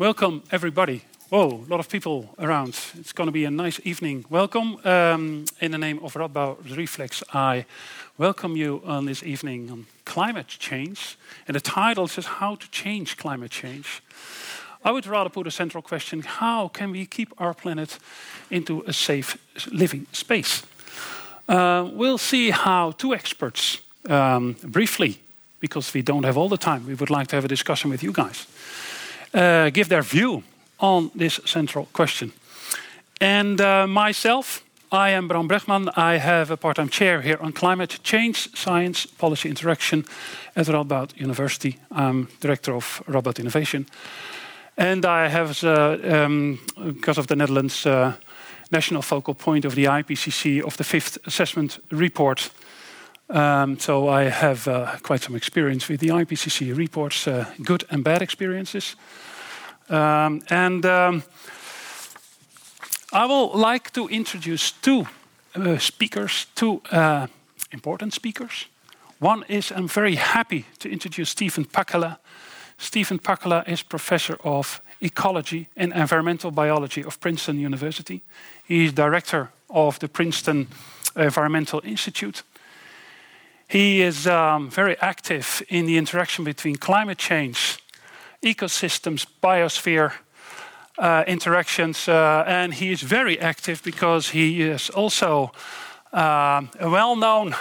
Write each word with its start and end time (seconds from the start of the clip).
Welcome, 0.00 0.42
everybody. 0.50 1.02
Whoa, 1.28 1.62
a 1.62 1.68
lot 1.68 1.78
of 1.78 1.90
people 1.90 2.34
around. 2.38 2.68
It's 2.98 3.12
going 3.12 3.26
to 3.26 3.32
be 3.32 3.44
a 3.44 3.50
nice 3.50 3.78
evening. 3.84 4.24
Welcome. 4.30 4.78
Um, 4.82 5.44
in 5.60 5.72
the 5.72 5.76
name 5.76 5.98
of 6.02 6.14
Radboud 6.14 6.74
Reflex, 6.74 7.22
I 7.34 7.66
welcome 8.16 8.56
you 8.56 8.80
on 8.86 9.04
this 9.04 9.22
evening 9.22 9.70
on 9.70 9.84
climate 10.06 10.48
change. 10.48 11.18
And 11.46 11.54
the 11.54 11.60
title 11.60 12.08
says 12.08 12.24
How 12.24 12.54
to 12.54 12.70
Change 12.70 13.18
Climate 13.18 13.50
Change. 13.50 14.02
I 14.82 14.90
would 14.90 15.06
rather 15.06 15.28
put 15.28 15.46
a 15.46 15.50
central 15.50 15.82
question 15.82 16.22
how 16.22 16.68
can 16.68 16.92
we 16.92 17.04
keep 17.04 17.34
our 17.36 17.52
planet 17.52 17.98
into 18.50 18.82
a 18.86 18.94
safe 18.94 19.36
living 19.70 20.06
space? 20.12 20.62
Uh, 21.46 21.86
we'll 21.92 22.16
see 22.16 22.48
how 22.48 22.92
two 22.92 23.12
experts, 23.12 23.82
um, 24.08 24.56
briefly, 24.62 25.20
because 25.60 25.92
we 25.92 26.00
don't 26.02 26.24
have 26.24 26.38
all 26.38 26.48
the 26.48 26.56
time, 26.56 26.86
we 26.86 26.94
would 26.94 27.10
like 27.10 27.28
to 27.28 27.36
have 27.36 27.44
a 27.44 27.48
discussion 27.48 27.90
with 27.90 28.02
you 28.02 28.12
guys, 28.12 28.46
uh, 29.34 29.70
give 29.70 29.88
their 29.88 30.02
view 30.02 30.42
on 30.78 31.10
this 31.14 31.40
central 31.44 31.88
question. 31.92 32.32
And 33.20 33.60
uh, 33.60 33.86
myself, 33.86 34.64
I 34.92 35.10
am 35.10 35.28
Bram 35.28 35.48
Bregman. 35.48 35.88
I 35.96 36.18
have 36.18 36.50
a 36.50 36.56
part-time 36.56 36.88
chair 36.88 37.20
here 37.20 37.38
on 37.40 37.52
climate 37.52 37.98
change, 38.02 38.48
science, 38.54 39.06
policy 39.06 39.48
interaction 39.48 40.04
at 40.56 40.66
Radboud 40.66 41.16
University. 41.16 41.78
I'm 41.90 42.28
director 42.40 42.74
of 42.74 43.02
Radboud 43.06 43.38
Innovation. 43.38 43.86
And 44.76 45.04
I 45.04 45.28
have, 45.28 45.62
uh, 45.62 45.98
um, 46.02 46.58
because 46.94 47.18
of 47.18 47.26
the 47.26 47.36
Netherlands, 47.36 47.86
uh, 47.86 48.14
national 48.70 49.02
focal 49.02 49.34
point 49.34 49.64
of 49.64 49.74
the 49.74 49.84
IPCC 49.84 50.62
of 50.62 50.76
the 50.76 50.84
fifth 50.84 51.18
assessment 51.26 51.78
report. 51.90 52.50
Um, 53.30 53.78
so 53.78 54.08
I 54.08 54.24
have 54.24 54.66
uh, 54.66 54.96
quite 55.02 55.22
some 55.22 55.36
experience 55.36 55.88
with 55.88 56.00
the 56.00 56.08
IPCC 56.08 56.76
reports, 56.76 57.28
uh, 57.28 57.44
good 57.62 57.84
and 57.88 58.02
bad 58.02 58.22
experiences. 58.22 58.96
Um, 59.88 60.42
and 60.50 60.84
um, 60.84 61.22
I 63.12 63.26
would 63.26 63.54
like 63.54 63.92
to 63.92 64.08
introduce 64.08 64.72
two 64.72 65.06
uh, 65.54 65.78
speakers, 65.78 66.46
two 66.54 66.82
important 67.72 68.14
speakers. 68.14 68.66
One 69.20 69.44
is 69.48 69.70
I'm 69.70 69.88
very 69.88 70.16
happy 70.16 70.64
to 70.78 70.88
introduce 70.88 71.30
Stephen 71.30 71.64
Pacala. 71.64 72.18
Stephen 72.78 73.18
Pacala 73.18 73.62
is 73.68 73.82
professor 73.82 74.36
of 74.42 74.80
ecology 75.00 75.68
and 75.76 75.92
environmental 75.92 76.50
biology 76.50 77.04
of 77.04 77.20
Princeton 77.20 77.60
University. 77.60 78.22
He 78.66 78.86
is 78.86 78.92
director 78.92 79.50
of 79.68 79.98
the 79.98 80.08
Princeton 80.08 80.66
Environmental 81.14 81.80
Institute. 81.84 82.42
He 83.70 84.02
is 84.02 84.26
um, 84.26 84.68
very 84.68 84.96
active 85.00 85.62
in 85.68 85.86
the 85.86 85.96
interaction 85.96 86.44
between 86.44 86.74
climate 86.74 87.18
change, 87.18 87.78
ecosystems, 88.42 89.24
biosphere, 89.40 90.12
uh, 90.98 91.22
interactions, 91.28 92.08
uh, 92.08 92.42
and 92.48 92.74
he 92.74 92.90
is 92.90 93.02
very 93.02 93.38
active 93.38 93.80
because 93.84 94.30
he 94.30 94.62
is 94.62 94.90
also 94.90 95.52
uh, 96.12 96.62
a 96.80 96.90
well-known 96.90 97.54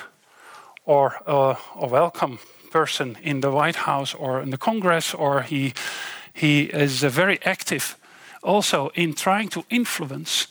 or 0.83 1.13
uh, 1.27 1.55
a 1.75 1.87
welcome 1.87 2.39
person 2.71 3.15
in 3.21 3.41
the 3.41 3.51
White 3.51 3.75
House 3.75 4.15
or 4.15 4.41
in 4.41 4.49
the 4.49 4.57
Congress, 4.57 5.13
or 5.13 5.43
he 5.43 5.73
he 6.33 6.71
is 6.73 7.03
uh, 7.03 7.09
very 7.09 7.37
active 7.45 7.95
also 8.41 8.89
in 8.95 9.13
trying 9.13 9.49
to 9.49 9.63
influence 9.69 10.47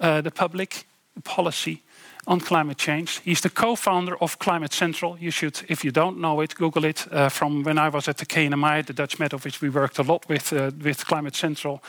uh, 0.00 0.22
the 0.22 0.30
public 0.30 0.86
policy 1.22 1.82
on 2.26 2.40
climate 2.40 2.76
change. 2.76 3.20
He's 3.24 3.40
the 3.40 3.50
co-founder 3.50 4.16
of 4.20 4.38
Climate 4.38 4.72
Central. 4.72 5.16
You 5.18 5.30
should, 5.30 5.62
if 5.68 5.84
you 5.84 5.92
don't 5.92 6.18
know 6.18 6.40
it, 6.40 6.54
Google 6.54 6.84
it. 6.84 7.06
Uh, 7.12 7.28
from 7.28 7.62
when 7.62 7.78
I 7.78 7.88
was 7.88 8.08
at 8.08 8.16
the 8.16 8.26
KNMI, 8.26 8.84
the 8.84 8.92
Dutch 8.92 9.18
Met 9.18 9.32
Office, 9.32 9.60
we 9.60 9.70
worked 9.70 9.98
a 9.98 10.02
lot 10.02 10.28
with 10.28 10.52
uh, 10.52 10.70
with 10.82 11.06
Climate 11.06 11.36
Central, 11.36 11.80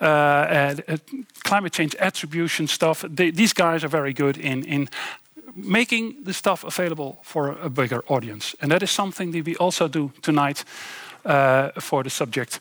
uh, 0.00 0.04
uh, 0.04 0.96
climate 1.42 1.72
change 1.72 1.96
attribution 1.98 2.68
stuff. 2.68 3.04
They, 3.08 3.32
these 3.32 3.52
guys 3.52 3.84
are 3.84 3.90
very 3.90 4.12
good 4.12 4.36
in 4.36 4.64
in 4.64 4.88
making 5.54 6.24
the 6.24 6.32
stuff 6.32 6.64
available 6.64 7.18
for 7.22 7.58
a 7.62 7.68
bigger 7.68 8.02
audience, 8.06 8.56
and 8.60 8.70
that 8.70 8.82
is 8.82 8.90
something 8.90 9.32
that 9.32 9.44
we 9.44 9.56
also 9.56 9.88
do 9.88 10.10
tonight 10.20 10.64
uh, 11.24 11.70
for 11.80 12.02
the 12.02 12.10
subject. 12.10 12.60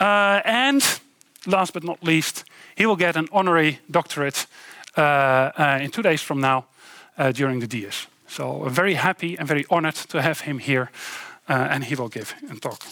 Uh, 0.00 0.40
and 0.44 1.00
last 1.46 1.72
but 1.72 1.84
not 1.84 2.02
least, 2.02 2.44
he 2.74 2.86
will 2.86 2.96
get 2.96 3.16
an 3.16 3.28
honorary 3.30 3.78
doctorate 3.90 4.46
in 4.96 5.90
two 5.90 6.02
days 6.02 6.22
from 6.22 6.40
now 6.40 6.66
during 7.32 7.60
the 7.60 7.66
Dies. 7.66 8.06
So 8.26 8.64
I'm 8.64 8.74
very 8.74 8.94
happy 8.94 9.36
and 9.38 9.48
very 9.48 9.64
honored 9.68 9.96
to 10.08 10.22
have 10.22 10.40
him 10.40 10.58
here, 10.58 10.90
and 11.48 11.84
he 11.84 11.94
will 11.94 12.08
give 12.08 12.34
a 12.50 12.54
talk. 12.54 12.82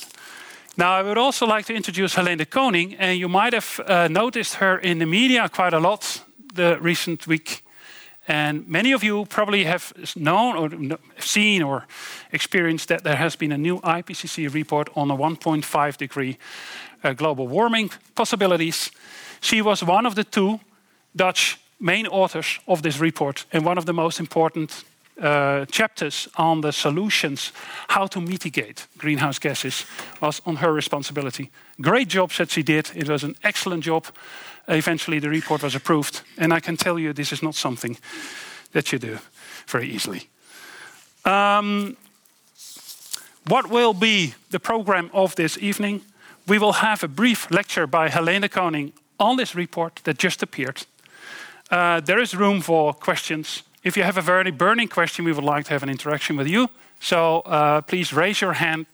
Now, 0.79 0.93
I 0.93 1.03
would 1.03 1.19
also 1.19 1.45
like 1.45 1.67
to 1.67 1.75
introduce 1.75 2.15
Heleen 2.15 2.39
de 2.39 2.47
Coninck, 2.47 2.95
and 3.01 3.19
you 3.19 3.29
might 3.29 3.53
have 3.53 3.81
uh, 3.81 4.07
noticed 4.07 4.55
her 4.55 4.79
in 4.79 4.99
the 4.99 5.07
media 5.07 5.49
quite 5.49 5.75
a 5.75 5.81
lot 5.81 6.23
the 6.55 6.79
recent 6.81 7.27
week. 7.27 7.65
And 8.29 8.69
many 8.69 8.93
of 8.93 9.03
you 9.03 9.25
probably 9.25 9.65
have 9.65 9.93
known 10.15 10.57
or 10.57 10.99
seen 11.19 11.63
or 11.63 11.87
experienced 12.31 12.89
that 12.89 13.03
there 13.03 13.17
has 13.17 13.37
been 13.37 13.53
a 13.53 13.59
new 13.59 13.81
IPCC 13.81 14.55
report 14.55 14.89
on 14.95 15.09
the 15.09 15.17
1.5 15.17 15.97
degree 15.97 16.39
uh, 17.03 17.13
global 17.13 17.49
warming 17.49 17.91
possibilities. 18.15 18.93
She 19.41 19.63
was 19.63 19.83
one 19.83 20.07
of 20.07 20.15
the 20.15 20.25
two 20.25 20.61
Dutch 21.17 21.59
main 21.78 22.06
authors 22.06 22.61
of 22.66 22.83
this 22.83 23.00
report 23.00 23.47
and 23.53 23.65
one 23.65 23.78
of 23.78 23.84
the 23.84 23.93
most 23.93 24.21
important 24.21 24.84
uh, 25.21 25.65
chapters 25.66 26.28
on 26.37 26.61
the 26.61 26.72
solutions 26.72 27.53
how 27.89 28.06
to 28.06 28.21
mitigate 28.21 28.87
greenhouse 28.97 29.39
gases 29.39 29.84
was 30.21 30.41
on 30.44 30.56
her 30.56 30.72
responsibility. 30.72 31.50
Great 31.81 32.09
job 32.09 32.31
that 32.33 32.50
she 32.50 32.62
did. 32.62 32.91
It 32.94 33.09
was 33.09 33.25
an 33.25 33.34
excellent 33.43 33.84
job 33.84 34.06
eventually 34.69 35.19
the 35.19 35.28
report 35.28 35.62
was 35.62 35.75
approved. 35.75 36.22
And 36.37 36.53
I 36.53 36.61
can 36.61 36.77
tell 36.77 36.99
you 36.99 37.12
this 37.12 37.33
is 37.33 37.43
not 37.43 37.55
something 37.55 37.99
that 38.72 38.93
you 38.93 38.99
do 38.99 39.19
very 39.67 39.88
easily. 39.88 40.28
Um, 41.25 41.97
what 43.47 43.71
will 43.71 43.94
be 43.94 44.34
the 44.50 44.61
program 44.61 45.11
of 45.12 45.34
this 45.34 45.59
evening? 45.59 46.03
We 46.47 46.59
will 46.59 46.72
have 46.72 47.03
a 47.03 47.09
brief 47.09 47.50
lecture 47.50 47.87
by 47.87 48.09
Heleen 48.09 48.49
Coninck 48.49 48.93
on 49.19 49.37
this 49.37 49.55
report 49.55 50.00
that 50.05 50.19
just 50.19 50.43
appeared. 50.43 50.87
Uh, 51.71 52.01
there 52.01 52.19
is 52.19 52.34
room 52.34 52.62
for 52.62 52.95
questions. 52.95 53.62
If 53.83 53.97
you 53.97 54.03
have 54.03 54.17
a 54.17 54.23
very 54.23 54.51
burning 54.51 54.89
question, 54.89 55.25
we 55.25 55.33
would 55.33 55.45
like 55.45 55.65
to 55.65 55.73
have 55.73 55.83
an 55.83 55.91
interaction 55.91 56.37
with 56.37 56.49
you. 56.49 56.69
So 57.01 57.41
uh, 57.41 57.83
please 57.83 58.12
raise 58.12 58.41
your 58.41 58.55
hand. 58.55 58.87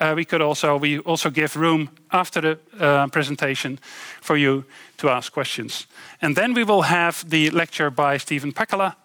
Uh, 0.00 0.14
we 0.16 0.24
could 0.24 0.42
also 0.42 0.76
we 0.76 0.98
also 0.98 1.30
give 1.30 1.56
room 1.56 1.88
after 2.10 2.40
the 2.40 2.58
uh, 2.78 3.06
presentation 3.08 3.78
for 4.20 4.36
you 4.36 4.64
to 4.96 5.08
ask 5.08 5.32
questions. 5.32 5.86
And 6.20 6.36
then 6.36 6.54
we 6.54 6.64
will 6.64 6.82
have 6.82 7.24
the 7.30 7.50
lecture 7.50 7.90
by 7.90 8.18
Stephen 8.18 8.52
Pacala, 8.52 8.96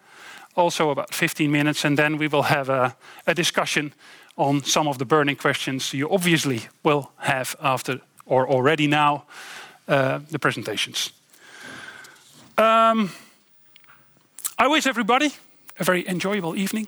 also 0.55 0.89
about 0.89 1.13
15 1.13 1.51
minutes, 1.51 1.85
and 1.85 1.97
then 1.97 2.17
we 2.17 2.27
will 2.27 2.43
have 2.43 2.69
a, 2.69 2.95
a 3.25 3.33
discussion 3.33 3.93
on 4.35 4.63
some 4.63 4.89
of 4.89 4.97
the 4.97 5.05
burning 5.05 5.35
questions 5.35 5.93
you 5.93 6.09
obviously 6.09 6.61
will 6.83 7.11
have 7.17 7.55
after 7.61 8.01
or 8.25 8.47
already 8.47 8.87
now 8.87 9.23
uh, 9.87 10.19
the 10.31 10.39
presentations. 10.39 11.13
Um, 12.57 13.11
I 14.57 14.67
wish 14.67 14.87
everybody 14.87 15.31
a 15.79 15.83
very 15.83 16.07
enjoyable 16.07 16.55
evening, 16.55 16.87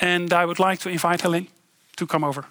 and 0.00 0.32
I 0.32 0.44
would 0.44 0.58
like 0.58 0.80
to 0.80 0.88
invite 0.88 1.20
Heleen 1.20 1.48
to 1.96 2.06
come 2.06 2.24
over. 2.24 2.46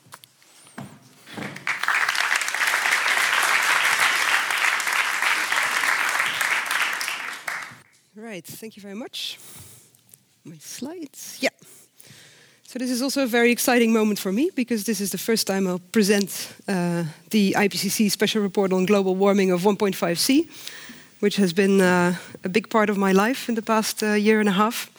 right, 8.34 8.46
thank 8.46 8.76
you 8.76 8.82
very 8.82 8.96
much. 8.96 9.38
My 10.44 10.58
slides, 10.59 11.38
yeah. 11.40 11.52
So 12.64 12.80
this 12.80 12.90
is 12.90 13.02
also 13.02 13.24
a 13.24 13.28
very 13.28 13.52
exciting 13.52 13.94
moment 13.94 14.20
for 14.20 14.32
me 14.32 14.50
because 14.56 14.84
this 14.86 15.00
is 15.00 15.12
the 15.12 15.20
first 15.20 15.46
time 15.46 15.68
I'll 15.68 15.92
present 15.92 16.56
uh, 16.68 17.03
the 17.30 17.53
IPCC 17.56 18.09
special 18.09 18.42
report 18.42 18.74
on 18.74 18.88
global 18.88 19.16
warming 19.16 19.52
of 19.52 19.62
1.5 19.62 20.17
C, 20.17 20.50
which 21.23 21.37
has 21.37 21.53
been 21.53 21.79
uh, 21.79 22.14
a 22.43 22.49
big 22.49 22.67
part 22.67 22.90
of 22.90 22.97
my 22.97 23.14
life 23.14 23.47
in 23.47 23.55
the 23.55 23.61
past 23.61 24.03
uh, 24.03 24.08
year 24.08 24.41
and 24.41 24.49
a 24.49 24.52
half. 24.52 24.90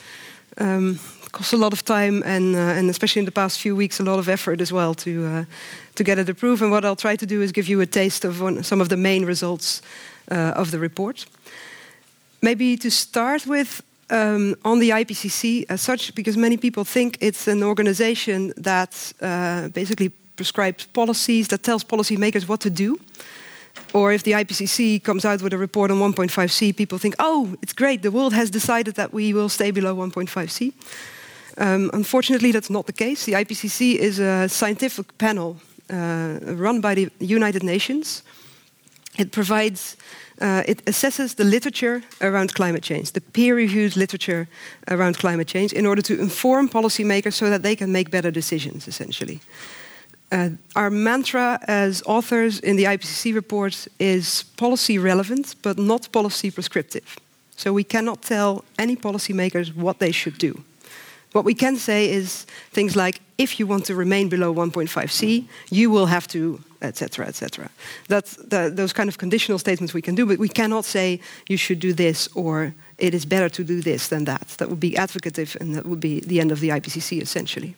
Um, 0.57 0.99
cost 1.33 1.53
a 1.53 1.57
lot 1.57 1.73
of 1.73 1.83
time 1.83 2.23
and, 2.25 2.57
uh, 2.57 2.79
and 2.79 2.89
especially 2.89 3.21
in 3.21 3.27
the 3.27 3.33
past 3.33 3.61
few 3.61 3.77
weeks, 3.77 4.01
a 4.01 4.03
lot 4.03 4.19
of 4.19 4.29
effort 4.29 4.61
as 4.61 4.73
well 4.73 4.95
to, 4.95 5.11
uh, 5.27 5.45
to 5.95 6.03
get 6.03 6.19
it 6.19 6.29
approved. 6.29 6.63
And 6.63 6.71
what 6.71 6.83
I'll 6.83 6.97
try 6.97 7.17
to 7.17 7.27
do 7.27 7.43
is 7.43 7.53
give 7.53 7.69
you 7.69 7.83
a 7.83 7.87
taste 7.87 8.25
of 8.25 8.41
one, 8.41 8.63
some 8.63 8.81
of 8.81 8.89
the 8.89 8.97
main 8.97 9.27
results 9.27 9.83
uh, 10.31 10.61
of 10.61 10.71
the 10.71 10.79
report. 10.79 11.27
Maybe 12.41 12.79
to 12.79 12.91
start 12.91 13.47
with, 13.47 13.83
um, 14.09 14.55
on 14.65 14.79
the 14.79 14.93
IPCC 14.93 15.67
as 15.69 15.83
such, 15.83 16.15
because 16.15 16.39
many 16.39 16.57
people 16.57 16.85
think 16.85 17.19
it's 17.21 17.49
an 17.49 17.63
organization 17.63 18.55
that 18.57 19.13
uh, 19.21 19.69
basically 19.69 20.11
prescribes 20.37 20.87
policies, 20.87 21.49
that 21.49 21.63
tells 21.63 21.85
policymakers 21.85 22.49
what 22.49 22.61
to 22.61 22.71
do. 22.71 22.99
Or 23.95 24.13
if 24.13 24.23
the 24.23 24.33
IPCC 24.33 25.03
comes 25.03 25.25
out 25.25 25.41
with 25.41 25.53
a 25.53 25.59
report 25.59 25.91
on 25.91 25.99
1.5C, 25.99 26.77
people 26.77 26.99
think, 26.99 27.15
oh, 27.19 27.57
it's 27.63 27.73
great, 27.73 28.03
the 28.03 28.11
world 28.11 28.35
has 28.35 28.51
decided 28.51 28.95
that 28.97 29.13
we 29.13 29.33
will 29.33 29.49
stay 29.49 29.71
below 29.71 29.95
1.5C. 29.97 30.73
Um, 31.57 31.91
unfortunately, 31.93 32.53
that's 32.53 32.71
not 32.71 32.87
the 32.87 32.93
case. 32.93 33.25
The 33.25 33.35
IPCC 33.35 33.95
is 33.95 34.19
a 34.19 34.49
scientific 34.49 35.17
panel 35.19 35.57
uh, 35.89 36.39
run 36.43 36.81
by 36.81 36.95
the 36.95 37.11
United 37.21 37.63
Nations 37.63 38.23
It 39.17 39.31
provides, 39.31 39.97
uh, 40.41 40.63
it 40.67 40.85
assesses 40.87 41.37
the 41.37 41.45
literature 41.45 42.03
around 42.21 42.55
climate 42.55 42.83
change, 42.83 43.13
the 43.13 43.21
peer-reviewed 43.21 43.97
literature 43.97 44.49
around 44.91 45.19
climate 45.19 45.47
change, 45.47 45.73
in 45.73 45.87
order 45.87 46.03
to 46.03 46.21
inform 46.21 46.69
policymakers 46.69 47.35
so 47.35 47.49
that 47.49 47.63
they 47.63 47.77
can 47.77 47.93
make 47.93 48.11
better 48.11 48.33
decisions, 48.33 48.89
essentially. 48.89 49.41
Uh, 50.33 50.51
our 50.75 50.91
mantra 50.91 51.59
as 51.69 52.03
authors 52.07 52.59
in 52.61 52.77
the 52.77 52.85
IPCC 52.85 53.35
report 53.35 53.87
is 53.99 54.45
policy 54.57 54.99
relevant, 54.99 55.55
but 55.63 55.79
not 55.79 56.11
policy 56.13 56.51
prescriptive. 56.51 57.17
So 57.57 57.73
we 57.73 57.85
cannot 57.85 58.23
tell 58.23 58.65
any 58.79 58.97
policymakers 58.97 59.75
what 59.75 59.99
they 59.99 60.13
should 60.13 60.39
do. 60.39 60.65
What 61.33 61.45
we 61.45 61.55
can 61.55 61.77
say 61.77 62.11
is 62.11 62.47
things 62.71 62.95
like, 62.95 63.21
if 63.39 63.59
you 63.59 63.67
want 63.67 63.87
to 63.87 63.97
remain 63.97 64.29
below 64.29 64.55
1.5C, 64.55 65.47
you 65.71 65.91
will 65.91 66.07
have 66.07 66.29
to, 66.29 66.61
etc., 66.81 67.27
etc. 67.27 67.71
That's 68.07 68.37
the, 68.37 68.71
those 68.73 68.93
kind 68.93 69.09
of 69.09 69.19
conditional 69.19 69.59
statements 69.59 69.93
we 69.93 70.03
can 70.03 70.15
do, 70.15 70.27
but 70.27 70.39
we 70.39 70.49
cannot 70.49 70.85
say 70.85 71.21
you 71.49 71.57
should 71.57 71.81
do 71.81 71.93
this 71.93 72.29
or 72.37 72.73
it 72.99 73.15
is 73.15 73.27
better 73.27 73.49
to 73.49 73.65
do 73.65 73.81
this 73.81 74.09
than 74.09 74.25
that. 74.27 74.47
That 74.59 74.69
would 74.69 74.79
be 74.79 74.97
advocative 74.97 75.57
and 75.61 75.75
that 75.75 75.87
would 75.87 75.99
be 75.99 76.21
the 76.21 76.41
end 76.41 76.53
of 76.53 76.61
the 76.61 76.69
IPCC, 76.69 77.21
essentially. 77.21 77.75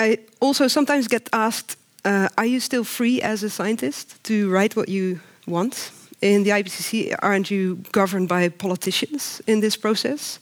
I 0.00 0.16
also 0.40 0.68
sometimes 0.68 1.08
get 1.08 1.28
asked, 1.30 1.76
uh, 2.06 2.28
are 2.38 2.46
you 2.46 2.60
still 2.60 2.84
free 2.84 3.20
as 3.20 3.42
a 3.42 3.50
scientist 3.50 4.16
to 4.22 4.50
write 4.50 4.74
what 4.74 4.88
you 4.88 5.20
want? 5.46 5.92
In 6.22 6.42
the 6.42 6.50
IPCC, 6.50 7.14
aren't 7.18 7.50
you 7.50 7.76
governed 7.92 8.26
by 8.28 8.48
politicians 8.48 9.42
in 9.46 9.60
this 9.60 9.76
process? 9.76 10.40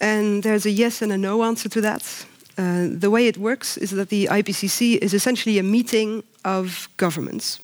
And 0.00 0.44
there's 0.44 0.66
a 0.66 0.70
yes 0.70 1.02
and 1.02 1.12
a 1.12 1.18
no 1.18 1.42
answer 1.42 1.68
to 1.68 1.80
that. 1.80 2.26
Uh, 2.56 2.86
the 3.00 3.10
way 3.10 3.26
it 3.26 3.36
works 3.36 3.76
is 3.76 3.90
that 3.90 4.08
the 4.08 4.28
IPCC 4.30 4.98
is 5.02 5.12
essentially 5.12 5.58
a 5.58 5.64
meeting 5.64 6.22
of 6.44 6.88
governments. 6.96 7.58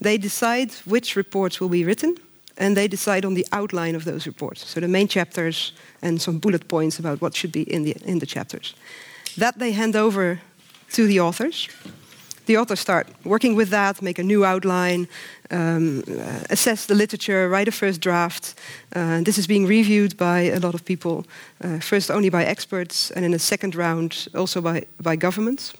They 0.00 0.18
decide 0.18 0.70
which 0.84 1.16
reports 1.16 1.60
will 1.60 1.68
be 1.68 1.84
written, 1.84 2.16
and 2.56 2.76
they 2.76 2.86
decide 2.86 3.24
on 3.24 3.34
the 3.34 3.46
outline 3.50 3.96
of 3.96 4.04
those 4.04 4.28
reports. 4.28 4.64
So 4.68 4.80
the 4.80 4.88
main 4.88 5.08
chapters 5.08 5.72
and 6.00 6.22
some 6.22 6.38
bullet 6.38 6.68
points 6.68 7.00
about 7.00 7.20
what 7.20 7.34
should 7.34 7.50
be 7.50 7.62
in 7.62 7.82
the, 7.82 7.96
in 8.04 8.20
the 8.20 8.26
chapters. 8.26 8.74
That 9.36 9.58
they 9.58 9.72
hand 9.72 9.96
over 9.96 10.40
to 10.92 11.06
the 11.06 11.20
authors 11.20 11.68
the 12.46 12.58
authors 12.58 12.80
start 12.80 13.06
working 13.24 13.54
with 13.54 13.70
that, 13.70 14.02
make 14.02 14.18
a 14.18 14.22
new 14.22 14.44
outline, 14.44 15.08
um, 15.50 16.02
uh, 16.08 16.40
assess 16.50 16.86
the 16.86 16.94
literature, 16.94 17.48
write 17.48 17.68
a 17.68 17.72
first 17.72 18.00
draft. 18.00 18.54
Uh, 18.94 19.22
this 19.22 19.38
is 19.38 19.46
being 19.46 19.66
reviewed 19.66 20.16
by 20.16 20.40
a 20.40 20.58
lot 20.58 20.74
of 20.74 20.84
people, 20.84 21.24
uh, 21.62 21.78
first 21.78 22.10
only 22.10 22.30
by 22.30 22.44
experts, 22.44 23.10
and 23.12 23.24
in 23.24 23.34
a 23.34 23.38
second 23.38 23.74
round 23.74 24.28
also 24.34 24.60
by, 24.60 24.84
by 25.00 25.16
governments. 25.16 25.72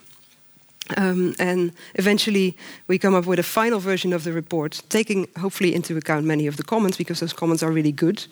Um, 0.97 1.35
and 1.39 1.73
eventually, 1.95 2.57
we 2.89 2.99
come 2.99 3.15
up 3.15 3.25
with 3.27 3.39
a 3.39 3.43
final 3.43 3.81
version 3.81 4.13
of 4.13 4.25
the 4.25 4.33
report, 4.33 4.83
taking 4.89 5.29
hopefully 5.39 5.75
into 5.75 5.97
account 5.97 6.27
many 6.27 6.47
of 6.47 6.57
the 6.57 6.63
comments 6.63 6.99
because 6.99 7.21
those 7.21 7.33
comments 7.33 7.63
are 7.63 7.73
really 7.73 7.93
good. 7.93 8.27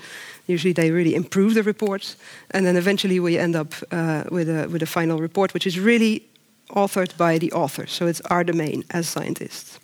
Usually, 0.46 0.74
they 0.74 0.90
really 0.90 1.14
improve 1.14 1.54
the 1.54 1.62
report, 1.62 2.14
and 2.50 2.66
then 2.66 2.76
eventually 2.76 3.20
we 3.20 3.38
end 3.38 3.56
up 3.56 3.74
uh, 3.90 4.24
with 4.30 4.48
a 4.48 4.68
with 4.68 4.82
a 4.82 4.86
final 4.86 5.18
report, 5.18 5.54
which 5.54 5.66
is 5.66 5.78
really 5.78 6.22
authored 6.68 7.16
by 7.16 7.38
the 7.38 7.52
author. 7.52 7.86
So 7.86 8.06
it's 8.06 8.20
our 8.30 8.44
domain 8.44 8.84
as 8.90 9.08
scientists. 9.08 9.78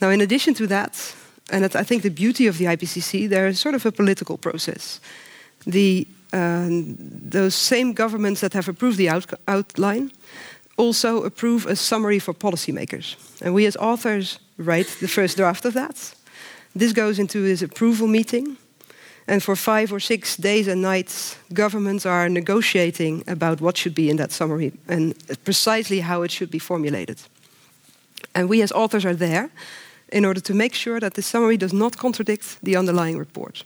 Now, 0.00 0.10
in 0.10 0.20
addition 0.20 0.54
to 0.54 0.66
that, 0.66 1.14
and 1.50 1.64
I 1.64 1.84
think 1.84 2.02
the 2.02 2.10
beauty 2.10 2.46
of 2.46 2.58
the 2.58 2.66
IPCC, 2.66 3.28
there 3.28 3.46
is 3.46 3.60
sort 3.60 3.74
of 3.74 3.86
a 3.86 3.92
political 3.92 4.36
process. 4.36 5.00
The, 5.66 6.06
um, 6.32 6.96
those 6.98 7.54
same 7.54 7.92
governments 7.92 8.40
that 8.40 8.52
have 8.52 8.68
approved 8.68 8.98
the 8.98 9.08
out 9.08 9.32
outline 9.46 10.10
also 10.76 11.24
approve 11.24 11.66
a 11.66 11.76
summary 11.76 12.18
for 12.18 12.34
policymakers. 12.34 13.16
And 13.40 13.54
we 13.54 13.66
as 13.66 13.76
authors 13.76 14.38
write 14.58 14.88
the 15.00 15.08
first 15.08 15.36
draft 15.36 15.64
of 15.64 15.74
that. 15.74 16.14
This 16.74 16.92
goes 16.92 17.18
into 17.18 17.42
this 17.42 17.62
approval 17.62 18.06
meeting. 18.06 18.56
And 19.28 19.42
for 19.42 19.56
five 19.56 19.92
or 19.92 20.00
six 20.00 20.36
days 20.36 20.68
and 20.68 20.80
nights, 20.80 21.36
governments 21.52 22.06
are 22.06 22.28
negotiating 22.28 23.24
about 23.26 23.60
what 23.60 23.76
should 23.76 23.94
be 23.94 24.08
in 24.08 24.16
that 24.16 24.32
summary 24.32 24.72
and 24.86 25.14
precisely 25.44 26.00
how 26.00 26.22
it 26.22 26.30
should 26.30 26.50
be 26.50 26.60
formulated. 26.60 27.18
And 28.34 28.48
we 28.48 28.62
as 28.62 28.72
authors 28.72 29.04
are 29.04 29.16
there 29.16 29.50
in 30.12 30.24
order 30.24 30.40
to 30.40 30.54
make 30.54 30.74
sure 30.74 31.00
that 31.00 31.14
the 31.14 31.22
summary 31.22 31.56
does 31.56 31.72
not 31.72 31.96
contradict 31.96 32.58
the 32.62 32.76
underlying 32.76 33.18
report. 33.18 33.64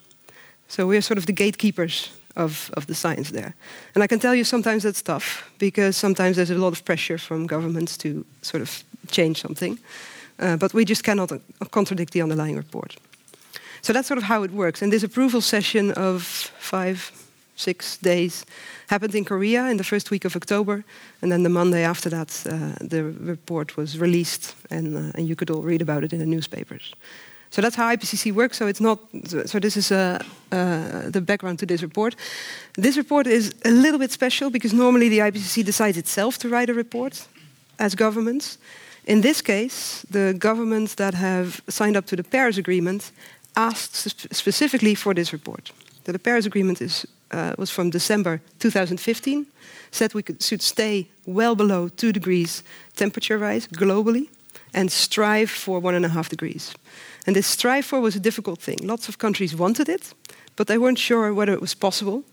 So 0.68 0.86
we're 0.86 1.02
sort 1.02 1.18
of 1.18 1.26
the 1.26 1.32
gatekeepers 1.32 2.10
of, 2.40 2.70
of 2.74 2.86
the 2.86 2.94
science 2.94 3.30
there. 3.30 3.54
And 3.94 4.04
I 4.04 4.06
can 4.06 4.18
tell 4.18 4.34
you 4.34 4.44
sometimes 4.44 4.82
that's 4.82 5.02
tough 5.02 5.50
because 5.58 5.96
sometimes 5.96 6.36
there's 6.36 6.50
a 6.50 6.58
lot 6.58 6.72
of 6.72 6.84
pressure 6.84 7.18
from 7.18 7.46
governments 7.46 7.96
to 7.98 8.24
sort 8.42 8.62
of 8.62 8.84
change 9.10 9.36
something. 9.40 9.78
Uh, 10.38 10.56
but 10.56 10.72
we 10.72 10.84
just 10.84 11.02
cannot 11.02 11.32
contradict 11.70 12.12
the 12.12 12.22
underlying 12.22 12.56
report. 12.56 12.96
So 13.82 13.92
that's 13.92 14.08
sort 14.08 14.18
of 14.18 14.24
how 14.24 14.42
it 14.44 14.50
works. 14.50 14.82
And 14.82 14.92
this 14.92 15.02
approval 15.04 15.40
session 15.40 15.92
of 15.92 16.22
five, 16.58 17.12
six 17.56 17.98
days 17.98 18.44
happened 18.86 19.14
in 19.14 19.24
Korea 19.24 19.70
in 19.70 19.76
the 19.76 19.84
first 19.84 20.10
week 20.10 20.24
of 20.24 20.36
October. 20.36 20.84
And 21.22 21.30
then 21.30 21.42
the 21.42 21.48
Monday 21.48 21.84
after 21.84 22.10
that, 22.10 22.46
uh, 22.46 22.86
the 22.88 23.04
report 23.04 23.76
was 23.76 23.98
released, 23.98 24.54
and, 24.70 24.96
uh, 24.96 25.12
and 25.14 25.28
you 25.28 25.36
could 25.36 25.50
all 25.50 25.62
read 25.62 25.82
about 25.82 26.04
it 26.04 26.12
in 26.12 26.18
the 26.18 26.26
newspapers. 26.26 26.94
So 27.50 27.60
that's 27.60 27.76
how 27.76 27.94
IPCC 27.94 28.32
works. 28.32 28.56
So 28.56 28.66
it's 28.66 28.80
not. 28.80 28.98
So 29.46 29.58
this 29.58 29.76
is 29.76 29.90
uh, 29.90 30.18
uh, 30.52 31.10
the 31.10 31.20
background 31.20 31.58
to 31.58 31.66
this 31.66 31.82
report. 31.82 32.16
This 32.74 32.96
report 32.96 33.26
is 33.26 33.52
a 33.64 33.70
little 33.70 33.98
bit 33.98 34.12
special 34.12 34.50
because 34.50 34.72
normally 34.72 35.08
the 35.08 35.18
IPCC 35.18 35.64
decides 35.64 35.96
itself 35.96 36.38
to 36.38 36.48
write 36.48 36.70
a 36.70 36.74
report 36.74 37.28
as 37.78 37.94
governments. 37.94 38.58
In 39.04 39.20
this 39.20 39.42
case, 39.42 40.04
the 40.10 40.34
governments 40.38 40.94
that 40.94 41.14
have 41.14 41.60
signed 41.68 41.96
up 41.96 42.06
to 42.06 42.16
the 42.16 42.22
Paris 42.22 42.58
Agreement 42.58 43.12
asked 43.56 43.96
specifically 44.30 44.94
for 44.94 45.14
this 45.14 45.32
report. 45.32 45.72
The 46.04 46.18
Paris 46.18 46.46
Agreement 46.46 46.80
is, 46.80 47.06
uh, 47.30 47.54
was 47.58 47.70
from 47.70 47.90
December 47.90 48.40
2015, 48.58 49.46
said 49.90 50.14
we 50.14 50.22
could, 50.22 50.42
should 50.42 50.62
stay 50.62 51.08
well 51.26 51.54
below 51.54 51.88
two 51.88 52.12
degrees 52.12 52.62
temperature 52.96 53.38
rise 53.38 53.68
globally 53.68 54.28
and 54.72 54.90
strive 54.90 55.50
for 55.50 55.80
one 55.80 55.94
and 55.94 56.04
a 56.04 56.08
half 56.08 56.28
degrees. 56.28 56.74
And 57.26 57.36
this 57.36 57.46
strive 57.46 57.84
for 57.84 58.00
was 58.00 58.16
a 58.16 58.20
difficult 58.20 58.60
thing. 58.60 58.78
Lots 58.82 59.08
of 59.08 59.18
countries 59.18 59.54
wanted 59.54 59.88
it, 59.88 60.14
but 60.56 60.66
they 60.66 60.78
weren't 60.78 60.98
sure 60.98 61.32
whether 61.34 61.52
it 61.52 61.60
was 61.60 61.74
possible. 61.74 62.24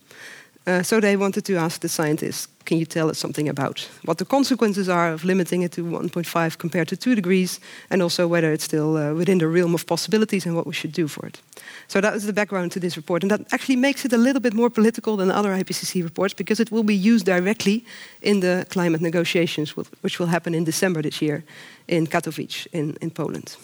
Uh, 0.67 0.83
so 0.83 0.99
they 0.99 1.15
wanted 1.15 1.45
to 1.45 1.55
ask 1.55 1.79
the 1.79 1.87
scientists, 1.87 2.49
can 2.65 2.77
you 2.77 2.85
tell 2.85 3.09
us 3.09 3.17
something 3.17 3.47
about 3.47 3.87
what 4.03 4.17
the 4.17 4.25
consequences 4.25 4.89
are 4.89 5.13
of 5.13 5.23
limiting 5.23 5.63
it 5.63 5.71
to 5.71 5.81
1.5 5.81 6.57
compared 6.57 6.89
to 6.89 6.97
2 6.97 7.15
degrees, 7.15 7.61
and 7.89 8.01
also 8.01 8.27
whether 8.27 8.51
it's 8.51 8.65
still 8.65 8.97
uh, 8.97 9.13
within 9.13 9.37
the 9.37 9.47
realm 9.47 9.73
of 9.73 9.85
possibilities 9.85 10.45
and 10.45 10.55
what 10.55 10.67
we 10.67 10.73
should 10.73 10.91
do 10.91 11.07
for 11.07 11.25
it. 11.25 11.41
So 11.87 12.01
that 12.01 12.15
is 12.15 12.25
the 12.25 12.33
background 12.33 12.73
to 12.73 12.81
this 12.81 12.97
report, 12.97 13.23
and 13.23 13.31
that 13.31 13.53
actually 13.53 13.77
makes 13.77 14.03
it 14.03 14.11
a 14.11 14.17
little 14.17 14.41
bit 14.41 14.53
more 14.53 14.69
political 14.69 15.15
than 15.15 15.31
other 15.31 15.55
IPCC 15.55 16.03
reports 16.03 16.33
because 16.33 16.59
it 16.59 16.69
will 16.69 16.83
be 16.83 16.95
used 16.95 17.25
directly 17.25 17.85
in 18.21 18.41
the 18.41 18.65
climate 18.69 19.01
negotiations, 19.01 19.73
which 20.01 20.19
will 20.19 20.29
happen 20.29 20.53
in 20.53 20.65
December 20.65 21.01
this 21.01 21.21
year 21.21 21.43
in 21.87 22.07
Katowice 22.07 22.67
in, 22.73 22.97
in 22.99 23.09
Poland. 23.09 23.55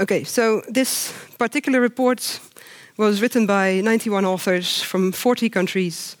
Okay, 0.00 0.24
so 0.24 0.60
this 0.68 1.12
particular 1.38 1.80
report 1.80 2.40
was 2.96 3.20
written 3.22 3.46
by 3.46 3.80
91 3.80 4.24
authors 4.24 4.82
from 4.82 5.12
40 5.12 5.48
countries, 5.48 6.16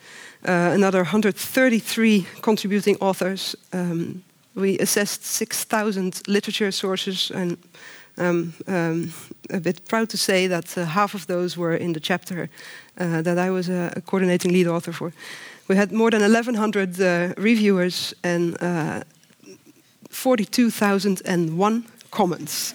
uh, 0.46 0.70
another 0.72 0.98
133 0.98 2.24
contributing 2.40 2.96
authors. 3.00 3.56
Um, 3.72 4.22
we 4.54 4.78
assessed 4.78 5.24
6,000 5.24 6.22
literature 6.28 6.70
sources, 6.70 7.32
and 7.32 7.58
um, 8.16 8.54
um, 8.68 9.12
a 9.50 9.58
bit 9.58 9.84
proud 9.88 10.08
to 10.10 10.16
say 10.16 10.46
that 10.46 10.78
uh, 10.78 10.84
half 10.84 11.14
of 11.14 11.26
those 11.26 11.56
were 11.56 11.74
in 11.74 11.94
the 11.94 12.00
chapter 12.00 12.48
uh, 13.00 13.22
that 13.22 13.38
I 13.38 13.50
was 13.50 13.68
a, 13.68 14.00
coordinating 14.06 14.52
lead 14.52 14.68
author 14.68 14.92
for. 14.92 15.12
We 15.66 15.74
had 15.74 15.90
more 15.90 16.12
than 16.12 16.20
1,100 16.20 17.00
uh, 17.00 17.34
reviewers 17.36 18.14
and 18.22 18.56
uh, 18.62 19.02
42,001 20.10 21.84
comments. 22.14 22.74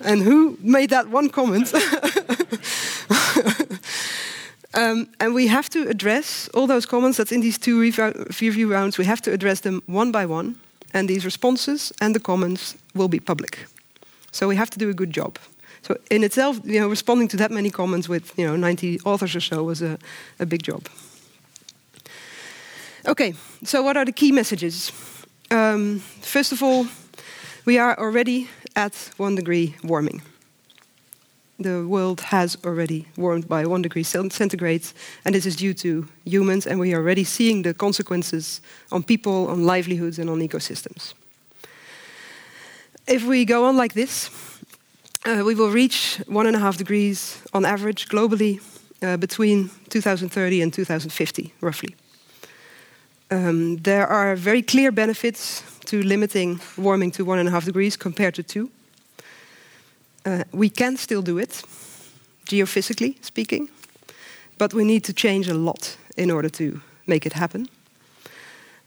and 0.04 0.22
who 0.22 0.58
made 0.60 0.90
that 0.90 1.08
one 1.08 1.28
comment? 1.28 1.72
um, 4.74 5.08
and 5.20 5.34
we 5.34 5.46
have 5.46 5.68
to 5.70 5.88
address 5.88 6.48
all 6.54 6.66
those 6.66 6.86
comments 6.86 7.18
that's 7.18 7.32
in 7.32 7.40
these 7.40 7.58
two 7.58 7.78
review 7.78 8.72
rounds. 8.72 8.98
We 8.98 9.04
have 9.04 9.22
to 9.22 9.32
address 9.32 9.60
them 9.60 9.82
one 9.86 10.10
by 10.10 10.26
one, 10.26 10.56
and 10.92 11.08
these 11.08 11.24
responses 11.24 11.92
and 12.00 12.14
the 12.14 12.20
comments 12.20 12.76
will 12.94 13.08
be 13.08 13.20
public. 13.20 13.66
So 14.32 14.48
we 14.48 14.56
have 14.56 14.70
to 14.70 14.78
do 14.78 14.88
a 14.88 14.94
good 14.94 15.14
job. 15.14 15.38
So 15.82 15.96
in 16.10 16.24
itself, 16.24 16.60
you 16.64 16.80
know, 16.80 16.88
responding 16.88 17.28
to 17.28 17.36
that 17.36 17.50
many 17.50 17.70
comments 17.70 18.08
with 18.08 18.32
you 18.38 18.46
know 18.46 18.56
90 18.56 19.00
authors 19.04 19.36
or 19.36 19.40
so 19.40 19.64
was 19.64 19.82
a, 19.82 19.98
a 20.38 20.46
big 20.46 20.62
job. 20.62 20.88
Okay, 23.04 23.34
so 23.64 23.82
what 23.82 23.96
are 23.96 24.04
the 24.04 24.12
key 24.12 24.32
messages? 24.32 24.92
Um, 25.50 26.00
first 26.20 26.52
of 26.52 26.62
all, 26.62 26.86
we 27.64 27.78
are 27.78 27.98
already 27.98 28.48
at 28.74 29.10
one 29.16 29.34
degree 29.34 29.76
warming. 29.84 30.22
The 31.58 31.86
world 31.86 32.20
has 32.22 32.56
already 32.64 33.06
warmed 33.16 33.48
by 33.48 33.66
one 33.66 33.82
degree 33.82 34.02
centigrade, 34.02 34.86
and 35.24 35.34
this 35.34 35.46
is 35.46 35.54
due 35.54 35.74
to 35.74 36.08
humans, 36.24 36.66
and 36.66 36.80
we 36.80 36.92
are 36.92 36.98
already 36.98 37.24
seeing 37.24 37.62
the 37.62 37.74
consequences 37.74 38.60
on 38.90 39.02
people, 39.02 39.48
on 39.48 39.64
livelihoods, 39.64 40.18
and 40.18 40.28
on 40.28 40.40
ecosystems. 40.40 41.14
if 43.06 43.24
we 43.24 43.44
go 43.44 43.64
on 43.64 43.76
like 43.76 43.94
this, 43.94 44.30
uh, 45.24 45.42
we 45.44 45.54
will 45.54 45.70
reach 45.70 46.20
one 46.26 46.46
and 46.46 46.56
a 46.56 46.58
half 46.58 46.76
degrees 46.76 47.42
on 47.52 47.64
average 47.64 48.08
globally 48.08 48.60
uh, 49.02 49.16
between 49.16 49.70
2030 49.88 50.62
and 50.62 50.72
2050, 50.72 51.52
roughly. 51.60 51.94
Um, 53.32 53.78
there 53.78 54.06
are 54.06 54.36
very 54.36 54.60
clear 54.60 54.92
benefits 54.92 55.62
to 55.86 56.02
limiting 56.02 56.60
warming 56.76 57.12
to 57.12 57.24
one 57.24 57.38
and 57.38 57.48
a 57.48 57.50
half 57.50 57.64
degrees 57.64 57.96
compared 57.96 58.34
to 58.34 58.42
two. 58.42 58.70
Uh, 60.26 60.44
we 60.52 60.68
can 60.68 60.98
still 60.98 61.22
do 61.22 61.38
it, 61.38 61.64
geophysically 62.44 63.14
speaking, 63.24 63.70
but 64.58 64.74
we 64.74 64.84
need 64.84 65.04
to 65.04 65.14
change 65.14 65.48
a 65.48 65.54
lot 65.54 65.96
in 66.18 66.30
order 66.30 66.50
to 66.50 66.82
make 67.06 67.24
it 67.24 67.32
happen. 67.32 67.68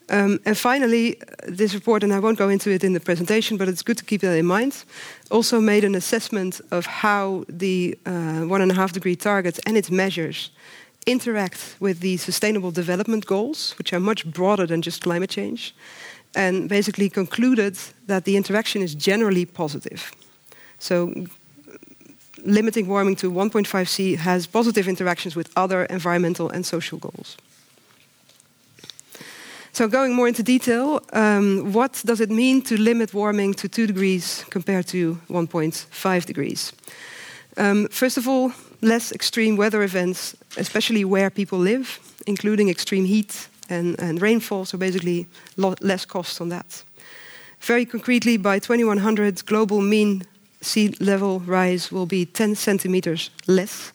Um, 0.09 0.39
and 0.45 0.55
finally, 0.55 1.15
this 1.47 1.73
report, 1.73 2.03
and 2.03 2.13
I 2.13 2.19
won't 2.19 2.37
go 2.37 2.49
into 2.49 2.69
it 2.69 2.83
in 2.83 2.93
the 2.93 2.99
presentation, 2.99 3.57
but 3.57 3.67
it's 3.67 3.81
good 3.81 3.97
to 3.97 4.05
keep 4.05 4.21
that 4.21 4.37
in 4.37 4.45
mind, 4.45 4.85
also 5.31 5.59
made 5.59 5.83
an 5.83 5.95
assessment 5.95 6.61
of 6.69 6.85
how 6.85 7.45
the 7.49 7.97
uh, 8.05 8.41
one 8.41 8.61
and 8.61 8.71
a 8.71 8.75
half 8.75 8.91
degree 8.91 9.15
target 9.15 9.59
and 9.65 9.75
its 9.75 9.89
measures 9.89 10.51
interact 11.05 11.75
with 11.79 11.99
the 11.99 12.17
sustainable 12.17 12.71
development 12.71 13.25
goals, 13.25 13.75
which 13.77 13.93
are 13.93 13.99
much 13.99 14.25
broader 14.25 14.65
than 14.65 14.81
just 14.81 15.01
climate 15.01 15.29
change, 15.29 15.73
and 16.35 16.67
basically 16.69 17.09
concluded 17.09 17.77
that 18.07 18.25
the 18.25 18.35
interaction 18.35 18.81
is 18.81 18.95
generally 18.95 19.45
positive. 19.45 20.11
So, 20.79 21.13
limiting 22.43 22.87
warming 22.87 23.15
to 23.17 23.31
1.5 23.31 23.87
C 23.87 24.15
has 24.15 24.47
positive 24.47 24.87
interactions 24.87 25.35
with 25.35 25.49
other 25.55 25.85
environmental 25.85 26.49
and 26.49 26.65
social 26.65 26.99
goals. 26.99 27.37
So 29.75 29.89
going 29.89 30.13
more 30.13 30.29
into 30.29 30.41
detail, 30.41 31.01
um, 31.11 31.73
what 31.73 32.01
does 32.05 32.21
it 32.21 32.29
mean 32.29 32.61
to 32.61 32.77
limit 32.77 33.13
warming 33.13 33.53
to 33.55 33.67
2 33.67 33.87
degrees 33.87 34.45
compared 34.49 34.87
to 34.87 35.19
1.5 35.29 36.25
degrees? 36.25 36.71
Um, 37.57 37.89
first 37.89 38.17
of 38.17 38.25
all, 38.25 38.53
less 38.85 39.11
extreme 39.11 39.57
weather 39.57 39.83
events, 39.83 40.35
especially 40.57 41.03
where 41.03 41.29
people 41.29 41.59
live, 41.59 41.99
including 42.27 42.69
extreme 42.69 43.05
heat 43.05 43.47
and, 43.69 43.99
and 43.99 44.21
rainfall, 44.21 44.65
so 44.65 44.77
basically 44.77 45.25
less 45.57 46.05
cost 46.05 46.39
on 46.39 46.49
that. 46.49 46.83
Very 47.61 47.85
concretely, 47.85 48.37
by 48.37 48.59
2100, 48.59 49.45
global 49.45 49.81
mean 49.81 50.23
sea 50.61 50.95
level 50.99 51.39
rise 51.39 51.91
will 51.91 52.05
be 52.05 52.25
10 52.25 52.55
centimeters 52.55 53.29
less 53.47 53.91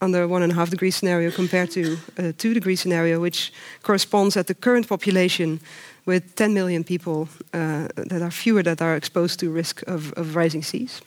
under 0.00 0.22
a 0.22 0.28
one 0.28 0.42
and 0.42 0.52
a 0.52 0.54
half 0.54 0.70
degree 0.70 0.90
scenario 0.90 1.30
compared 1.30 1.70
to 1.70 1.96
a 2.16 2.32
two 2.32 2.54
degree 2.54 2.76
scenario, 2.76 3.20
which 3.20 3.52
corresponds 3.82 4.36
at 4.36 4.46
the 4.46 4.54
current 4.54 4.88
population 4.88 5.60
with 6.06 6.34
10 6.34 6.52
million 6.54 6.82
people 6.82 7.28
uh, 7.54 7.86
that 7.96 8.20
are 8.20 8.30
fewer 8.30 8.62
that 8.64 8.82
are 8.82 8.96
exposed 8.96 9.38
to 9.38 9.50
risk 9.50 9.82
of, 9.86 10.12
of 10.14 10.34
rising 10.34 10.62
seas 10.62 11.00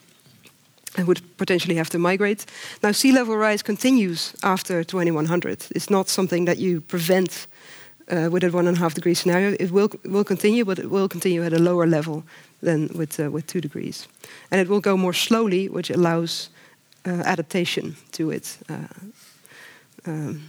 and 0.97 1.07
would 1.07 1.21
potentially 1.37 1.75
have 1.75 1.89
to 1.89 1.99
migrate. 1.99 2.45
Now, 2.81 2.91
sea 2.91 3.11
level 3.11 3.37
rise 3.37 3.61
continues 3.61 4.33
after 4.43 4.83
2100. 4.83 5.67
It's 5.75 5.89
not 5.89 6.09
something 6.09 6.45
that 6.45 6.57
you 6.57 6.81
prevent 6.81 7.47
uh, 8.11 8.29
with 8.31 8.43
a 8.43 8.51
one 8.51 8.67
and 8.67 8.77
a 8.77 8.79
half 8.79 8.93
degree 8.93 9.13
scenario. 9.13 9.55
It 9.59 9.71
will, 9.71 9.89
will 10.03 10.23
continue, 10.23 10.65
but 10.65 10.79
it 10.79 10.89
will 10.89 11.09
continue 11.09 11.43
at 11.43 11.53
a 11.53 11.59
lower 11.59 11.87
level 11.87 12.23
than 12.61 12.89
with, 12.95 13.19
uh, 13.19 13.31
with 13.31 13.47
two 13.47 13.61
degrees. 13.61 14.07
And 14.51 14.61
it 14.61 14.67
will 14.67 14.79
go 14.79 14.97
more 14.97 15.13
slowly, 15.13 15.69
which 15.69 15.89
allows 15.89 16.49
uh, 17.05 17.23
adaptation 17.25 17.95
to 18.11 18.31
it. 18.31 18.57
Uh, 18.69 18.87
um, 20.07 20.43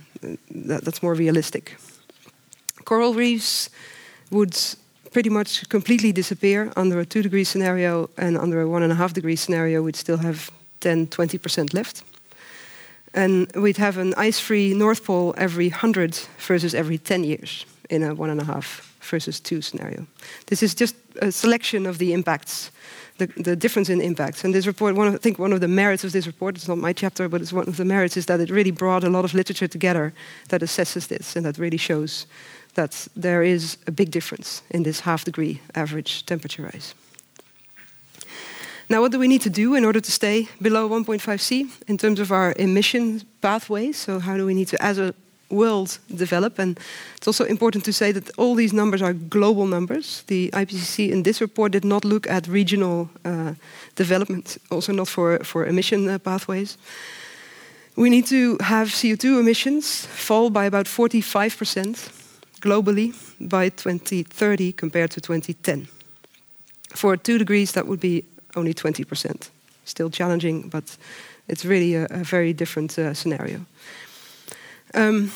that, 0.51 0.85
that's 0.85 1.03
more 1.03 1.15
realistic. 1.15 1.77
Coral 2.85 3.15
reefs 3.15 3.71
would 4.31 4.57
pretty 5.13 5.31
much 5.31 5.69
completely 5.69 6.13
disappear 6.13 6.73
under 6.77 7.01
a 7.01 7.07
two 7.07 7.23
degree 7.23 7.45
scenario, 7.45 8.09
and 8.17 8.37
under 8.37 8.61
a 8.61 8.69
one 8.69 8.83
and 8.83 8.93
a 8.93 8.97
half 8.97 9.13
degree 9.13 9.37
scenario, 9.37 9.83
we'd 9.83 9.97
still 9.97 10.19
have 10.19 10.51
10 10.81 11.07
20% 11.09 11.75
left. 11.75 12.03
And 13.15 13.51
we'd 13.55 13.79
have 13.79 13.97
an 13.97 14.15
ice 14.17 14.39
free 14.39 14.75
North 14.75 15.05
Pole 15.05 15.35
every 15.39 15.69
100 15.69 16.21
versus 16.39 16.75
every 16.75 16.99
10 16.99 17.25
years 17.25 17.65
in 17.89 18.03
a 18.03 18.15
one 18.15 18.31
and 18.31 18.41
a 18.41 18.45
half 18.45 18.95
versus 19.01 19.41
two 19.41 19.63
scenario. 19.63 20.07
This 20.47 20.63
is 20.63 20.75
just 20.75 20.97
a 21.23 21.33
selection 21.33 21.87
of 21.87 21.97
the 21.99 22.13
impacts 22.13 22.71
the, 23.19 23.27
the 23.27 23.57
difference 23.57 23.89
in 23.89 24.01
impacts. 24.01 24.45
And 24.45 24.55
this 24.55 24.67
report, 24.67 24.97
of, 24.97 25.15
I 25.15 25.17
think 25.17 25.39
one 25.39 25.53
of 25.53 25.61
the 25.61 25.69
merits 25.69 26.05
of 26.05 26.13
this 26.13 26.27
report, 26.27 26.57
it's 26.57 26.69
not 26.69 26.79
my 26.79 26.93
chapter, 26.93 27.29
but 27.29 27.41
it's 27.41 27.53
one 27.53 27.69
of 27.69 27.77
the 27.77 27.85
merits, 27.85 28.17
is 28.17 28.27
that 28.27 28.41
it 28.41 28.51
really 28.51 28.71
brought 28.71 29.05
a 29.05 29.11
lot 29.11 29.25
of 29.25 29.35
literature 29.35 29.69
together 29.69 30.13
that 30.49 30.61
assesses 30.61 31.09
this 31.09 31.37
and 31.37 31.45
that 31.47 31.59
really 31.59 31.79
shows 31.79 32.27
that 32.77 33.09
there 33.15 33.43
is 33.43 33.77
a 33.87 33.91
big 33.91 34.11
difference 34.11 34.63
in 34.71 34.83
this 34.83 35.01
half 35.01 35.25
degree 35.25 35.61
average 35.75 36.25
temperature 36.25 36.63
rise. 36.63 36.95
Now, 38.89 39.01
what 39.01 39.11
do 39.11 39.19
we 39.19 39.27
need 39.27 39.43
to 39.43 39.51
do 39.51 39.75
in 39.75 39.85
order 39.85 40.01
to 40.01 40.13
stay 40.13 40.49
below 40.63 40.89
1.5 40.89 41.41
C 41.41 41.67
in 41.89 41.99
terms 41.99 42.21
of 42.21 42.31
our 42.31 42.55
emission 42.57 43.23
pathways? 43.41 43.97
So, 43.97 44.21
how 44.21 44.37
do 44.37 44.47
we 44.47 44.55
need 44.55 44.69
to, 44.69 44.77
as 44.81 44.99
a 44.99 45.13
world 45.49 45.99
develop. 46.15 46.59
And 46.59 46.79
it's 47.17 47.27
also 47.27 47.45
important 47.45 47.85
to 47.85 47.93
say 47.93 48.13
that 48.13 48.31
all 48.39 48.55
these 48.55 48.73
numbers 48.73 49.03
are 49.03 49.13
global 49.13 49.67
numbers. 49.67 50.23
The 50.27 50.51
IPCC 50.53 51.11
in 51.11 51.23
this 51.23 51.41
report 51.41 51.73
did 51.73 51.85
not 51.85 52.05
look 52.05 52.29
at 52.29 52.47
regional 52.49 53.09
uh, 53.25 53.55
development, 53.95 54.59
also 54.71 54.93
not 54.93 55.09
for, 55.09 55.39
for 55.45 55.67
emission 55.67 56.09
uh, 56.09 56.19
pathways. 56.19 56.79
We 57.97 58.11
need 58.11 58.27
to 58.27 58.59
have 58.61 58.89
CO2 58.89 59.41
emissions 59.41 60.07
fall 60.07 60.51
by 60.51 60.67
about 60.67 60.87
45% 60.87 62.26
globally 62.61 63.15
by 63.41 63.69
2030 63.69 64.73
compared 64.73 65.11
to 65.11 65.21
2010. 65.21 65.89
For 66.95 67.17
two 67.17 67.39
degrees, 67.39 67.73
that 67.73 67.87
would 67.87 68.01
be 68.01 68.25
only 68.55 68.75
20%. 68.75 69.51
Still 69.85 70.11
challenging, 70.11 70.69
but 70.69 70.97
it's 71.49 71.65
really 71.65 71.95
a, 71.95 72.07
a 72.11 72.25
very 72.25 72.53
different 72.53 72.99
uh, 72.99 73.15
scenario. 73.15 73.61
Um, 74.95 75.31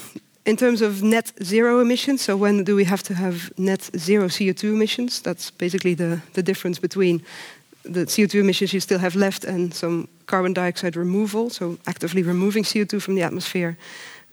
in 0.46 0.56
terms 0.56 0.80
of 0.80 1.02
net 1.02 1.32
zero 1.42 1.80
emissions, 1.80 2.22
so 2.22 2.36
when 2.36 2.64
do 2.64 2.74
we 2.74 2.84
have 2.84 3.02
to 3.02 3.14
have 3.14 3.52
net 3.58 3.90
zero 3.96 4.28
CO2 4.28 4.64
emissions? 4.64 5.20
That's 5.20 5.50
basically 5.50 5.94
the, 5.94 6.22
the 6.32 6.42
difference 6.42 6.80
between 6.80 7.22
the 7.82 8.06
CO2 8.06 8.40
emissions 8.40 8.72
you 8.72 8.80
still 8.80 8.98
have 8.98 9.14
left 9.14 9.44
and 9.44 9.72
some 9.74 10.08
carbon 10.26 10.52
dioxide 10.52 10.96
removal, 10.96 11.50
so 11.50 11.78
actively 11.86 12.22
removing 12.22 12.64
CO2 12.64 13.00
from 13.00 13.14
the 13.14 13.22
atmosphere. 13.22 13.76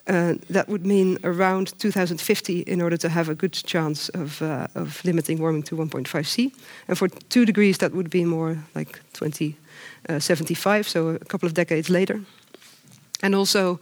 Uh, 0.07 0.35
that 0.49 0.69
would 0.69 0.85
mean 0.85 1.17
around 1.25 1.77
2050 1.79 2.61
in 2.61 2.81
order 2.81 2.95
to 2.95 3.09
have 3.09 3.27
a 3.27 3.35
good 3.35 3.51
chance 3.51 4.07
of, 4.09 4.41
uh, 4.41 4.67
of 4.73 5.03
limiting 5.03 5.37
warming 5.37 5.63
to 5.63 5.75
1.5 5.75 6.25
C. 6.25 6.53
And 6.87 6.97
for 6.97 7.09
two 7.09 7.45
degrees, 7.45 7.77
that 7.79 7.91
would 7.91 8.09
be 8.09 8.23
more 8.23 8.57
like 8.73 9.01
2075, 9.13 10.79
uh, 10.79 10.83
so 10.83 11.09
a 11.09 11.19
couple 11.19 11.45
of 11.45 11.53
decades 11.53 11.89
later. 11.89 12.21
And 13.21 13.35
also, 13.35 13.79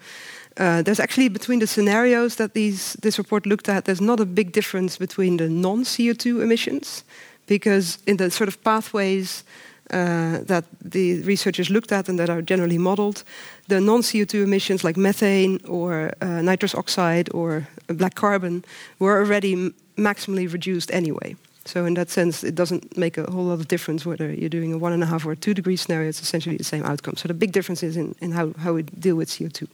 uh, 0.58 0.82
there's 0.82 1.00
actually 1.00 1.30
between 1.30 1.60
the 1.60 1.68
scenarios 1.68 2.36
that 2.36 2.54
these, 2.54 2.94
this 3.02 3.20
report 3.20 3.46
looked 3.46 3.70
at, 3.70 3.86
there's 3.86 4.02
not 4.02 4.20
a 4.20 4.26
big 4.26 4.52
difference 4.52 4.98
between 4.98 5.38
the 5.38 5.50
non 5.50 5.84
CO2 5.84 6.42
emissions, 6.42 7.04
because 7.46 8.00
in 8.08 8.18
the 8.18 8.32
sort 8.32 8.48
of 8.48 8.64
pathways 8.64 9.44
uh, 9.92 10.40
that 10.46 10.66
the 10.82 11.22
researchers 11.22 11.70
looked 11.70 11.92
at 11.92 12.10
and 12.10 12.18
that 12.20 12.30
are 12.30 12.42
generally 12.42 12.78
modeled, 12.78 13.24
the 13.68 13.80
non 13.80 14.02
CO2 14.02 14.44
emissions 14.44 14.84
like 14.84 14.98
methane 14.98 15.60
or 15.68 16.12
uh, 16.22 16.42
nitrous 16.42 16.76
oxide 16.76 17.30
or 17.34 17.68
black 17.88 18.16
carbon 18.16 18.64
were 19.00 19.20
already 19.20 19.74
maximally 19.98 20.52
reduced 20.52 20.92
anyway. 20.92 21.36
So, 21.66 21.86
in 21.86 21.96
that 21.96 22.10
sense, 22.10 22.44
it 22.44 22.54
doesn't 22.54 22.96
make 22.96 23.18
a 23.18 23.32
whole 23.32 23.46
lot 23.46 23.60
of 23.60 23.68
difference 23.68 24.06
whether 24.06 24.32
you're 24.32 24.50
doing 24.50 24.74
a 24.74 24.78
one 24.78 24.94
and 24.94 25.02
a 25.02 25.08
half 25.08 25.26
or 25.26 25.32
a 25.32 25.36
two 25.36 25.54
degree 25.54 25.76
scenario, 25.76 26.10
it's 26.10 26.22
essentially 26.22 26.58
the 26.58 26.64
same 26.64 26.84
outcome. 26.86 27.16
So, 27.16 27.28
the 27.28 27.34
big 27.34 27.52
difference 27.52 27.82
is 27.82 27.98
in, 27.98 28.16
in 28.22 28.32
how, 28.32 28.54
how 28.60 28.74
we 28.74 28.84
deal 28.84 29.16
with 29.16 29.30
CO2. 29.30 29.68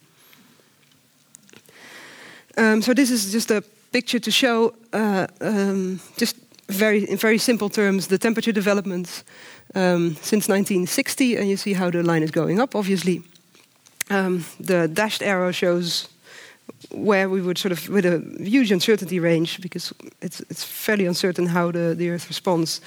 Um, 2.57 2.81
so 2.81 2.93
this 2.93 3.11
is 3.11 3.31
just 3.31 3.51
a 3.51 3.63
picture 3.91 4.19
to 4.19 4.31
show, 4.31 4.73
uh, 4.93 5.27
um, 5.39 5.99
just 6.17 6.35
very 6.67 7.09
in 7.09 7.17
very 7.17 7.37
simple 7.37 7.69
terms, 7.69 8.07
the 8.07 8.17
temperature 8.17 8.51
developments 8.51 9.23
um, 9.75 10.15
since 10.21 10.47
1960, 10.47 11.37
and 11.37 11.49
you 11.49 11.57
see 11.57 11.73
how 11.73 11.89
the 11.89 12.03
line 12.03 12.23
is 12.23 12.31
going 12.31 12.59
up. 12.59 12.75
Obviously, 12.75 13.21
um, 14.09 14.45
the 14.59 14.87
dashed 14.87 15.21
arrow 15.21 15.51
shows 15.51 16.07
where 16.91 17.29
we 17.29 17.41
would 17.41 17.57
sort 17.57 17.71
of 17.71 17.89
with 17.89 18.05
a 18.05 18.19
huge 18.39 18.71
uncertainty 18.71 19.19
range 19.19 19.61
because 19.61 19.93
it's 20.21 20.41
it's 20.49 20.63
fairly 20.63 21.05
uncertain 21.05 21.47
how 21.47 21.71
the, 21.71 21.95
the 21.95 22.09
Earth 22.09 22.27
responds. 22.27 22.81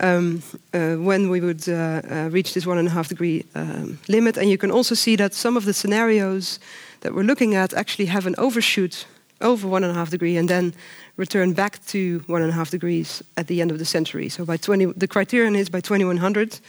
Um, 0.00 0.42
uh, 0.72 0.94
when 0.94 1.28
we 1.28 1.40
would 1.40 1.68
uh, 1.68 2.00
uh, 2.10 2.28
reach 2.32 2.54
this 2.54 2.66
one 2.66 2.78
and 2.78 2.88
a 2.88 2.90
half 2.90 3.08
degree 3.08 3.44
um, 3.54 3.98
limit. 4.08 4.38
And 4.38 4.48
you 4.48 4.56
can 4.56 4.70
also 4.70 4.94
see 4.94 5.16
that 5.16 5.34
some 5.34 5.54
of 5.56 5.64
the 5.64 5.74
scenarios 5.74 6.58
that 7.00 7.12
we're 7.12 7.26
looking 7.26 7.54
at 7.54 7.74
actually 7.74 8.06
have 8.06 8.26
an 8.26 8.34
overshoot 8.38 9.06
over 9.42 9.68
one 9.68 9.84
and 9.84 9.90
a 9.90 9.94
half 9.94 10.10
degree 10.10 10.36
and 10.36 10.48
then 10.48 10.74
return 11.16 11.52
back 11.52 11.84
to 11.86 12.22
one 12.26 12.42
and 12.42 12.50
a 12.50 12.54
half 12.54 12.70
degrees 12.70 13.22
at 13.36 13.46
the 13.46 13.60
end 13.60 13.70
of 13.70 13.78
the 13.78 13.84
century. 13.84 14.28
So 14.28 14.44
by 14.44 14.56
20, 14.56 14.86
the 14.96 15.08
criterion 15.08 15.56
is 15.56 15.68
by 15.68 15.80
2100 15.80 16.60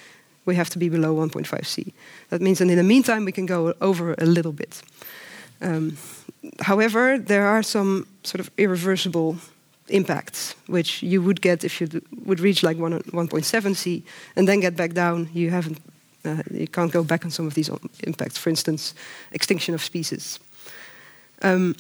we 0.46 0.56
have 0.56 0.70
to 0.70 0.80
be 0.80 0.90
below 0.90 1.16
1.5 1.16 1.66
C. 1.66 1.94
That 2.30 2.42
means 2.42 2.60
that 2.60 2.70
in 2.70 2.78
the 2.78 2.84
meantime 2.84 3.26
we 3.26 3.32
can 3.32 3.46
go 3.46 3.74
over 3.82 4.14
a 4.18 4.26
little 4.26 4.52
bit. 4.52 4.82
Um, 5.62 5.98
however, 6.60 7.18
there 7.18 7.48
are 7.48 7.64
some 7.64 8.06
sort 8.24 8.42
of 8.42 8.52
irreversible 8.58 9.38
impacts, 9.88 10.56
which 10.68 11.02
you 11.02 11.22
would 11.22 11.42
get 11.42 11.64
if 11.64 11.80
you 11.80 12.02
would 12.26 12.40
reach 12.40 12.64
like 12.64 12.78
1.7 12.78 13.76
C 13.76 14.04
and 14.36 14.48
then 14.48 14.60
get 14.60 14.76
back 14.76 14.94
down. 14.94 15.30
You 15.34 15.50
haven't, 15.50 15.80
uh, 16.26 16.44
you 16.52 16.68
can't 16.68 16.92
go 16.92 17.04
back 17.04 17.24
on 17.26 17.32
some 17.32 17.48
of 17.48 17.54
these 17.54 17.70
impacts. 18.04 18.38
For 18.38 18.50
instance, 18.50 18.94
extinction 19.32 19.74
of 19.74 19.82
species. 19.82 20.40
Um, 21.42 21.76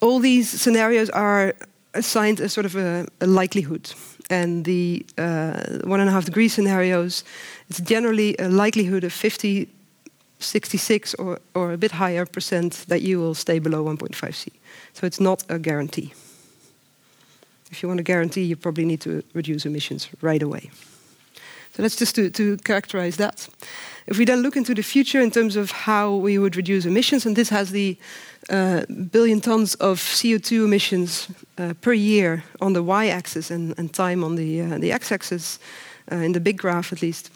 all 0.00 0.18
these 0.18 0.48
scenarios 0.48 1.10
are 1.10 1.54
assigned 1.94 2.40
a 2.40 2.48
sort 2.48 2.66
of 2.66 2.76
a, 2.76 3.06
a 3.20 3.26
likelihood, 3.26 3.92
and 4.28 4.64
the 4.64 5.04
uh, 5.18 5.80
one 5.84 6.00
and 6.00 6.08
a 6.08 6.12
half 6.12 6.24
degree 6.24 6.48
scenarios, 6.48 7.24
it's 7.68 7.80
generally 7.80 8.36
a 8.38 8.48
likelihood 8.48 9.04
of 9.04 9.12
50 9.12 9.68
66 10.42 11.14
or, 11.14 11.38
or 11.54 11.72
a 11.72 11.76
bit 11.76 11.92
higher 11.92 12.26
percent 12.26 12.84
that 12.88 13.02
you 13.02 13.18
will 13.18 13.34
stay 13.34 13.58
below 13.58 13.84
1.5 13.84 14.34
C. 14.34 14.52
So 14.94 15.06
it's 15.06 15.20
not 15.20 15.44
a 15.48 15.58
guarantee. 15.58 16.12
If 17.70 17.82
you 17.82 17.88
want 17.88 18.00
a 18.00 18.04
guarantee, 18.04 18.42
you 18.42 18.56
probably 18.56 18.84
need 18.84 19.00
to 19.02 19.22
reduce 19.34 19.66
emissions 19.66 20.08
right 20.22 20.42
away. 20.42 20.70
So 21.72 21.82
that's 21.82 21.96
just 21.96 22.14
to, 22.16 22.30
to 22.30 22.56
characterize 22.58 23.16
that. 23.16 23.48
If 24.06 24.18
we 24.18 24.24
then 24.24 24.42
look 24.42 24.56
into 24.56 24.74
the 24.74 24.82
future 24.82 25.20
in 25.20 25.30
terms 25.30 25.56
of 25.56 25.70
how 25.70 26.16
we 26.16 26.38
would 26.38 26.56
reduce 26.56 26.84
emissions, 26.84 27.26
and 27.26 27.36
this 27.36 27.48
has 27.50 27.70
the 27.70 27.96
uh, 28.48 28.84
billion 29.12 29.40
tons 29.40 29.74
of 29.76 29.98
CO2 29.98 30.64
emissions 30.64 31.28
uh, 31.58 31.74
per 31.80 31.92
year 31.92 32.42
on 32.60 32.72
the 32.72 32.82
y-axis 32.82 33.50
and, 33.50 33.78
and, 33.78 33.92
time 33.92 34.24
on 34.24 34.34
the, 34.34 34.62
uh, 34.62 34.78
the 34.78 34.90
x-axis, 34.90 35.58
uh, 36.10 36.16
in 36.16 36.32
the 36.32 36.40
big 36.40 36.58
graph 36.58 36.92
at 36.92 37.02
least, 37.02 37.30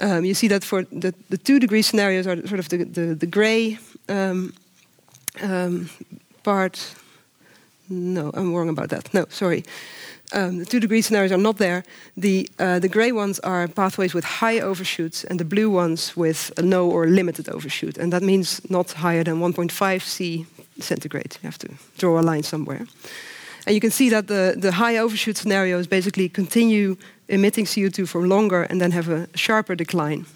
um, 0.00 0.24
you 0.24 0.34
see 0.34 0.48
that 0.48 0.64
for 0.64 0.84
the, 0.84 1.14
the 1.28 1.36
two 1.36 1.58
degree 1.58 1.82
scenarios 1.82 2.26
are 2.26 2.46
sort 2.46 2.60
of 2.60 2.68
the, 2.68 2.84
the, 2.84 3.14
the 3.14 3.26
gray 3.26 3.78
um, 4.08 4.54
um, 5.42 5.90
part. 6.42 6.94
No, 7.90 8.30
I'm 8.32 8.54
wrong 8.54 8.70
about 8.70 8.88
that. 8.88 9.12
No, 9.12 9.26
sorry. 9.28 9.64
Um, 10.32 10.58
the 10.58 10.64
two 10.64 10.80
degree 10.80 11.02
scenarios 11.02 11.32
are 11.32 11.38
not 11.38 11.58
there. 11.58 11.84
The, 12.16 12.48
uh, 12.58 12.78
the 12.78 12.88
gray 12.88 13.12
ones 13.12 13.38
are 13.40 13.68
pathways 13.68 14.14
with 14.14 14.24
high 14.24 14.58
overshoots, 14.60 15.24
and 15.24 15.38
the 15.38 15.44
blue 15.44 15.70
ones 15.70 16.16
with 16.16 16.50
a 16.56 16.62
no 16.62 16.90
or 16.90 17.06
limited 17.06 17.48
overshoot. 17.48 17.98
And 17.98 18.12
that 18.12 18.22
means 18.22 18.60
not 18.70 18.92
higher 18.92 19.22
than 19.22 19.40
1.5 19.40 20.02
C 20.02 20.46
centigrade. 20.80 21.36
You 21.42 21.48
have 21.48 21.58
to 21.58 21.68
draw 21.98 22.18
a 22.18 22.22
line 22.22 22.42
somewhere. 22.42 22.86
And 23.66 23.74
you 23.74 23.80
can 23.80 23.90
see 23.90 24.10
that 24.10 24.26
the, 24.26 24.54
the 24.56 24.72
high 24.72 24.98
overshoot 24.98 25.36
scenarios 25.36 25.86
basically 25.86 26.28
continue 26.28 26.96
emitting 27.28 27.64
CO2 27.64 28.08
for 28.08 28.26
longer 28.26 28.62
and 28.62 28.80
then 28.80 28.90
have 28.92 29.08
a 29.08 29.28
sharper 29.34 29.74
decline. 29.74 30.26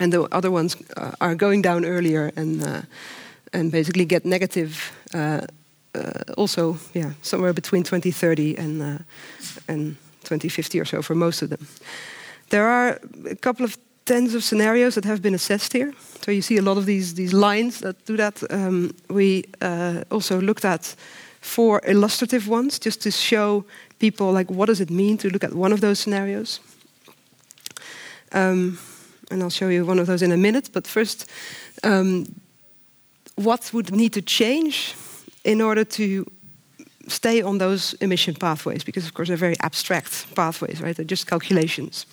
And 0.00 0.12
the 0.12 0.22
other 0.32 0.50
ones 0.50 0.76
uh, 0.96 1.12
are 1.20 1.34
going 1.34 1.62
down 1.62 1.84
earlier 1.84 2.32
and, 2.36 2.64
uh, 2.64 2.82
and 3.52 3.70
basically 3.70 4.04
get 4.04 4.24
negative 4.24 4.92
uh 5.14 5.46
also 6.36 6.78
yeah, 6.94 7.12
somewhere 7.22 7.52
between 7.52 7.82
2030 7.82 8.56
and, 8.58 8.82
uh, 8.82 8.98
and 9.68 9.96
2050 10.24 10.80
or 10.80 10.84
so 10.84 11.02
for 11.02 11.14
most 11.14 11.42
of 11.42 11.48
them. 11.48 11.66
There 12.48 12.66
are 12.66 12.98
a 13.30 13.36
couple 13.36 13.64
of 13.64 13.76
tens 14.04 14.34
of 14.34 14.42
scenarios 14.42 14.94
that 14.94 15.04
have 15.04 15.20
been 15.20 15.34
assessed 15.34 15.72
here. 15.72 15.92
So 16.24 16.30
you 16.30 16.42
see 16.42 16.58
a 16.58 16.62
lot 16.62 16.76
of 16.76 16.86
these, 16.86 17.14
these 17.14 17.32
lines 17.32 17.78
that 17.80 18.04
do 18.04 18.16
that. 18.16 18.42
Um, 18.50 18.94
we 19.08 19.44
uh, 19.60 20.02
also 20.10 20.40
looked 20.40 20.64
at 20.64 20.96
four 21.40 21.80
illustrative 21.86 22.48
ones 22.48 22.78
just 22.78 23.00
to 23.02 23.10
show 23.10 23.64
people 23.98 24.32
like 24.32 24.50
what 24.50 24.66
does 24.66 24.80
it 24.80 24.90
mean 24.90 25.18
to 25.18 25.28
look 25.28 25.44
at 25.44 25.54
one 25.54 25.72
of 25.72 25.80
those 25.80 25.98
scenarios. 25.98 26.60
Um, 28.32 28.78
and 29.30 29.42
I'll 29.42 29.50
show 29.50 29.68
you 29.68 29.86
one 29.86 29.98
of 29.98 30.06
those 30.06 30.22
in 30.22 30.32
a 30.32 30.36
minute. 30.36 30.70
But 30.72 30.86
first, 30.86 31.30
um, 31.82 32.26
what 33.36 33.72
would 33.72 33.90
need 33.92 34.12
to 34.12 34.22
change 34.22 34.94
in 35.44 35.60
order 35.60 35.84
to 35.84 36.24
stay 37.08 37.42
on 37.42 37.58
those 37.58 37.94
emission 37.94 38.34
pathways? 38.34 38.84
Because 38.84 39.06
of 39.06 39.14
course 39.14 39.28
they're 39.28 39.36
very 39.36 39.56
abstract 39.60 40.34
pathways, 40.34 40.80
right? 40.80 40.96
They're 40.96 41.04
just 41.04 41.26
calculations. 41.26 42.06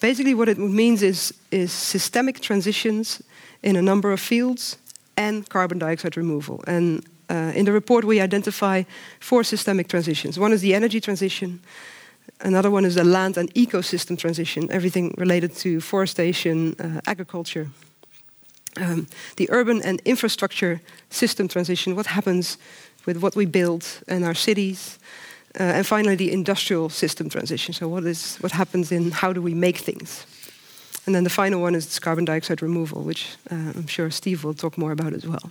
Basically, 0.00 0.34
what 0.34 0.48
it 0.48 0.58
means 0.58 1.02
is, 1.02 1.32
is 1.50 1.72
systemic 1.72 2.40
transitions 2.40 3.22
in 3.62 3.76
a 3.76 3.82
number 3.82 4.12
of 4.12 4.20
fields 4.20 4.76
and 5.16 5.48
carbon 5.48 5.78
dioxide 5.78 6.16
removal. 6.16 6.62
And 6.66 7.04
uh, 7.30 7.52
in 7.54 7.64
the 7.64 7.72
report, 7.72 8.04
we 8.04 8.20
identify 8.20 8.82
four 9.20 9.44
systemic 9.44 9.88
transitions. 9.88 10.38
One 10.38 10.52
is 10.52 10.60
the 10.60 10.74
energy 10.74 11.00
transition, 11.00 11.60
another 12.40 12.70
one 12.70 12.84
is 12.84 12.94
the 12.94 13.04
land 13.04 13.38
and 13.38 13.52
ecosystem 13.54 14.18
transition, 14.18 14.70
everything 14.70 15.14
related 15.16 15.54
to 15.56 15.80
forestation, 15.80 16.74
uh, 16.78 17.00
agriculture. 17.06 17.68
Um, 18.76 19.06
the 19.36 19.48
urban 19.50 19.82
and 19.82 20.00
infrastructure 20.04 20.80
system 21.10 21.48
transition, 21.48 21.94
what 21.94 22.06
happens 22.06 22.58
with 23.06 23.18
what 23.18 23.36
we 23.36 23.46
build 23.46 23.84
in 24.08 24.24
our 24.24 24.34
cities. 24.34 24.98
Uh, 25.60 25.62
and 25.62 25.86
finally, 25.86 26.16
the 26.16 26.32
industrial 26.32 26.88
system 26.88 27.28
transition. 27.28 27.74
So, 27.74 27.86
what, 27.86 28.04
is, 28.04 28.36
what 28.40 28.52
happens 28.52 28.90
in 28.90 29.12
how 29.12 29.32
do 29.32 29.40
we 29.40 29.54
make 29.54 29.78
things? 29.78 30.26
And 31.06 31.14
then 31.14 31.24
the 31.24 31.30
final 31.30 31.60
one 31.60 31.74
is 31.74 31.98
carbon 31.98 32.24
dioxide 32.24 32.62
removal, 32.62 33.02
which 33.02 33.36
uh, 33.50 33.72
I'm 33.76 33.86
sure 33.86 34.10
Steve 34.10 34.42
will 34.42 34.54
talk 34.54 34.78
more 34.78 34.90
about 34.90 35.12
as 35.12 35.26
well. 35.26 35.50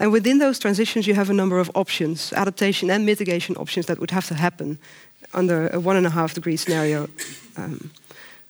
And 0.00 0.12
within 0.12 0.38
those 0.38 0.58
transitions, 0.58 1.06
you 1.06 1.14
have 1.14 1.30
a 1.30 1.34
number 1.34 1.60
of 1.60 1.70
options, 1.74 2.32
adaptation 2.32 2.90
and 2.90 3.06
mitigation 3.06 3.54
options 3.56 3.86
that 3.86 4.00
would 4.00 4.10
have 4.10 4.26
to 4.26 4.34
happen 4.34 4.78
under 5.34 5.68
a 5.68 5.78
one 5.78 5.96
and 5.96 6.06
a 6.06 6.10
half 6.10 6.34
degree 6.34 6.56
scenario. 6.56 7.08
Um, 7.56 7.90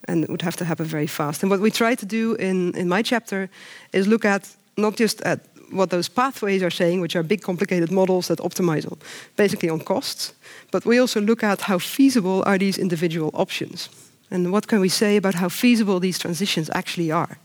and 0.08 0.24
it 0.24 0.30
would 0.30 0.42
have 0.42 0.56
to 0.56 0.64
happen 0.64 0.86
very 0.86 1.06
fast. 1.06 1.42
And 1.42 1.50
what 1.50 1.60
we 1.60 1.70
try 1.70 1.94
to 1.94 2.06
do 2.06 2.34
in, 2.34 2.74
in 2.76 2.88
my 2.88 3.02
chapter 3.02 3.48
is 3.92 4.06
look 4.06 4.24
at 4.24 4.56
not 4.76 4.96
just 4.96 5.20
at 5.22 5.40
what 5.70 5.90
those 5.90 6.08
pathways 6.08 6.62
are 6.62 6.70
saying, 6.70 7.00
which 7.00 7.14
are 7.14 7.22
big, 7.22 7.42
complicated 7.42 7.90
models 7.90 8.26
that 8.28 8.38
optimize 8.38 8.90
on, 8.90 8.98
basically 9.36 9.68
on 9.68 9.80
costs, 9.80 10.32
but 10.70 10.84
we 10.84 10.98
also 10.98 11.20
look 11.20 11.42
at 11.42 11.60
how 11.60 11.78
feasible 11.78 12.42
are 12.46 12.58
these 12.58 12.78
individual 12.78 13.30
options. 13.34 13.88
And 14.30 14.50
what 14.52 14.66
can 14.66 14.80
we 14.80 14.88
say 14.88 15.16
about 15.16 15.34
how 15.34 15.48
feasible 15.48 16.00
these 16.00 16.18
transitions 16.18 16.70
actually 16.74 17.10
are? 17.10 17.38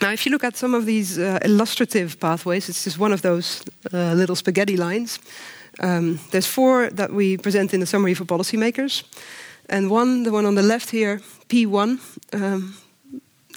Now, 0.00 0.10
if 0.10 0.26
you 0.26 0.32
look 0.32 0.44
at 0.44 0.56
some 0.56 0.74
of 0.74 0.84
these 0.84 1.18
uh, 1.18 1.38
illustrative 1.44 2.18
pathways, 2.18 2.68
it's 2.68 2.84
just 2.84 2.98
one 2.98 3.12
of 3.12 3.22
those 3.22 3.62
uh, 3.92 4.14
little 4.14 4.36
spaghetti 4.36 4.76
lines. 4.76 5.20
Um, 5.80 6.18
there's 6.30 6.46
four 6.46 6.90
that 6.90 7.12
we 7.12 7.36
present 7.36 7.72
in 7.72 7.80
the 7.80 7.86
summary 7.86 8.14
for 8.14 8.24
policymakers. 8.24 9.04
And 9.68 9.90
one, 9.90 10.24
the 10.24 10.32
one 10.32 10.46
on 10.46 10.54
the 10.54 10.62
left 10.62 10.90
here, 10.90 11.20
P1, 11.48 11.98
um, 12.32 12.74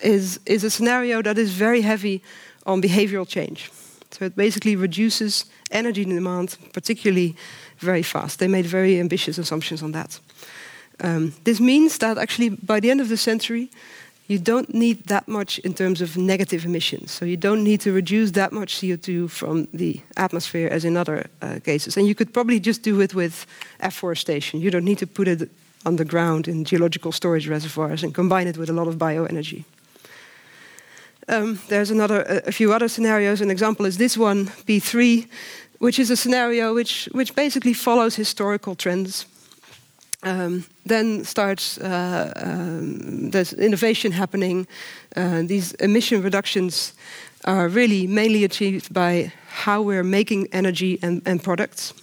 is, 0.01 0.39
is 0.45 0.63
a 0.63 0.69
scenario 0.69 1.21
that 1.21 1.37
is 1.37 1.51
very 1.51 1.81
heavy 1.81 2.21
on 2.65 2.81
behavioral 2.81 3.27
change. 3.27 3.71
So 4.11 4.25
it 4.25 4.35
basically 4.35 4.75
reduces 4.75 5.45
energy 5.71 6.05
demand, 6.05 6.57
particularly 6.73 7.35
very 7.79 8.03
fast. 8.03 8.39
They 8.39 8.47
made 8.47 8.65
very 8.65 8.99
ambitious 8.99 9.37
assumptions 9.37 9.83
on 9.83 9.91
that. 9.91 10.19
Um, 11.01 11.33
this 11.43 11.59
means 11.59 11.97
that 11.97 12.17
actually 12.17 12.49
by 12.49 12.79
the 12.79 12.89
end 12.89 13.01
of 13.01 13.09
the 13.09 13.17
century, 13.17 13.69
you 14.27 14.39
don't 14.39 14.73
need 14.73 15.05
that 15.07 15.27
much 15.27 15.59
in 15.59 15.73
terms 15.73 16.01
of 16.01 16.17
negative 16.17 16.65
emissions. 16.65 17.11
So 17.11 17.25
you 17.25 17.37
don't 17.37 17.63
need 17.63 17.81
to 17.81 17.91
reduce 17.91 18.31
that 18.31 18.51
much 18.51 18.77
CO2 18.77 19.29
from 19.29 19.67
the 19.73 20.01
atmosphere 20.17 20.67
as 20.71 20.83
in 20.83 20.97
other 20.97 21.29
uh, 21.41 21.59
cases. 21.63 21.97
And 21.97 22.07
you 22.07 22.15
could 22.15 22.33
probably 22.33 22.59
just 22.59 22.81
do 22.81 23.01
it 23.01 23.13
with 23.13 23.45
afforestation. 23.79 24.61
You 24.61 24.71
don't 24.71 24.85
need 24.85 24.97
to 24.99 25.07
put 25.07 25.27
it 25.27 25.49
underground 25.85 26.47
in 26.47 26.65
geological 26.65 27.11
storage 27.11 27.47
reservoirs 27.47 28.03
and 28.03 28.13
combine 28.13 28.47
it 28.47 28.57
with 28.57 28.69
a 28.69 28.73
lot 28.73 28.87
of 28.87 28.95
bioenergy. 28.95 29.63
Um, 31.27 31.59
there's 31.69 31.91
another, 31.91 32.21
a, 32.21 32.49
a 32.49 32.51
few 32.51 32.73
other 32.73 32.87
scenarios. 32.87 33.41
An 33.41 33.49
example 33.49 33.85
is 33.85 33.97
this 33.97 34.17
one, 34.17 34.45
P3, 34.67 35.27
which 35.79 35.99
is 35.99 36.11
a 36.11 36.15
scenario 36.15 36.73
which, 36.73 37.09
which 37.11 37.33
basically 37.35 37.73
follows 37.73 38.15
historical 38.15 38.75
trends 38.75 39.25
um, 40.25 40.65
then 40.85 41.23
starts 41.23 41.77
uh, 41.77 42.33
um, 42.35 43.29
there's 43.29 43.53
innovation 43.53 44.11
happening. 44.11 44.67
Uh, 45.15 45.43
these 45.43 45.73
emission 45.73 46.21
reductions 46.23 46.93
are 47.45 47.69
really 47.69 48.07
mainly 48.07 48.43
achieved 48.43 48.91
by 48.91 49.31
how 49.47 49.81
we're 49.81 50.03
making 50.03 50.47
energy 50.51 50.99
and, 51.01 51.21
and 51.25 51.43
products. 51.43 51.93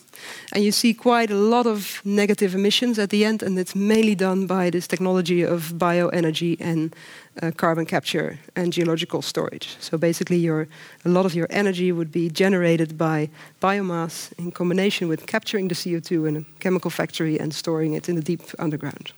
And 0.52 0.64
you 0.64 0.72
see 0.72 0.94
quite 0.94 1.30
a 1.30 1.36
lot 1.36 1.66
of 1.66 2.00
negative 2.04 2.54
emissions 2.54 2.98
at 2.98 3.10
the 3.10 3.24
end, 3.24 3.42
and 3.42 3.58
it's 3.58 3.74
mainly 3.74 4.14
done 4.14 4.46
by 4.46 4.70
this 4.70 4.86
technology 4.86 5.42
of 5.42 5.72
bioenergy 5.78 6.56
and 6.60 6.94
uh, 7.42 7.50
carbon 7.56 7.86
capture 7.86 8.38
and 8.54 8.72
geological 8.72 9.22
storage. 9.22 9.76
So 9.80 9.98
basically, 9.98 10.38
your, 10.38 10.68
a 11.04 11.08
lot 11.08 11.26
of 11.26 11.34
your 11.34 11.46
energy 11.50 11.92
would 11.92 12.12
be 12.12 12.28
generated 12.28 12.98
by 12.98 13.30
biomass 13.60 14.32
in 14.38 14.52
combination 14.52 15.08
with 15.08 15.26
capturing 15.26 15.68
the 15.68 15.74
CO2 15.74 16.28
in 16.28 16.36
a 16.36 16.44
chemical 16.60 16.90
factory 16.90 17.38
and 17.40 17.54
storing 17.54 17.94
it 17.94 18.08
in 18.08 18.16
the 18.16 18.22
deep 18.22 18.42
underground. 18.58 19.12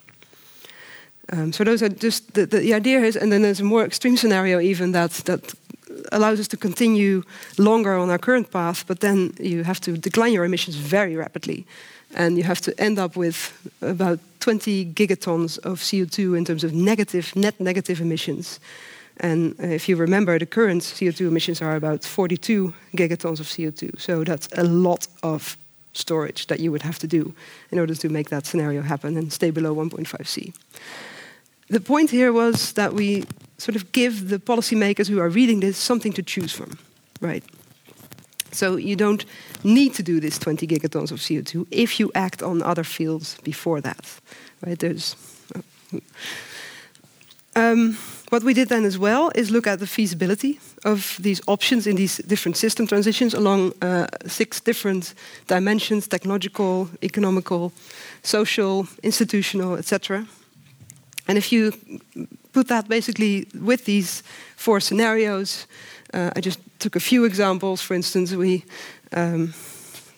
Um, 1.31 1.51
so 1.51 1.63
those 1.63 1.81
are 1.81 1.89
just 1.89 2.33
the, 2.35 2.45
the, 2.45 2.59
the 2.59 2.73
idea 2.73 2.99
is, 3.01 3.15
and 3.15 3.31
then 3.31 3.41
there's 3.41 3.59
a 3.59 3.63
more 3.63 3.83
extreme 3.83 4.15
scenario 4.15 4.59
even 4.59 4.91
that 4.91 5.11
that 5.25 5.53
allows 6.11 6.39
us 6.39 6.47
to 6.47 6.57
continue 6.57 7.23
longer 7.57 7.93
on 7.93 8.09
our 8.09 8.17
current 8.17 8.51
path, 8.51 8.85
but 8.87 8.99
then 8.99 9.33
you 9.39 9.63
have 9.63 9.79
to 9.81 9.97
decline 9.97 10.33
your 10.33 10.45
emissions 10.45 10.75
very 10.75 11.15
rapidly. 11.15 11.65
And 12.15 12.37
you 12.37 12.43
have 12.43 12.61
to 12.61 12.73
end 12.77 12.99
up 12.99 13.15
with 13.15 13.51
about 13.81 14.19
20 14.39 14.93
gigatons 14.93 15.57
of 15.59 15.79
CO2 15.79 16.37
in 16.37 16.45
terms 16.45 16.63
of 16.63 16.73
negative, 16.73 17.35
net 17.35 17.59
negative 17.59 18.01
emissions. 18.01 18.59
And 19.17 19.55
if 19.59 19.87
you 19.89 19.95
remember, 19.95 20.37
the 20.37 20.45
current 20.45 20.81
CO2 20.81 21.27
emissions 21.27 21.61
are 21.61 21.75
about 21.75 22.03
42 22.03 22.73
gigatons 22.95 23.39
of 23.39 23.47
CO2. 23.47 23.99
So 23.99 24.23
that's 24.23 24.47
a 24.57 24.63
lot 24.63 25.07
of 25.23 25.57
storage 25.93 26.47
that 26.47 26.59
you 26.59 26.71
would 26.71 26.81
have 26.81 26.99
to 26.99 27.07
do 27.07 27.33
in 27.71 27.79
order 27.79 27.95
to 27.95 28.09
make 28.09 28.29
that 28.29 28.45
scenario 28.45 28.81
happen 28.81 29.17
and 29.17 29.31
stay 29.31 29.51
below 29.51 29.73
1.5C. 29.75 30.53
The 31.69 31.79
point 31.79 32.11
here 32.11 32.31
was 32.31 32.73
that 32.73 32.93
we 32.93 33.23
sort 33.57 33.75
of 33.75 33.91
give 33.91 34.29
the 34.29 34.39
policymakers 34.39 35.07
who 35.07 35.19
are 35.19 35.29
reading 35.29 35.61
this 35.61 35.77
something 35.77 36.13
to 36.13 36.23
choose 36.23 36.51
from, 36.51 36.77
right? 37.21 37.43
So 38.51 38.77
you 38.77 38.95
don't 38.95 39.25
need 39.63 39.93
to 39.95 40.03
do 40.03 40.19
this 40.19 40.37
20 40.37 40.67
gigatons 40.67 41.11
of 41.11 41.19
CO2 41.19 41.67
if 41.71 41.99
you 41.99 42.11
act 42.13 42.43
on 42.43 42.61
other 42.61 42.83
fields 42.83 43.37
before 43.43 43.81
that, 43.81 44.21
right? 44.65 44.79
There's. 44.79 45.15
Um, 47.57 47.97
what 48.31 48.43
we 48.43 48.53
did 48.53 48.67
then 48.67 48.83
as 48.83 48.97
well 48.97 49.31
is 49.33 49.49
look 49.49 49.65
at 49.65 49.79
the 49.79 49.87
feasibility 49.87 50.59
of 50.83 51.17
these 51.21 51.41
options 51.47 51.87
in 51.87 51.95
these 51.95 52.17
different 52.17 52.57
system 52.57 52.85
transitions 52.85 53.33
along 53.33 53.71
uh, 53.81 54.07
six 54.27 54.59
different 54.59 55.13
dimensions 55.47 56.07
technological, 56.07 56.89
economical, 57.01 57.71
social, 58.23 58.87
institutional, 59.03 59.77
etc. 59.77 60.27
And 61.27 61.37
if 61.37 61.51
you 61.51 61.73
put 62.53 62.67
that 62.67 62.87
basically 62.87 63.47
with 63.61 63.85
these 63.85 64.23
four 64.55 64.79
scenarios, 64.79 65.67
uh, 66.13 66.31
I 66.35 66.41
just 66.41 66.59
took 66.79 66.95
a 66.95 66.99
few 66.99 67.25
examples. 67.25 67.81
For 67.81 67.95
instance, 67.95 68.33
we 68.33 68.63
um, 69.13 69.53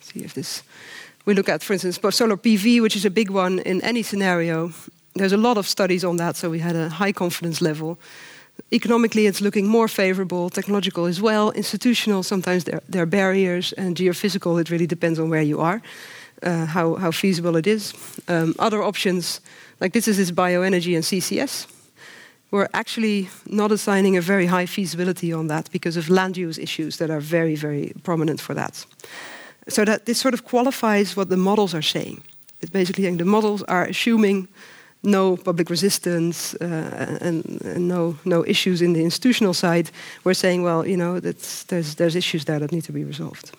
see 0.02 0.24
if 0.24 0.34
this. 0.34 0.64
We 1.26 1.34
look 1.34 1.50
at, 1.50 1.64
for 1.64 1.74
instance, 1.74 2.00
solar 2.12 2.38
PV, 2.38 2.82
which 2.82 2.96
is 2.96 3.06
a 3.06 3.10
big 3.10 3.30
one 3.30 3.60
in 3.60 3.82
any 3.82 4.04
scenario. 4.04 4.72
There's 5.16 5.34
a 5.34 5.38
lot 5.38 5.58
of 5.58 5.68
studies 5.68 6.04
on 6.04 6.18
that, 6.18 6.38
so 6.38 6.50
we 6.50 6.60
had 6.60 6.76
a 6.76 6.90
high 6.90 7.12
confidence 7.12 7.62
level. 7.62 7.98
Economically, 8.72 9.26
it's 9.28 9.42
looking 9.42 9.68
more 9.68 9.88
favorable, 9.88 10.50
technological 10.50 11.06
as 11.06 11.22
well, 11.22 11.52
institutional, 11.52 12.24
sometimes 12.24 12.64
there, 12.64 12.82
there 12.90 13.04
are 13.04 13.08
barriers, 13.08 13.74
and 13.74 13.96
geophysical, 13.96 14.60
it 14.60 14.70
really 14.70 14.88
depends 14.88 15.20
on 15.20 15.30
where 15.30 15.42
you 15.42 15.60
are, 15.60 15.82
uh, 16.44 16.66
how, 16.66 16.96
how 16.96 17.12
feasible 17.12 17.56
it 17.56 17.68
is. 17.68 17.94
Um, 18.28 18.56
other 18.60 18.84
options, 18.84 19.42
like 19.80 19.94
this 19.94 20.08
is 20.08 20.18
this 20.18 20.32
bioenergy 20.32 20.96
and 20.96 21.04
CCS. 21.04 21.68
We're 22.52 22.70
actually 22.74 23.30
not 23.46 23.72
assigning 23.72 24.18
a 24.18 24.22
very 24.22 24.46
high 24.46 24.68
feasibility 24.68 25.34
on 25.34 25.48
that 25.48 25.70
because 25.72 25.98
of 25.98 26.10
land 26.10 26.38
use 26.38 26.58
issues 26.58 26.98
that 26.98 27.10
are 27.10 27.20
very, 27.20 27.56
very 27.56 27.94
prominent 28.04 28.40
for 28.40 28.54
that. 28.54 28.86
So 29.68 29.84
that 29.84 30.06
this 30.06 30.20
sort 30.20 30.34
of 30.34 30.44
qualifies 30.44 31.16
what 31.16 31.30
the 31.30 31.38
models 31.38 31.74
are 31.74 31.82
saying. 31.82 32.22
It's 32.62 32.72
basically 32.72 33.04
saying 33.04 33.18
the 33.18 33.26
models 33.26 33.64
are 33.64 33.86
assuming 33.86 34.48
no 35.04 35.38
public 35.38 35.70
resistance 35.70 36.56
uh, 36.56 37.18
and, 37.22 37.46
and, 37.46 37.88
no 37.88 38.16
no 38.26 38.44
issues 38.46 38.82
in 38.82 38.94
the 38.94 39.04
institutional 39.04 39.54
side. 39.54 39.92
We're 40.24 40.34
saying, 40.34 40.64
well, 40.64 40.88
you 40.88 40.98
know, 40.98 41.20
there's 41.20 41.96
there's 41.96 42.16
issues 42.16 42.46
there 42.46 42.60
that 42.60 42.72
need 42.72 42.86
to 42.86 42.94
be 42.94 43.04
resolved. 43.04 43.52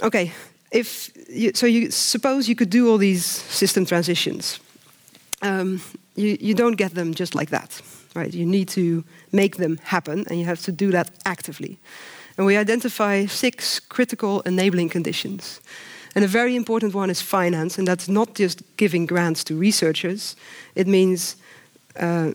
Okay, 0.00 0.32
if 0.70 1.10
you, 1.28 1.52
so, 1.54 1.66
you 1.66 1.90
suppose 1.90 2.48
you 2.48 2.54
could 2.54 2.70
do 2.70 2.90
all 2.90 2.98
these 2.98 3.24
system 3.24 3.86
transitions. 3.86 4.60
Um, 5.42 5.80
you, 6.14 6.36
you 6.40 6.54
don't 6.54 6.76
get 6.76 6.94
them 6.94 7.14
just 7.14 7.34
like 7.34 7.50
that, 7.50 7.80
right? 8.14 8.32
You 8.32 8.44
need 8.44 8.68
to 8.70 9.04
make 9.32 9.56
them 9.56 9.78
happen, 9.82 10.24
and 10.28 10.38
you 10.38 10.44
have 10.44 10.60
to 10.62 10.72
do 10.72 10.90
that 10.90 11.10
actively. 11.24 11.78
And 12.36 12.46
we 12.46 12.56
identify 12.56 13.26
six 13.26 13.80
critical 13.80 14.42
enabling 14.42 14.90
conditions. 14.90 15.60
And 16.14 16.24
a 16.24 16.28
very 16.28 16.56
important 16.56 16.94
one 16.94 17.10
is 17.10 17.22
finance, 17.22 17.78
and 17.78 17.86
that's 17.86 18.08
not 18.08 18.34
just 18.34 18.62
giving 18.76 19.06
grants 19.06 19.44
to 19.44 19.54
researchers. 19.54 20.36
It 20.74 20.86
means 20.86 21.36
uh, 21.98 22.32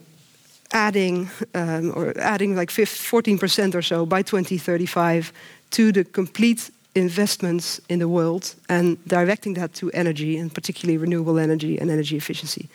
adding 0.72 1.30
um, 1.54 1.92
or 1.96 2.18
adding 2.18 2.56
like 2.56 2.70
14% 2.70 3.76
or 3.76 3.82
so 3.82 4.06
by 4.06 4.22
2035 4.22 5.32
to 5.72 5.92
the 5.92 6.04
complete 6.04 6.70
investments 6.96 7.82
in 7.88 8.00
the 8.00 8.08
world 8.08 8.56
and 8.68 8.98
directing 9.08 9.56
that 9.56 9.74
to 9.74 9.90
energy 9.92 10.38
and 10.38 10.54
particularly 10.54 10.98
renewable 10.98 11.40
energy 11.40 11.80
and 11.80 11.90
energy 11.90 12.16
efficiency. 12.16 12.70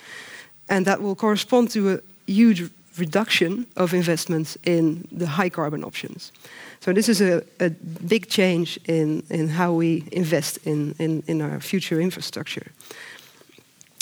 And 0.68 0.86
that 0.86 1.00
will 1.00 1.14
correspond 1.14 1.70
to 1.70 1.94
a 1.94 2.00
huge 2.26 2.70
reduction 2.98 3.66
of 3.76 3.92
investments 3.92 4.58
in 4.64 5.06
the 5.12 5.26
high 5.26 5.50
carbon 5.50 5.84
options. 5.84 6.32
So 6.80 6.92
this 6.92 7.08
is 7.08 7.20
a, 7.20 7.42
a 7.60 7.70
big 8.06 8.28
change 8.28 8.78
in, 8.86 9.22
in 9.30 9.48
how 9.48 9.72
we 9.72 10.04
invest 10.12 10.58
in, 10.64 10.94
in, 10.98 11.22
in 11.26 11.40
our 11.40 11.60
future 11.60 12.00
infrastructure. 12.00 12.72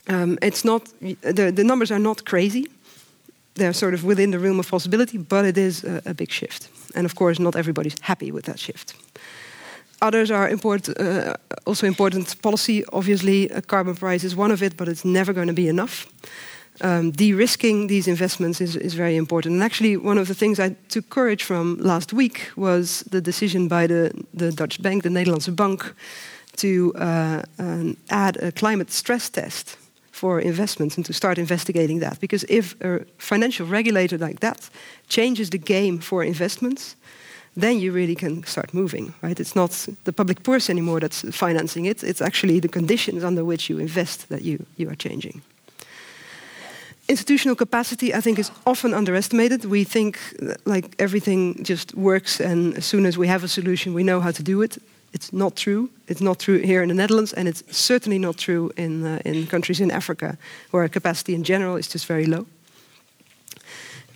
Um, 0.09 0.39
it's 0.41 0.65
not 0.65 0.89
the, 1.01 1.53
the 1.53 1.65
numbers 1.65 1.91
are 1.91 1.99
not 1.99 2.25
crazy. 2.25 2.67
They're 3.55 3.73
sort 3.73 3.95
of 3.95 4.05
within 4.05 4.31
the 4.31 4.39
realm 4.39 4.59
of 4.59 4.69
possibility, 4.69 5.19
but 5.19 5.45
it 5.45 5.57
is 5.57 5.85
a, 5.85 6.03
a 6.07 6.15
big 6.15 6.31
shift. 6.31 6.69
And 6.95 7.05
of 7.05 7.15
course, 7.15 7.43
not 7.43 7.57
everybody's 7.57 7.97
happy 8.01 8.31
with 8.31 8.45
that 8.45 8.59
shift. 8.59 8.95
Others 10.07 10.31
are 10.31 10.49
uh, 10.49 11.35
also 11.65 11.87
important 11.87 12.41
policy. 12.43 12.85
Obviously, 12.93 13.49
a 13.51 13.61
carbon 13.61 13.95
price 13.95 14.27
is 14.27 14.35
one 14.35 14.53
of 14.53 14.63
it, 14.63 14.77
but 14.77 14.89
it's 14.89 15.05
never 15.05 15.33
going 15.33 15.49
to 15.49 15.55
be 15.55 15.69
enough 15.69 16.07
um, 16.81 17.11
de-risking 17.11 17.87
these 17.87 18.09
investments 18.09 18.61
is, 18.61 18.77
is 18.77 18.95
very 18.95 19.17
important. 19.17 19.55
And 19.55 19.63
actually, 19.63 19.97
one 19.97 20.19
of 20.19 20.29
the 20.29 20.35
things 20.35 20.59
I 20.59 20.77
took 20.89 21.09
courage 21.09 21.43
from 21.43 21.79
last 21.79 22.13
week 22.13 22.51
was 22.57 23.03
the 23.11 23.21
decision 23.21 23.69
by 23.69 23.87
the, 23.87 24.11
the 24.35 24.53
Dutch 24.53 24.83
bank, 24.83 25.03
the 25.03 25.09
Nederlandsche 25.09 25.55
Bank, 25.55 25.95
to 26.57 26.93
uh, 26.97 27.43
um, 27.59 27.97
add 28.11 28.37
a 28.43 28.53
climate 28.53 28.91
stress 28.91 29.29
test 29.29 29.77
for 30.11 30.41
investments 30.41 30.97
and 30.97 31.05
to 31.05 31.13
start 31.13 31.39
investigating 31.39 32.01
that. 32.01 32.19
Because 32.21 32.45
if 32.49 32.75
a 32.81 33.05
financial 33.19 33.67
regulator 33.67 34.17
like 34.19 34.41
that 34.41 34.71
changes 35.09 35.51
the 35.51 35.59
game 35.59 35.99
for 35.99 36.25
investments, 36.25 36.97
then 37.57 37.81
you 37.81 37.93
really 37.93 38.15
can 38.15 38.45
start 38.45 38.75
moving, 38.75 39.15
right? 39.23 39.41
It's 39.41 39.55
not 39.55 39.89
the 40.05 40.13
public 40.13 40.43
purse 40.43 40.71
anymore 40.71 41.01
that's 41.01 41.23
financing 41.31 41.87
it. 41.87 42.03
It's 42.03 42.21
actually 42.21 42.61
the 42.61 42.69
conditions 42.69 43.25
under 43.25 43.45
which 43.45 43.71
you 43.71 43.79
invest 43.79 44.29
that 44.29 44.43
you, 44.43 44.67
you 44.77 44.89
are 44.91 44.97
changing 44.97 45.43
institutional 47.09 47.57
capacity, 47.57 48.15
I 48.15 48.21
think, 48.21 48.39
is 48.39 48.51
often 48.65 48.95
underestimated. 48.95 49.65
We 49.65 49.85
think 49.85 50.19
like 50.65 50.95
everything 50.99 51.63
just 51.63 51.95
works, 51.95 52.41
and 52.41 52.77
as 52.77 52.85
soon 52.85 53.07
as 53.07 53.17
we 53.17 53.29
have 53.29 53.45
a 53.45 53.49
solution, 53.49 53.95
we 53.95 54.03
know 54.03 54.21
how 54.21 54.33
to 54.33 54.43
do 54.43 54.63
it. 54.63 54.79
It's 55.13 55.33
not 55.33 55.57
true. 55.57 55.89
It's 56.09 56.21
not 56.21 56.39
true 56.39 56.59
here 56.59 56.83
in 56.83 56.89
the 56.89 56.95
Netherlands, 56.95 57.33
and 57.33 57.49
it's 57.49 57.63
certainly 57.71 58.19
not 58.19 58.37
true 58.37 58.71
in 58.77 59.05
uh, 59.05 59.19
in 59.25 59.47
countries 59.47 59.81
in 59.81 59.91
Africa, 59.91 60.37
where 60.71 60.89
capacity 60.89 61.33
in 61.35 61.45
general 61.45 61.77
is 61.79 61.93
just 61.93 62.07
very 62.07 62.27
low. 62.27 62.47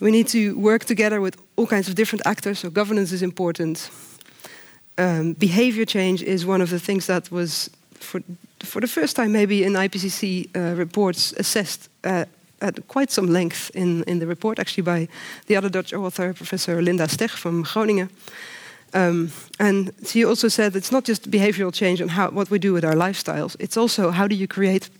We 0.00 0.10
need 0.10 0.28
to 0.28 0.58
work 0.58 0.84
together 0.84 1.20
with 1.20 1.36
all 1.56 1.66
kinds 1.66 1.88
of 1.88 1.94
different 1.94 2.26
actors. 2.26 2.58
So 2.58 2.70
governance 2.70 3.12
is 3.12 3.22
important. 3.22 3.90
Um, 4.98 5.34
behavior 5.34 5.84
change 5.84 6.22
is 6.22 6.44
one 6.44 6.62
of 6.62 6.70
the 6.70 6.80
things 6.80 7.06
that 7.06 7.30
was 7.30 7.70
for 7.92 8.22
for 8.64 8.80
the 8.80 8.86
first 8.86 9.16
time 9.16 9.32
maybe 9.32 9.64
in 9.64 9.72
IPCC 9.72 10.48
uh, 10.54 10.76
reports 10.76 11.32
assessed 11.38 11.88
uh, 12.04 12.24
at 12.60 12.86
quite 12.88 13.10
some 13.10 13.26
length 13.26 13.70
in, 13.74 14.02
in 14.04 14.18
the 14.18 14.26
report, 14.26 14.58
actually 14.58 14.82
by 14.82 15.08
the 15.46 15.56
other 15.56 15.70
Dutch 15.70 15.92
author, 15.92 16.32
Professor 16.34 16.82
Linda 16.82 17.06
Steg 17.06 17.30
from 17.30 17.62
Groningen. 17.62 18.10
Um, 18.92 19.31
and 19.59 19.92
she 20.05 20.24
also 20.24 20.48
said 20.48 20.74
it's 20.74 20.90
not 20.90 21.05
just 21.05 21.31
behavioral 21.31 21.72
change 21.72 22.00
and 22.00 22.11
how, 22.11 22.31
what 22.31 22.50
we 22.50 22.59
do 22.59 22.72
with 22.72 22.85
our 22.85 22.94
lifestyles, 22.94 23.57
it's 23.59 23.76
also 23.76 24.11
how 24.11 24.26
do 24.26 24.35
you 24.35 24.48
create 24.48 24.90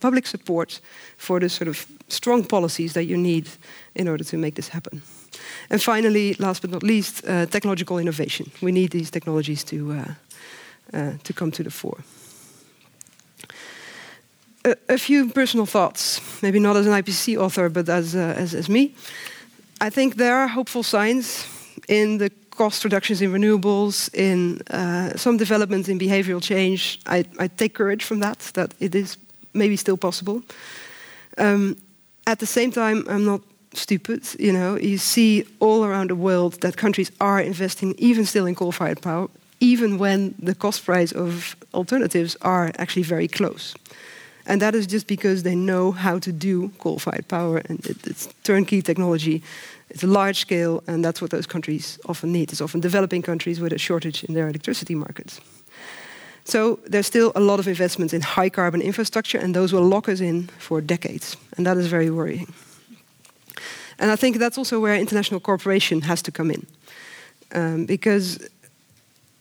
public 0.00 0.26
support 0.26 0.80
for 1.16 1.40
the 1.40 1.48
sort 1.48 1.68
of 1.68 1.86
strong 2.08 2.44
policies 2.44 2.92
that 2.92 3.04
you 3.04 3.16
need 3.16 3.48
in 3.94 4.08
order 4.08 4.24
to 4.24 4.36
make 4.36 4.54
this 4.54 4.68
happen. 4.68 5.02
And 5.70 5.80
finally, 5.80 6.34
last 6.38 6.62
but 6.62 6.70
not 6.70 6.82
least, 6.82 7.24
uh, 7.26 7.46
technological 7.46 7.98
innovation. 7.98 8.50
We 8.60 8.72
need 8.72 8.90
these 8.90 9.10
technologies 9.10 9.64
to, 9.64 9.92
uh, 9.92 10.04
uh, 10.92 11.12
to 11.22 11.32
come 11.32 11.50
to 11.52 11.62
the 11.62 11.70
fore 11.70 12.04
a, 14.64 14.76
a, 14.88 14.98
few 14.98 15.28
personal 15.28 15.66
thoughts, 15.66 16.20
maybe 16.42 16.58
not 16.58 16.76
as 16.76 16.86
an 16.86 16.92
IPCC 16.92 17.36
author, 17.36 17.68
but 17.68 17.88
as, 17.88 18.14
uh, 18.14 18.34
as, 18.36 18.54
as 18.54 18.68
me. 18.68 18.94
I 19.80 19.90
think 19.90 20.16
there 20.16 20.36
are 20.36 20.48
hopeful 20.48 20.82
signs 20.82 21.46
in 21.88 22.18
the 22.18 22.30
cost 22.60 22.84
reductions 22.84 23.22
in 23.22 23.32
renewables, 23.32 24.10
in 24.14 24.60
uh, 24.70 25.16
some 25.16 25.38
developments 25.38 25.88
in 25.88 25.98
behavioral 25.98 26.42
change. 26.42 26.98
I, 27.06 27.24
I, 27.38 27.48
take 27.48 27.72
courage 27.72 28.04
from 28.04 28.20
that, 28.20 28.38
that 28.52 28.74
it 28.80 28.94
is 28.94 29.16
maybe 29.52 29.76
still 29.76 29.96
possible. 29.96 30.42
Um, 31.38 31.76
at 32.26 32.38
the 32.38 32.46
same 32.46 32.70
time, 32.70 33.06
I'm 33.08 33.24
not 33.24 33.40
stupid. 33.72 34.20
You 34.38 34.52
know, 34.52 34.76
you 34.76 34.98
see 34.98 35.44
all 35.58 35.84
around 35.84 36.10
the 36.10 36.16
world 36.16 36.60
that 36.60 36.76
countries 36.76 37.10
are 37.18 37.40
investing, 37.40 37.94
even 37.98 38.26
still 38.26 38.46
in 38.46 38.54
coal-fired 38.54 39.00
power, 39.00 39.28
even 39.60 39.98
when 39.98 40.34
the 40.46 40.54
cost 40.54 40.84
price 40.84 41.12
of 41.12 41.56
alternatives 41.72 42.36
are 42.42 42.72
actually 42.76 43.04
very 43.04 43.28
close. 43.28 43.74
And 44.46 44.60
that 44.60 44.74
is 44.74 44.86
just 44.86 45.06
because 45.06 45.42
they 45.42 45.54
know 45.54 45.92
how 45.92 46.18
to 46.18 46.32
do 46.32 46.70
coal-fired 46.78 47.28
power, 47.28 47.62
and 47.68 47.86
it, 47.86 48.06
it's 48.06 48.28
turnkey 48.42 48.82
technology. 48.82 49.42
It's 49.90 50.02
a 50.02 50.06
large 50.06 50.38
scale, 50.38 50.82
and 50.86 51.04
that's 51.04 51.20
what 51.20 51.30
those 51.30 51.46
countries 51.46 51.98
often 52.04 52.32
need. 52.32 52.52
It's 52.52 52.60
often 52.60 52.80
developing 52.80 53.22
countries 53.22 53.60
with 53.60 53.72
a 53.72 53.78
shortage 53.78 54.24
in 54.24 54.34
their 54.34 54.48
electricity 54.48 54.94
markets. 54.94 55.40
So 56.44 56.78
there's 56.86 57.06
still 57.06 57.32
a 57.34 57.40
lot 57.40 57.58
of 57.58 57.66
investments 57.66 58.12
in 58.12 58.22
high 58.22 58.50
carbon 58.50 58.82
infrastructure, 58.82 59.38
and 59.38 59.54
those 59.54 59.72
will 59.72 59.86
lock 59.88 60.08
us 60.08 60.20
in 60.20 60.48
for 60.58 60.80
decades, 60.80 61.36
and 61.56 61.66
that 61.66 61.76
is 61.76 61.86
very 61.86 62.10
worrying. 62.10 62.52
And 63.98 64.10
I 64.10 64.16
think 64.16 64.38
that's 64.38 64.58
also 64.58 64.80
where 64.80 64.96
international 64.96 65.40
cooperation 65.40 66.00
has 66.02 66.22
to 66.22 66.32
come 66.32 66.50
in, 66.50 66.66
um, 67.52 67.86
because 67.86 68.38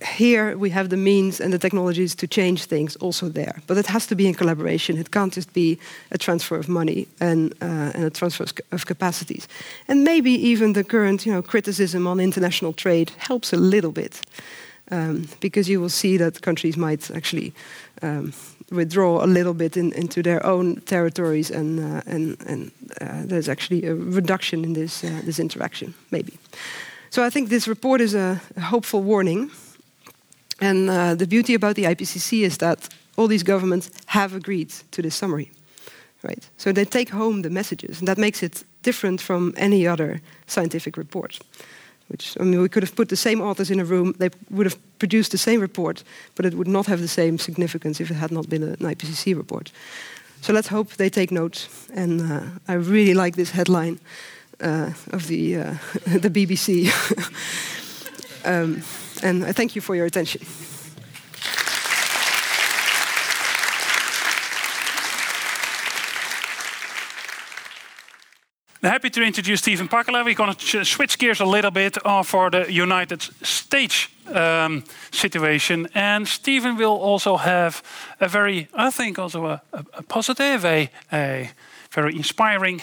here 0.01 0.57
we 0.57 0.69
have 0.69 0.89
the 0.89 0.97
means 0.97 1.41
and 1.41 1.51
the 1.51 1.59
technologies 1.59 2.15
to 2.15 2.27
change 2.27 2.65
things 2.65 2.95
also 2.97 3.29
there. 3.29 3.61
But 3.67 3.77
it 3.77 3.87
has 3.87 4.07
to 4.07 4.15
be 4.15 4.27
in 4.27 4.33
collaboration. 4.33 4.97
It 4.97 5.11
can't 5.11 5.33
just 5.33 5.53
be 5.53 5.77
a 6.11 6.17
transfer 6.17 6.57
of 6.57 6.69
money 6.69 7.07
and, 7.19 7.53
uh, 7.61 7.91
and 7.93 8.03
a 8.05 8.09
transfer 8.09 8.45
of 8.71 8.85
capacities. 8.85 9.47
And 9.87 10.03
maybe 10.03 10.31
even 10.31 10.73
the 10.73 10.83
current 10.83 11.25
you 11.25 11.33
know, 11.33 11.41
criticism 11.41 12.07
on 12.07 12.19
international 12.19 12.73
trade 12.73 13.11
helps 13.17 13.53
a 13.53 13.57
little 13.57 13.91
bit. 13.91 14.21
Um, 14.91 15.27
because 15.39 15.69
you 15.69 15.79
will 15.79 15.89
see 15.89 16.17
that 16.17 16.41
countries 16.41 16.75
might 16.75 17.11
actually 17.11 17.53
um, 18.01 18.33
withdraw 18.71 19.23
a 19.23 19.27
little 19.27 19.53
bit 19.53 19.77
in, 19.77 19.93
into 19.93 20.23
their 20.23 20.43
own 20.43 20.81
territories, 20.81 21.51
and, 21.51 21.79
uh, 21.79 22.01
and, 22.07 22.37
and 22.47 22.71
uh, 22.99 23.21
there's 23.23 23.47
actually 23.49 23.85
a 23.85 23.93
reduction 23.93 24.63
in 24.63 24.73
this, 24.73 25.03
uh, 25.03 25.21
this 25.25 25.39
interaction, 25.39 25.93
maybe. 26.09 26.33
So 27.11 27.23
I 27.23 27.29
think 27.29 27.49
this 27.49 27.67
report 27.67 28.01
is 28.01 28.15
a, 28.15 28.41
a 28.55 28.61
hopeful 28.61 29.03
warning. 29.03 29.51
And 30.61 30.89
uh, 30.89 31.15
the 31.15 31.27
beauty 31.27 31.53
about 31.53 31.75
the 31.75 31.85
IPCC 31.85 32.41
is 32.41 32.57
that 32.57 32.89
all 33.15 33.27
these 33.27 33.43
governments 33.43 33.89
have 34.05 34.35
agreed 34.35 34.69
to 34.91 35.01
this 35.01 35.15
summary, 35.15 35.51
right? 36.23 36.49
So 36.57 36.71
they 36.71 36.85
take 36.85 37.09
home 37.09 37.41
the 37.41 37.49
messages, 37.49 37.99
and 37.99 38.07
that 38.07 38.17
makes 38.17 38.43
it 38.43 38.63
different 38.81 39.21
from 39.21 39.53
any 39.57 39.87
other 39.87 40.21
scientific 40.45 40.97
report. 40.97 41.39
Which 42.07 42.35
I 42.39 42.43
mean, 42.43 42.61
we 42.61 42.69
could 42.69 42.83
have 42.83 42.95
put 42.95 43.09
the 43.09 43.15
same 43.15 43.41
authors 43.41 43.69
in 43.69 43.79
a 43.79 43.85
room; 43.85 44.13
they 44.17 44.29
would 44.49 44.65
have 44.65 44.77
produced 44.97 45.31
the 45.31 45.37
same 45.37 45.61
report, 45.61 46.03
but 46.35 46.45
it 46.45 46.53
would 46.53 46.67
not 46.67 46.87
have 46.87 46.99
the 46.99 47.07
same 47.07 47.37
significance 47.37 48.03
if 48.03 48.09
it 48.09 48.15
had 48.15 48.31
not 48.31 48.49
been 48.49 48.63
an 48.63 48.77
IPCC 48.77 49.35
report. 49.35 49.71
So 50.41 50.53
let's 50.53 50.69
hope 50.69 50.95
they 50.95 51.09
take 51.09 51.31
note. 51.31 51.67
And 51.93 52.21
uh, 52.21 52.41
I 52.67 52.73
really 52.73 53.13
like 53.13 53.35
this 53.35 53.51
headline 53.51 53.99
uh, 54.61 54.91
of 55.11 55.27
the 55.27 55.55
uh, 55.55 55.75
the 56.19 56.29
BBC. 56.29 56.89
um, 58.45 58.81
and 59.23 59.45
I 59.45 59.53
thank 59.53 59.75
you 59.75 59.81
for 59.81 59.95
your 59.95 60.05
attention. 60.05 60.41
Happy 68.81 69.09
to 69.09 69.21
introduce 69.21 69.59
Stephen 69.59 69.89
Pacala. 69.89 70.23
We're 70.23 70.33
going 70.33 70.55
to 70.55 70.85
switch 70.85 71.17
gears 71.17 71.41
a 71.41 71.45
little 71.45 71.71
bit 71.71 71.97
uh, 72.05 72.23
for 72.23 72.49
the 72.49 72.71
United 72.71 73.21
States 73.43 74.07
um, 74.33 74.85
situation. 75.11 75.87
And 75.93 76.25
Stephen 76.25 76.77
will 76.77 76.97
also 76.97 77.35
have 77.35 77.83
a 78.21 78.29
very, 78.29 78.69
I 78.73 78.89
think, 78.89 79.19
also 79.19 79.47
a, 79.47 79.61
a, 79.73 79.85
a 79.95 80.03
positive, 80.03 80.63
a, 80.63 80.89
a 81.11 81.51
very 81.91 82.15
inspiring 82.15 82.81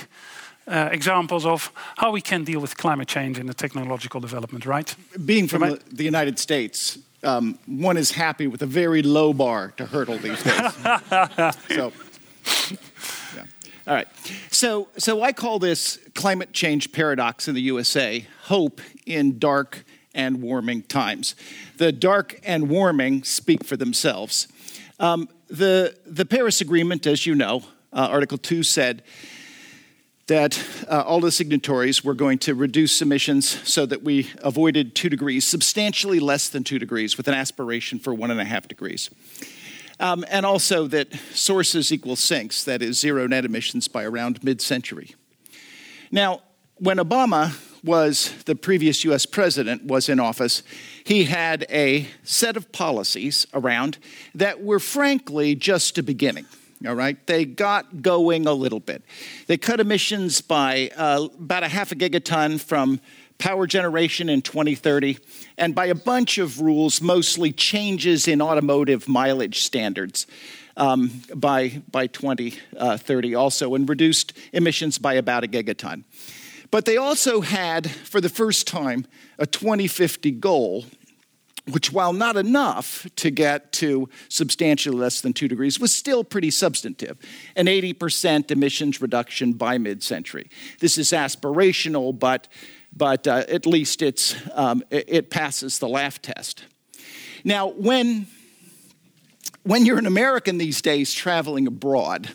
uh, 0.67 0.89
examples 0.93 1.47
of 1.47 1.73
how 1.97 2.11
we 2.11 2.21
can 2.21 2.45
deal 2.45 2.61
with 2.61 2.77
climate 2.77 3.09
change 3.09 3.39
in 3.39 3.47
the 3.47 3.55
technological 3.55 4.21
development, 4.21 4.67
right? 4.67 4.95
Being 5.25 5.49
from 5.49 5.63
the, 5.63 5.81
the, 5.93 6.05
United 6.05 6.39
States, 6.39 6.99
um, 7.23 7.59
one 7.67 7.97
is 7.97 8.11
happy 8.11 8.47
with 8.47 8.63
a 8.63 8.67
very 8.67 9.03
low 9.03 9.33
bar 9.33 9.73
to 9.77 9.87
hurdle 9.87 10.19
these 10.19 10.43
days. 10.43 10.73
so, 11.69 11.93
yeah. 13.37 13.45
All 13.87 13.95
right. 13.95 14.09
So, 14.51 14.89
so 14.99 15.23
I 15.23 15.33
call 15.33 15.59
this 15.59 15.99
climate 16.15 16.53
change 16.53 16.91
paradox 16.93 17.47
in 17.47 17.55
the 17.55 17.63
USA 17.63 18.27
hope 18.45 18.81
in 19.07 19.39
dark 19.39 19.85
and 20.15 20.43
warming 20.43 20.83
times. 20.83 21.37
The 21.77 21.93
dark 21.93 22.41
and 22.43 22.69
warming 22.69 23.23
speak 23.23 23.65
for 23.65 23.77
themselves. 23.77 24.49
Um, 24.99 25.29
the, 25.49 25.97
the 26.07 26.25
Paris 26.25 26.61
Agreement, 26.61 27.07
as 27.07 27.27
you 27.27 27.35
know, 27.35 27.63
uh, 27.93 28.09
Article 28.11 28.39
2 28.39 28.63
said 28.63 29.03
that 30.27 30.61
uh, 30.89 31.03
all 31.07 31.21
the 31.21 31.31
signatories 31.31 32.03
were 32.03 32.15
going 32.15 32.39
to 32.39 32.55
reduce 32.55 33.01
emissions 33.01 33.49
so 33.69 33.87
that 33.87 34.03
we 34.03 34.29
avoided 34.39 34.95
two 34.95 35.09
degrees, 35.09 35.47
substantially 35.47 36.19
less 36.19 36.49
than 36.49 36.65
two 36.65 36.79
degrees, 36.79 37.17
with 37.17 37.29
an 37.29 37.35
aspiration 37.35 37.99
for 37.99 38.13
one 38.13 38.31
and 38.31 38.41
a 38.41 38.45
half 38.45 38.67
degrees. 38.67 39.09
Um, 40.01 40.25
and 40.29 40.45
also 40.45 40.89
that 40.89 41.15
sources 41.33 41.93
equal 41.93 42.17
sinks, 42.17 42.65
that 42.65 42.83
is, 42.83 42.99
zero 42.99 43.27
net 43.27 43.45
emissions 43.45 43.89
by 43.89 44.05
around 44.05 44.43
mid 44.43 44.61
century. 44.61 45.15
Now, 46.11 46.43
when 46.77 46.99
Obama 46.99 47.57
was 47.85 48.33
the 48.45 48.57
previous 48.57 49.05
US 49.05 49.27
president 49.27 49.85
was 49.85 50.09
in 50.09 50.19
office, 50.19 50.63
he 51.05 51.25
had 51.25 51.65
a 51.71 52.09
set 52.25 52.57
of 52.57 52.73
policies 52.73 53.47
around 53.55 53.99
that 54.35 54.63
were 54.63 54.81
frankly 54.81 55.55
just 55.55 55.97
a 55.97 56.03
beginning 56.03 56.47
all 56.85 56.95
right? 56.95 57.25
They 57.27 57.45
got 57.45 58.03
going 58.03 58.47
a 58.47 58.53
little 58.53 58.81
bit. 58.81 59.03
They 59.47 59.57
cut 59.57 59.81
emissions 59.81 60.41
by 60.41 60.91
uh, 60.97 61.29
about 61.39 61.63
a 61.63 61.69
half 61.69 61.93
a 61.93 61.95
gigaton 61.95 62.61
from 62.61 63.01
power 63.39 63.67
generation 63.67 64.29
in 64.29 64.43
2030, 64.43 65.19
and 65.59 65.75
by 65.75 65.87
a 65.87 65.95
bunch 65.95 66.39
of 66.39 66.61
rules, 66.61 67.01
mostly 67.01 67.53
changes 67.53 68.27
in 68.29 68.41
automotive 68.43 69.09
mileage 69.09 69.63
standards. 69.63 70.27
Um, 70.79 71.23
by, 71.35 71.81
by 71.91 72.07
2030 72.07 73.35
uh, 73.35 73.41
also, 73.41 73.75
and 73.75 73.89
reduced 73.89 74.35
emissions 74.53 74.99
by 74.99 75.15
about 75.15 75.43
a 75.43 75.49
gigaton. 75.49 76.05
But 76.71 76.85
they 76.85 76.99
also 76.99 77.41
had, 77.41 77.91
for 77.91 78.21
the 78.21 78.29
first 78.29 78.67
time, 78.67 79.07
a 79.39 79.47
2050 79.47 80.33
goal 80.33 80.85
which, 81.71 81.93
while 81.93 82.13
not 82.13 82.37
enough 82.37 83.07
to 83.17 83.31
get 83.31 83.73
to 83.73 84.09
substantially 84.29 84.97
less 84.97 85.21
than 85.21 85.33
two 85.33 85.49
degrees, 85.49 85.81
was 85.81 85.93
still 85.93 86.23
pretty 86.23 86.51
substantive 86.51 87.19
an 87.57 87.67
80% 87.67 88.51
emissions 88.51 89.01
reduction 89.01 89.53
by 89.53 89.79
mid 89.79 90.03
century. 90.03 90.49
This 90.81 90.97
is 90.97 91.11
aspirational, 91.11 92.17
but, 92.17 92.47
but 92.97 93.27
uh, 93.27 93.45
at 93.49 93.67
least 93.67 94.01
it's, 94.01 94.37
um, 94.55 94.85
it 94.91 95.31
passes 95.31 95.79
the 95.79 95.89
laugh 95.89 96.23
test. 96.23 96.65
Now, 97.43 97.69
when, 97.69 98.27
when 99.65 99.87
you're 99.87 99.99
an 99.99 100.07
American 100.07 100.59
these 100.59 100.81
days 100.81 101.13
traveling 101.13 101.67
abroad, 101.67 102.31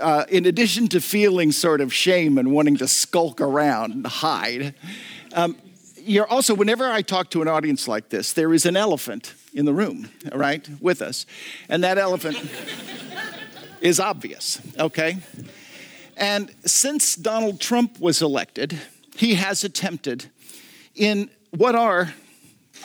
uh, 0.00 0.24
in 0.28 0.46
addition 0.46 0.88
to 0.88 1.00
feeling 1.00 1.52
sort 1.52 1.80
of 1.80 1.92
shame 1.92 2.38
and 2.38 2.52
wanting 2.52 2.76
to 2.76 2.88
skulk 2.88 3.40
around 3.40 3.92
and 3.92 4.06
hide, 4.06 4.74
um, 5.34 5.56
you're 6.06 6.26
also, 6.26 6.54
whenever 6.54 6.86
I 6.86 7.02
talk 7.02 7.30
to 7.30 7.42
an 7.42 7.48
audience 7.48 7.88
like 7.88 8.08
this, 8.08 8.32
there 8.32 8.54
is 8.54 8.64
an 8.66 8.76
elephant 8.76 9.34
in 9.52 9.64
the 9.64 9.74
room, 9.74 10.08
all 10.32 10.38
right, 10.38 10.66
with 10.80 11.02
us. 11.02 11.26
And 11.68 11.82
that 11.84 11.98
elephant 11.98 12.38
is 13.80 13.98
obvious, 13.98 14.60
okay? 14.78 15.18
And 16.16 16.50
since 16.64 17.16
Donald 17.16 17.60
Trump 17.60 17.98
was 17.98 18.22
elected, 18.22 18.78
he 19.16 19.34
has 19.34 19.64
attempted 19.64 20.26
in 20.94 21.30
what 21.50 21.74
are, 21.74 22.14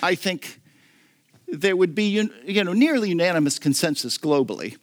I 0.02 0.16
think, 0.16 0.60
there 1.48 1.76
would 1.76 1.94
be 1.94 2.30
you 2.46 2.64
know, 2.64 2.74
nearly 2.74 3.10
unanimous 3.10 3.60
consensus 3.60 4.18
globally, 4.18 4.78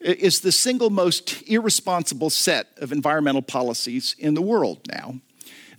is 0.00 0.40
the 0.40 0.52
single 0.52 0.90
most 0.90 1.42
irresponsible 1.48 2.30
set 2.30 2.68
of 2.78 2.92
environmental 2.92 3.42
policies 3.42 4.14
in 4.18 4.34
the 4.34 4.42
world 4.42 4.80
now 4.88 5.20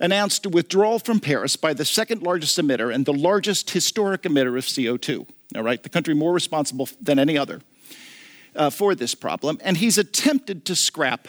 announced 0.00 0.46
a 0.46 0.48
withdrawal 0.48 0.98
from 0.98 1.20
Paris 1.20 1.56
by 1.56 1.72
the 1.74 1.84
second 1.84 2.22
largest 2.22 2.58
emitter 2.58 2.94
and 2.94 3.04
the 3.04 3.12
largest 3.12 3.70
historic 3.70 4.22
emitter 4.22 4.56
of 4.56 4.64
CO2, 4.64 5.26
all 5.56 5.62
right, 5.62 5.82
the 5.82 5.88
country 5.88 6.14
more 6.14 6.32
responsible 6.32 6.88
than 7.00 7.18
any 7.18 7.36
other 7.36 7.60
uh, 8.54 8.70
for 8.70 8.94
this 8.94 9.14
problem. 9.14 9.58
And 9.62 9.76
he's 9.76 9.98
attempted 9.98 10.64
to 10.66 10.74
scrap 10.74 11.28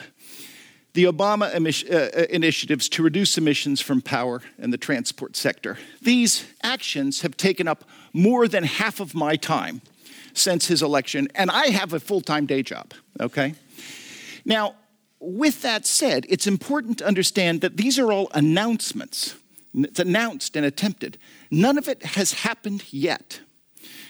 the 0.93 1.03
Obama 1.05 1.53
uh, 1.53 1.93
uh, 1.95 2.25
initiatives 2.29 2.89
to 2.89 3.03
reduce 3.03 3.37
emissions 3.37 3.79
from 3.79 4.01
power 4.01 4.41
and 4.57 4.73
the 4.73 4.77
transport 4.77 5.35
sector. 5.35 5.77
These 6.01 6.45
actions 6.63 7.21
have 7.21 7.37
taken 7.37 7.67
up 7.67 7.83
more 8.11 8.47
than 8.47 8.63
half 8.63 8.99
of 8.99 9.13
my 9.13 9.35
time 9.35 9.81
since 10.33 10.67
his 10.67 10.81
election, 10.81 11.27
and 11.35 11.51
I 11.51 11.67
have 11.67 11.93
a 11.93 11.99
full 11.99 12.21
time 12.21 12.45
day 12.45 12.63
job, 12.63 12.93
okay? 13.19 13.53
Now, 14.45 14.75
with 15.19 15.61
that 15.61 15.85
said, 15.85 16.25
it's 16.29 16.47
important 16.47 16.99
to 16.99 17.07
understand 17.07 17.61
that 17.61 17.77
these 17.77 17.99
are 17.99 18.11
all 18.11 18.29
announcements. 18.33 19.35
It's 19.73 19.99
announced 19.99 20.55
and 20.55 20.65
attempted. 20.65 21.17
None 21.51 21.77
of 21.77 21.87
it 21.87 22.03
has 22.03 22.33
happened 22.33 22.91
yet. 22.91 23.41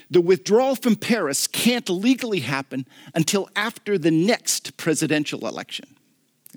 The 0.09 0.21
withdrawal 0.21 0.75
from 0.75 0.95
Paris 0.95 1.47
can't 1.47 1.89
legally 1.89 2.39
happen 2.39 2.87
until 3.13 3.49
after 3.55 3.97
the 3.97 4.11
next 4.11 4.77
presidential 4.77 5.47
election. 5.47 5.95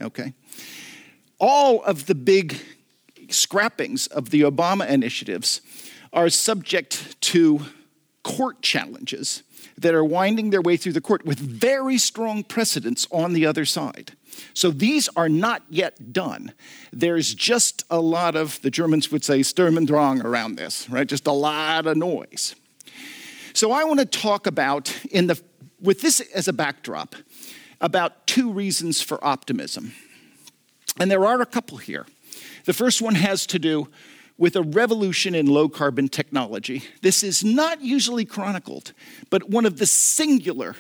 Okay? 0.01 0.33
All 1.39 1.83
of 1.85 2.07
the 2.07 2.15
big 2.15 2.57
scrappings 3.29 4.07
of 4.07 4.31
the 4.31 4.43
Obama 4.43 4.89
initiatives 4.89 5.61
are 6.13 6.29
subject 6.29 7.21
to 7.21 7.63
court 8.23 8.63
challenges 8.63 9.43
that 9.77 9.95
are 9.95 10.05
winding 10.05 10.51
their 10.51 10.63
way 10.63 10.77
through 10.77 10.93
the 10.93 11.01
court 11.01 11.25
with 11.25 11.39
very 11.39 11.99
strong 11.99 12.45
precedents 12.45 13.07
on 13.11 13.33
the 13.33 13.47
other 13.47 13.65
side. 13.65 14.13
So 14.55 14.71
these 14.71 15.09
are 15.17 15.29
not 15.29 15.63
yet 15.69 16.13
done. 16.13 16.53
There's 16.93 17.35
just 17.35 17.85
a 17.91 18.01
lot 18.01 18.37
of, 18.37 18.61
the 18.63 18.71
Germans 18.71 19.11
would 19.11 19.25
say, 19.25 19.43
Sturm 19.43 19.77
und 19.77 19.87
Drang 19.87 20.23
around 20.23 20.57
this, 20.57 20.89
right? 20.91 21.07
Just 21.07 21.27
a 21.27 21.33
lot 21.33 21.87
of 21.87 21.97
noise. 21.97 22.55
So 23.55 23.73
I 23.73 23.85
want 23.85 24.01
to 24.01 24.07
talk 24.07 24.47
about, 24.47 24.95
in 25.11 25.27
the, 25.27 25.41
with 25.81 26.01
this 26.01 26.21
as 26.35 26.49
a 26.49 26.53
backdrop, 26.53 27.15
about 27.81 28.27
two 28.27 28.51
reasons 28.51 29.03
for 29.03 29.23
optimism. 29.25 29.93
And 30.99 31.11
there 31.11 31.27
are 31.27 31.41
a 31.41 31.47
couple 31.47 31.79
here. 31.79 32.07
The 32.65 32.73
first 32.73 33.03
one 33.03 33.17
has 33.17 33.47
to 33.49 33.59
do 33.59 33.89
with 34.39 34.57
a 34.57 34.63
revolution 34.63 35.35
in 35.35 35.47
low 35.47 35.69
carbon 35.69 36.09
technology. 36.09 36.85
This 37.03 37.23
is 37.23 37.45
not 37.45 37.83
usually 37.83 38.25
chronicled, 38.25 38.93
but 39.31 39.51
one 39.51 39.67
of 39.67 39.79
the 39.79 39.87
singular 39.87 40.77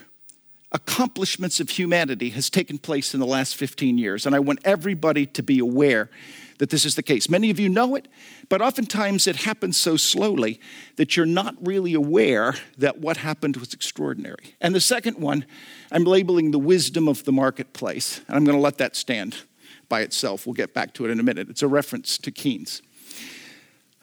accomplishments 0.72 1.60
of 1.60 1.70
humanity 1.70 2.30
has 2.30 2.50
taken 2.50 2.78
place 2.78 3.14
in 3.14 3.20
the 3.20 3.26
last 3.26 3.56
15 3.56 3.98
years. 3.98 4.26
And 4.26 4.34
I 4.34 4.40
want 4.40 4.60
everybody 4.64 5.26
to 5.26 5.42
be 5.42 5.58
aware 5.58 6.10
that 6.58 6.70
this 6.70 6.84
is 6.84 6.94
the 6.94 7.02
case. 7.02 7.28
Many 7.28 7.50
of 7.50 7.58
you 7.58 7.68
know 7.68 7.94
it, 7.94 8.08
but 8.48 8.62
oftentimes 8.62 9.26
it 9.26 9.36
happens 9.36 9.76
so 9.76 9.96
slowly 9.96 10.60
that 10.96 11.16
you're 11.16 11.26
not 11.26 11.54
really 11.60 11.92
aware 11.92 12.54
that 12.78 12.98
what 12.98 13.18
happened 13.18 13.56
was 13.56 13.74
extraordinary. 13.74 14.54
And 14.60 14.74
the 14.74 14.80
second 14.80 15.18
one, 15.18 15.44
I'm 15.90 16.04
labeling 16.04 16.52
the 16.52 16.58
wisdom 16.58 17.08
of 17.08 17.24
the 17.24 17.32
marketplace, 17.32 18.20
and 18.28 18.36
I'm 18.36 18.44
going 18.44 18.56
to 18.56 18.62
let 18.62 18.78
that 18.78 18.96
stand 18.96 19.42
by 19.88 20.00
itself. 20.02 20.46
We'll 20.46 20.54
get 20.54 20.72
back 20.72 20.94
to 20.94 21.04
it 21.04 21.10
in 21.10 21.20
a 21.20 21.22
minute. 21.22 21.50
It's 21.50 21.62
a 21.62 21.68
reference 21.68 22.16
to 22.18 22.30
Keynes. 22.30 22.80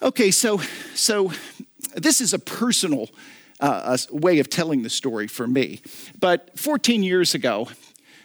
Okay, 0.01 0.31
so 0.31 0.61
so 0.95 1.31
this 1.95 2.21
is 2.21 2.33
a 2.33 2.39
personal 2.39 3.09
uh, 3.59 3.97
a 4.09 4.15
way 4.15 4.39
of 4.39 4.49
telling 4.49 4.83
the 4.83 4.89
story 4.89 5.27
for 5.27 5.47
me. 5.47 5.81
But 6.19 6.57
14 6.57 7.03
years 7.03 7.33
ago, 7.33 7.69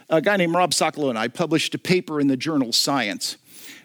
a 0.08 0.20
guy 0.20 0.36
named 0.36 0.54
Rob 0.54 0.72
Socolow 0.72 1.10
and 1.10 1.18
I 1.18 1.28
published 1.28 1.74
a 1.74 1.78
paper 1.78 2.20
in 2.20 2.28
the 2.28 2.36
journal 2.36 2.72
Science 2.72 3.36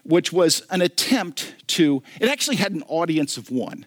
which 0.04 0.32
was 0.32 0.62
an 0.70 0.82
attempt 0.82 1.54
to, 1.68 2.02
it 2.20 2.28
actually 2.28 2.56
had 2.56 2.72
an 2.72 2.82
audience 2.88 3.36
of 3.36 3.50
one. 3.50 3.86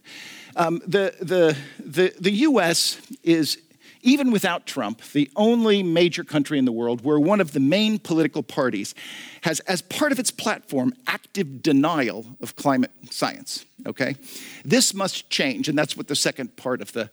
Um, 0.55 0.81
the, 0.85 1.15
the, 1.19 1.57
the, 1.83 2.13
the 2.19 2.31
US 2.31 3.01
is, 3.23 3.57
even 4.01 4.31
without 4.31 4.65
Trump, 4.65 5.01
the 5.13 5.29
only 5.35 5.81
major 5.81 6.23
country 6.23 6.59
in 6.59 6.65
the 6.65 6.71
world 6.71 7.03
where 7.03 7.19
one 7.19 7.41
of 7.41 7.53
the 7.53 7.59
main 7.59 7.97
political 7.99 8.43
parties 8.43 8.93
has, 9.41 9.59
as 9.61 9.81
part 9.81 10.11
of 10.11 10.19
its 10.19 10.29
platform, 10.29 10.93
active 11.07 11.61
denial 11.61 12.25
of 12.41 12.55
climate 12.55 12.91
science. 13.09 13.65
Okay? 13.85 14.15
This 14.63 14.93
must 14.93 15.29
change, 15.29 15.67
and 15.67 15.77
that's 15.77 15.97
what 15.97 16.07
the 16.07 16.15
second 16.15 16.55
part 16.55 16.81
of 16.81 16.93
the, 16.93 17.09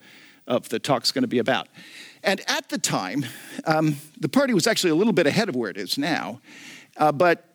of 0.51 0.69
the 0.69 0.79
talk's 0.79 1.13
going 1.13 1.23
to 1.23 1.29
be 1.29 1.39
about. 1.39 1.69
And 2.23 2.43
at 2.47 2.69
the 2.69 2.77
time, 2.77 3.25
um, 3.65 3.97
the 4.19 4.29
party 4.29 4.53
was 4.53 4.67
actually 4.67 4.91
a 4.91 4.95
little 4.95 5.15
bit 5.15 5.27
ahead 5.27 5.49
of 5.49 5.57
where 5.57 5.71
it 5.71 5.79
is 5.79 5.97
now, 5.97 6.41
uh, 6.99 7.13
but 7.13 7.47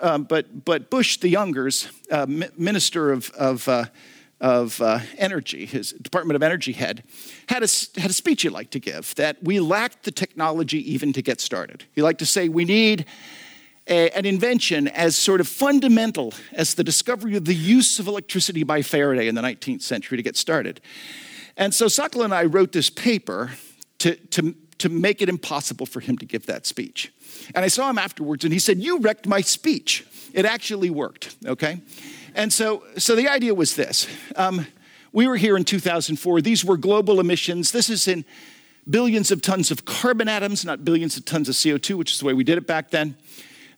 uh, 0.00 0.18
but, 0.18 0.64
but 0.64 0.90
Bush 0.90 1.16
the 1.18 1.28
Younger's 1.28 1.88
uh, 2.10 2.26
minister 2.28 3.12
of, 3.12 3.30
of, 3.30 3.66
uh, 3.66 3.86
of 4.38 4.80
uh, 4.82 5.00
energy, 5.16 5.64
his 5.64 5.92
Department 5.92 6.36
of 6.36 6.42
Energy 6.42 6.72
head, 6.72 7.02
had 7.48 7.62
a, 7.62 7.68
had 7.98 8.10
a 8.10 8.12
speech 8.12 8.42
he 8.42 8.50
liked 8.50 8.72
to 8.72 8.78
give 8.78 9.14
that 9.14 9.42
we 9.42 9.58
lacked 9.58 10.04
the 10.04 10.10
technology 10.10 10.92
even 10.92 11.14
to 11.14 11.22
get 11.22 11.40
started. 11.40 11.84
He 11.94 12.02
liked 12.02 12.18
to 12.18 12.26
say 12.26 12.48
we 12.48 12.66
need 12.66 13.06
a, 13.86 14.10
an 14.10 14.26
invention 14.26 14.86
as 14.88 15.16
sort 15.16 15.40
of 15.40 15.48
fundamental 15.48 16.34
as 16.52 16.74
the 16.74 16.84
discovery 16.84 17.36
of 17.36 17.46
the 17.46 17.54
use 17.54 17.98
of 17.98 18.06
electricity 18.06 18.64
by 18.64 18.82
Faraday 18.82 19.28
in 19.28 19.34
the 19.34 19.42
19th 19.42 19.82
century 19.82 20.16
to 20.18 20.22
get 20.22 20.36
started. 20.36 20.80
And 21.56 21.74
so 21.74 21.86
Socolow 21.86 22.24
and 22.24 22.34
I 22.34 22.44
wrote 22.44 22.72
this 22.72 22.90
paper 22.90 23.52
to, 23.98 24.16
to, 24.16 24.54
to 24.78 24.88
make 24.88 25.20
it 25.22 25.28
impossible 25.28 25.86
for 25.86 26.00
him 26.00 26.18
to 26.18 26.26
give 26.26 26.46
that 26.46 26.66
speech. 26.66 27.12
And 27.54 27.64
I 27.64 27.68
saw 27.68 27.88
him 27.90 27.98
afterwards 27.98 28.44
and 28.44 28.52
he 28.52 28.58
said, 28.58 28.78
You 28.78 28.98
wrecked 28.98 29.26
my 29.26 29.40
speech. 29.40 30.06
It 30.32 30.44
actually 30.44 30.90
worked, 30.90 31.36
okay? 31.44 31.80
And 32.34 32.52
so, 32.52 32.84
so 32.96 33.16
the 33.16 33.28
idea 33.28 33.54
was 33.54 33.74
this 33.74 34.06
um, 34.36 34.66
we 35.12 35.26
were 35.26 35.36
here 35.36 35.56
in 35.56 35.64
2004. 35.64 36.40
These 36.40 36.64
were 36.64 36.76
global 36.76 37.18
emissions. 37.18 37.72
This 37.72 37.90
is 37.90 38.06
in 38.06 38.24
billions 38.88 39.30
of 39.30 39.42
tons 39.42 39.70
of 39.70 39.84
carbon 39.84 40.28
atoms, 40.28 40.64
not 40.64 40.84
billions 40.84 41.16
of 41.16 41.24
tons 41.24 41.48
of 41.48 41.54
CO2, 41.54 41.96
which 41.96 42.12
is 42.12 42.20
the 42.20 42.26
way 42.26 42.32
we 42.32 42.44
did 42.44 42.58
it 42.58 42.66
back 42.66 42.90
then. 42.90 43.16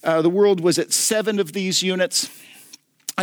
Uh, 0.05 0.21
the 0.21 0.31
world 0.31 0.61
was 0.61 0.79
at 0.79 0.93
seven 0.93 1.39
of 1.39 1.53
these 1.53 1.83
units. 1.83 2.29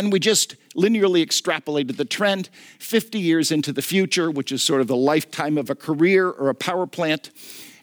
And 0.00 0.10
we 0.10 0.18
just 0.18 0.56
linearly 0.74 1.22
extrapolated 1.22 1.98
the 1.98 2.06
trend 2.06 2.48
50 2.78 3.18
years 3.18 3.52
into 3.52 3.70
the 3.70 3.82
future, 3.82 4.30
which 4.30 4.50
is 4.50 4.62
sort 4.62 4.80
of 4.80 4.86
the 4.86 4.96
lifetime 4.96 5.58
of 5.58 5.68
a 5.68 5.74
career 5.74 6.30
or 6.30 6.48
a 6.48 6.54
power 6.54 6.86
plant, 6.86 7.28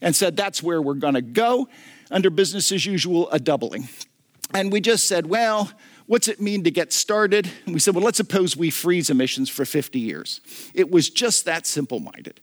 and 0.01 0.15
said 0.15 0.36
that's 0.36 0.63
where 0.63 0.82
we're 0.82 0.95
going 0.95 1.13
to 1.13 1.21
go 1.21 1.69
under 2.10 2.32
business 2.32 2.71
as 2.71 2.88
usual, 2.88 3.30
a 3.30 3.38
doubling. 3.38 3.88
And 4.51 4.71
we 4.71 4.82
just 4.82 5.08
said, 5.08 5.27
well, 5.27 5.71
what's 6.08 6.28
it 6.28 6.41
mean 6.41 6.63
to 6.63 6.72
get 6.72 6.91
started? 6.91 7.50
And 7.65 7.74
we 7.74 7.80
said, 7.80 7.93
well, 7.93 8.04
let's 8.04 8.17
suppose 8.17 8.58
we 8.58 8.70
freeze 8.70 9.10
emissions 9.10 9.50
for 9.50 9.65
50 9.65 10.00
years. 10.00 10.41
It 10.74 10.89
was 10.89 11.10
just 11.10 11.46
that 11.46 11.67
simple 11.67 12.00
minded. 12.00 12.39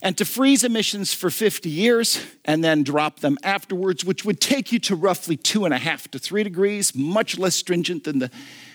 And 0.00 0.18
to 0.18 0.24
freeze 0.24 0.64
emissions 0.64 1.14
for 1.14 1.30
50 1.30 1.70
years 1.70 2.24
and 2.44 2.64
then 2.64 2.82
drop 2.82 3.20
them 3.20 3.38
afterwards, 3.42 4.04
which 4.04 4.24
would 4.24 4.40
take 4.40 4.72
you 4.72 4.78
to 4.80 4.96
roughly 4.96 5.36
two 5.36 5.64
and 5.64 5.72
a 5.72 5.78
half 5.78 6.10
to 6.10 6.18
three 6.18 6.42
degrees, 6.42 6.94
much 6.94 7.38
less 7.38 7.54
stringent 7.54 8.04
than 8.04 8.18
the, 8.18 8.30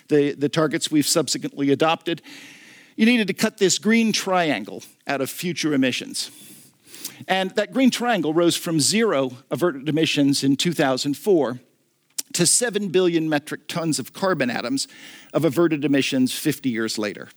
the, 0.08 0.34
the 0.34 0.50
targets 0.50 0.89
we've 0.89 1.08
subsequently 1.08 1.71
adopted, 1.71 2.21
you 2.95 3.06
needed 3.06 3.28
to 3.28 3.34
cut 3.34 3.58
this 3.58 3.78
green 3.78 4.12
triangle 4.12 4.84
out 5.06 5.21
of 5.21 5.30
future 5.30 5.73
emissions. 5.73 6.32
And 7.28 7.52
that 7.52 7.73
green 7.73 7.89
triangle 7.89 8.34
rose 8.34 8.56
from 8.56 8.80
zero 8.80 9.32
averted 9.50 9.89
emissions 9.89 10.43
in 10.43 10.56
2004 10.56 11.60
to 12.38 12.45
7 12.45 12.89
billion 12.89 13.28
metric 13.28 13.67
tons 13.67 13.97
of 13.97 14.13
carbon 14.13 14.52
atoms 14.52 14.88
of 15.34 15.43
averted 15.43 15.84
emissions 15.84 16.38
50 16.38 16.69
years 16.69 17.00
later. 17.00 17.30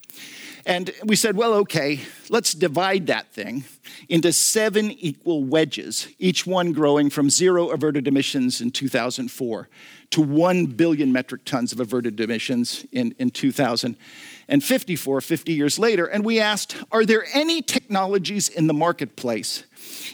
And 0.67 0.91
we 1.03 1.17
said, 1.17 1.37
well, 1.37 1.55
okay, 1.55 2.01
let's 2.29 2.53
divide 2.53 3.07
that 3.07 3.33
thing 3.33 3.65
into 4.11 4.31
seven 4.31 4.91
equal 4.91 5.43
wedges, 5.43 6.09
each 6.19 6.47
one 6.47 6.75
growing 6.75 7.09
from 7.09 7.31
zero 7.31 7.71
averted 7.71 8.07
emissions 8.07 8.61
in 8.61 8.73
2004 8.73 9.71
to 10.11 10.21
1 10.21 10.67
billion 10.67 11.13
metric 11.13 11.47
tons 11.47 11.73
of 11.73 11.81
averted 11.81 12.21
emissions 12.21 12.85
in, 12.93 13.15
in 13.19 13.31
2054, 13.31 15.21
50 15.23 15.53
years 15.55 15.79
later. 15.79 16.05
And 16.05 16.27
we 16.27 16.39
asked, 16.41 16.77
are 16.93 17.07
there 17.07 17.25
any 17.33 17.63
technologies 17.63 18.51
in 18.51 18.67
the 18.67 18.75
marketplace 18.75 19.65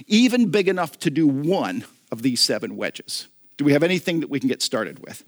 even 0.06 0.50
big 0.50 0.68
enough 0.68 0.96
to 1.00 1.10
do 1.10 1.26
one 1.26 1.84
of 2.12 2.22
these 2.22 2.40
seven 2.40 2.76
wedges? 2.76 3.26
Do 3.56 3.64
we 3.64 3.72
have 3.72 3.82
anything 3.82 4.20
that 4.20 4.30
we 4.30 4.38
can 4.40 4.48
get 4.48 4.62
started 4.62 4.98
with? 4.98 5.24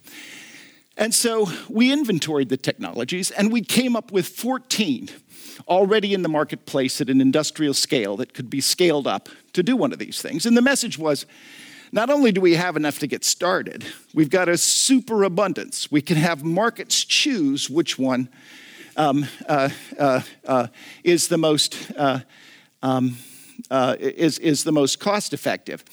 And 0.97 1.15
so 1.15 1.49
we 1.69 1.93
inventoried 1.93 2.49
the 2.49 2.57
technologies 2.57 3.31
and 3.31 3.53
we 3.53 3.63
came 3.63 3.95
up 3.95 4.11
with 4.11 4.27
14 4.27 5.09
already 5.69 6.13
in 6.13 6.23
the 6.23 6.29
marketplace 6.29 7.01
at 7.01 7.09
an 7.09 7.21
industrial 7.21 7.75
scale 7.75 8.17
that 8.17 8.35
could 8.35 8.51
be 8.51 8.61
scaled 8.61 9.07
up 9.07 9.29
to 9.53 9.63
do 9.63 9.77
one 9.77 9.93
of 9.93 9.99
these 9.99 10.21
things. 10.21 10.45
And 10.45 10.57
the 10.57 10.63
message 10.63 10.99
was 10.99 11.25
not 11.93 12.11
only 12.11 12.33
do 12.33 12.41
we 12.41 12.55
have 12.55 12.77
enough 12.77 12.99
to 12.99 13.07
get 13.07 13.25
started, 13.25 13.87
we've 14.13 14.29
got 14.29 14.49
a 14.49 14.59
superabundance. 14.59 15.91
We 15.91 16.03
can 16.03 16.17
have 16.17 16.45
markets 16.45 17.05
choose 17.05 17.71
which 17.71 17.99
one 17.99 18.29
um, 18.97 19.27
uh, 19.49 19.71
uh, 19.99 20.23
uh, 20.45 20.67
is 21.05 21.29
the 21.29 21.39
most. 21.39 21.91
Uh, 21.97 22.21
um, 22.83 23.17
uh, 23.71 23.97
is, 23.99 24.39
is 24.39 24.65
the 24.65 24.73
most 24.73 25.01
cost 25.01 25.33
effective. 25.33 25.85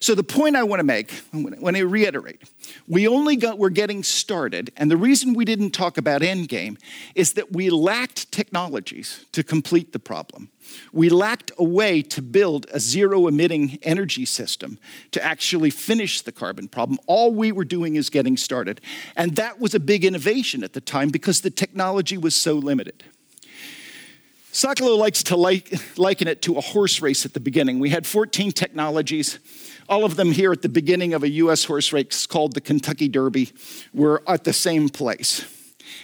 So, 0.00 0.14
the 0.14 0.24
point 0.24 0.56
I 0.56 0.62
want 0.62 0.80
to 0.80 0.84
make, 0.84 1.12
when 1.32 1.76
I 1.76 1.80
reiterate, 1.80 2.42
we 2.88 3.06
only 3.06 3.36
got, 3.36 3.58
we're 3.58 3.70
getting 3.70 4.02
started, 4.02 4.72
and 4.76 4.90
the 4.90 4.96
reason 4.96 5.34
we 5.34 5.44
didn't 5.44 5.70
talk 5.70 5.98
about 5.98 6.22
endgame 6.22 6.78
is 7.14 7.34
that 7.34 7.52
we 7.52 7.70
lacked 7.70 8.32
technologies 8.32 9.26
to 9.32 9.42
complete 9.42 9.92
the 9.92 9.98
problem. 9.98 10.50
We 10.92 11.08
lacked 11.08 11.52
a 11.58 11.64
way 11.64 12.02
to 12.02 12.22
build 12.22 12.66
a 12.72 12.80
zero 12.80 13.26
emitting 13.26 13.78
energy 13.82 14.24
system 14.24 14.78
to 15.10 15.22
actually 15.22 15.70
finish 15.70 16.22
the 16.22 16.32
carbon 16.32 16.68
problem. 16.68 16.98
All 17.06 17.34
we 17.34 17.52
were 17.52 17.64
doing 17.64 17.96
is 17.96 18.10
getting 18.10 18.36
started. 18.36 18.80
And 19.16 19.36
that 19.36 19.60
was 19.60 19.74
a 19.74 19.80
big 19.80 20.04
innovation 20.04 20.62
at 20.62 20.72
the 20.72 20.80
time 20.80 21.10
because 21.10 21.40
the 21.40 21.50
technology 21.50 22.16
was 22.16 22.34
so 22.34 22.54
limited. 22.54 23.04
Socolow 24.52 24.98
likes 24.98 25.22
to 25.24 25.36
like, 25.36 25.72
liken 25.96 26.26
it 26.26 26.42
to 26.42 26.56
a 26.56 26.60
horse 26.60 27.00
race 27.00 27.24
at 27.24 27.34
the 27.34 27.40
beginning. 27.40 27.78
We 27.78 27.90
had 27.90 28.04
14 28.04 28.50
technologies, 28.50 29.38
all 29.88 30.04
of 30.04 30.16
them 30.16 30.32
here 30.32 30.50
at 30.50 30.62
the 30.62 30.68
beginning 30.68 31.14
of 31.14 31.22
a 31.22 31.30
US 31.30 31.64
horse 31.64 31.92
race 31.92 32.26
called 32.26 32.54
the 32.54 32.60
Kentucky 32.60 33.08
Derby. 33.08 33.52
We're 33.94 34.20
at 34.26 34.42
the 34.42 34.52
same 34.52 34.88
place. 34.88 35.44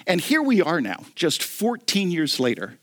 And 0.07 0.21
here 0.21 0.43
we 0.43 0.63
are 0.63 0.81
now, 0.81 1.05
just 1.17 1.43
14 1.43 2.13
years 2.13 2.39
later, 2.39 2.79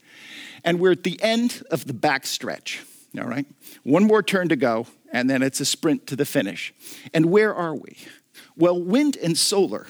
and 0.64 0.78
we're 0.78 0.92
at 0.92 1.02
the 1.02 1.20
end 1.22 1.62
of 1.70 1.86
the 1.86 1.94
back 1.94 2.26
stretch. 2.26 2.82
All 3.18 3.24
right? 3.24 3.46
One 3.84 4.04
more 4.04 4.22
turn 4.22 4.50
to 4.50 4.56
go, 4.56 4.86
and 5.12 5.30
then 5.30 5.42
it's 5.42 5.60
a 5.60 5.64
sprint 5.64 6.06
to 6.08 6.16
the 6.16 6.26
finish. 6.26 6.74
And 7.14 7.26
where 7.26 7.54
are 7.54 7.74
we? 7.74 7.96
Well, 8.56 8.82
wind 8.82 9.16
and 9.16 9.36
solar 9.36 9.86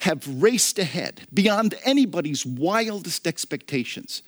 have 0.00 0.42
raced 0.42 0.78
ahead 0.78 1.22
beyond 1.32 1.74
anybody's 1.84 2.46
wildest 2.46 3.26
expectations 3.26 4.22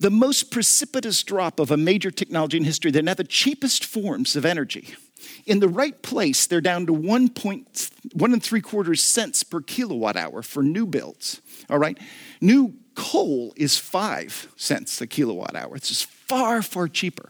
the 0.00 0.10
most 0.10 0.50
precipitous 0.50 1.22
drop 1.22 1.60
of 1.60 1.70
a 1.70 1.76
major 1.76 2.10
technology 2.10 2.56
in 2.56 2.64
history. 2.64 2.90
They're 2.90 3.02
now 3.02 3.14
the 3.14 3.22
cheapest 3.22 3.84
forms 3.84 4.34
of 4.34 4.46
energy. 4.46 4.94
In 5.46 5.60
the 5.60 5.68
right 5.68 6.00
place, 6.02 6.46
they're 6.46 6.62
down 6.62 6.86
to 6.86 6.92
one 6.92 7.28
point 7.28 7.90
one 8.14 8.32
and 8.32 8.42
three 8.42 8.62
quarters 8.62 9.02
cents 9.02 9.42
per 9.42 9.60
kilowatt 9.60 10.16
hour 10.16 10.42
for 10.42 10.62
new 10.62 10.86
builds. 10.86 11.42
All 11.68 11.78
right, 11.78 11.98
new 12.40 12.74
coal 12.94 13.52
is 13.56 13.76
five 13.76 14.48
cents 14.56 15.00
a 15.00 15.06
kilowatt 15.06 15.54
hour. 15.54 15.76
It's 15.76 15.88
just 15.88 16.06
far 16.06 16.62
far 16.62 16.88
cheaper. 16.88 17.28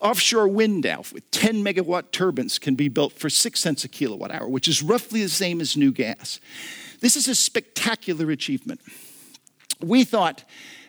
Offshore 0.00 0.48
wind 0.48 0.82
now 0.82 1.02
with 1.12 1.30
10 1.30 1.62
megawatt 1.62 2.10
turbines 2.10 2.58
can 2.58 2.74
be 2.74 2.88
built 2.88 3.12
for 3.12 3.28
six 3.28 3.60
cents 3.60 3.84
a 3.84 3.88
kilowatt 3.88 4.30
hour, 4.30 4.48
which 4.48 4.66
is 4.66 4.82
roughly 4.82 5.22
the 5.22 5.28
same 5.28 5.60
as 5.60 5.76
new 5.76 5.92
gas. 5.92 6.40
This 7.00 7.16
is 7.16 7.28
a 7.28 7.34
spectacular 7.34 8.30
achievement. 8.30 8.80
we 9.80 10.04
thought 10.04 10.44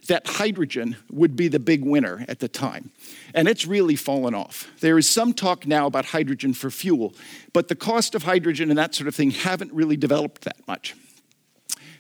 that 0.08 0.26
hydrogen 0.26 0.98
would 1.12 1.36
be 1.36 1.48
the 1.48 1.60
big 1.60 1.86
winner 1.86 2.26
at 2.28 2.40
the 2.40 2.48
time. 2.48 2.92
And 3.34 3.48
it's 3.48 3.66
really 3.66 3.96
fallen 3.96 4.34
off. 4.34 4.68
There 4.80 4.98
is 4.98 5.10
some 5.10 5.34
talk 5.34 5.68
now 5.68 5.86
about 5.86 6.06
hydrogen 6.06 6.54
for 6.54 6.72
fuel, 6.72 7.14
but 7.54 7.68
the 7.68 7.76
cost 7.76 8.16
of 8.16 8.24
hydrogen 8.24 8.70
and 8.70 8.78
that 8.78 8.96
sort 8.96 9.08
of 9.08 9.16
thing 9.16 9.32
haven't 9.32 9.72
really 9.74 9.98
developed 9.98 10.42
that 10.44 10.58
much. 10.68 10.96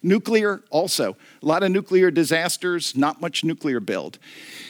Nuclear, 0.03 0.63
also, 0.71 1.15
a 1.43 1.45
lot 1.45 1.61
of 1.61 1.71
nuclear 1.71 2.09
disasters, 2.09 2.97
not 2.97 3.21
much 3.21 3.43
nuclear 3.43 3.79
build. 3.79 4.17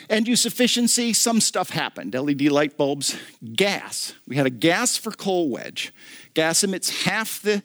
End 0.09 0.27
use 0.27 0.45
efficiency, 0.45 1.13
some 1.13 1.39
stuff 1.39 1.69
happened. 1.69 2.13
LED 2.13 2.41
light 2.43 2.75
bulbs, 2.75 3.17
gas. 3.55 4.13
We 4.27 4.35
had 4.35 4.45
a 4.45 4.49
gas 4.49 4.97
for 4.97 5.11
coal 5.11 5.49
wedge. 5.49 5.93
Gas 6.33 6.65
emits 6.65 7.05
half 7.05 7.41
the 7.41 7.63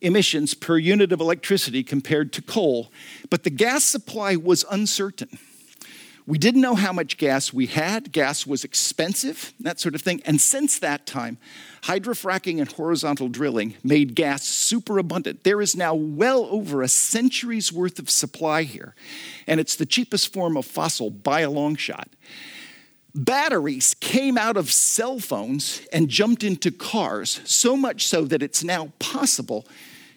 emissions 0.00 0.54
per 0.54 0.78
unit 0.78 1.12
of 1.12 1.20
electricity 1.20 1.82
compared 1.82 2.32
to 2.32 2.42
coal, 2.42 2.90
but 3.28 3.44
the 3.44 3.50
gas 3.50 3.84
supply 3.84 4.36
was 4.36 4.64
uncertain. 4.70 5.38
We 6.26 6.38
didn't 6.38 6.60
know 6.60 6.76
how 6.76 6.92
much 6.92 7.18
gas 7.18 7.52
we 7.52 7.66
had. 7.66 8.12
Gas 8.12 8.46
was 8.46 8.62
expensive, 8.62 9.52
that 9.58 9.80
sort 9.80 9.96
of 9.96 10.02
thing. 10.02 10.22
And 10.24 10.40
since 10.40 10.78
that 10.78 11.04
time, 11.04 11.38
hydrofracking 11.82 12.60
and 12.60 12.70
horizontal 12.70 13.28
drilling 13.28 13.74
made 13.82 14.14
gas 14.14 14.44
super 14.44 14.98
abundant. 14.98 15.42
There 15.42 15.60
is 15.60 15.74
now 15.74 15.94
well 15.94 16.46
over 16.50 16.82
a 16.82 16.88
century's 16.88 17.72
worth 17.72 17.98
of 17.98 18.08
supply 18.08 18.62
here, 18.62 18.94
and 19.48 19.58
it's 19.58 19.74
the 19.74 19.86
cheapest 19.86 20.32
form 20.32 20.56
of 20.56 20.66
fossil 20.66 21.10
by 21.10 21.40
a 21.40 21.50
long 21.50 21.74
shot. 21.74 22.08
Batteries 23.12 23.94
came 23.98 24.38
out 24.38 24.56
of 24.56 24.70
cell 24.70 25.18
phones 25.18 25.82
and 25.92 26.08
jumped 26.08 26.44
into 26.44 26.70
cars, 26.70 27.40
so 27.44 27.76
much 27.76 28.06
so 28.06 28.24
that 28.26 28.42
it's 28.42 28.62
now 28.62 28.92
possible 29.00 29.66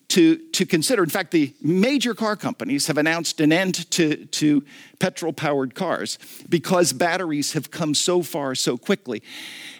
to, 0.09 0.37
to 0.37 0.65
consider. 0.65 1.03
In 1.03 1.09
fact, 1.09 1.31
the 1.31 1.53
major 1.61 2.13
car 2.13 2.35
companies 2.35 2.87
have 2.87 2.97
announced 2.97 3.39
an 3.39 3.51
end 3.51 3.89
to, 3.91 4.25
to 4.25 4.63
petrol 4.99 5.33
powered 5.33 5.75
cars 5.75 6.19
because 6.47 6.93
batteries 6.93 7.53
have 7.53 7.71
come 7.71 7.95
so 7.95 8.21
far 8.21 8.55
so 8.55 8.77
quickly. 8.77 9.23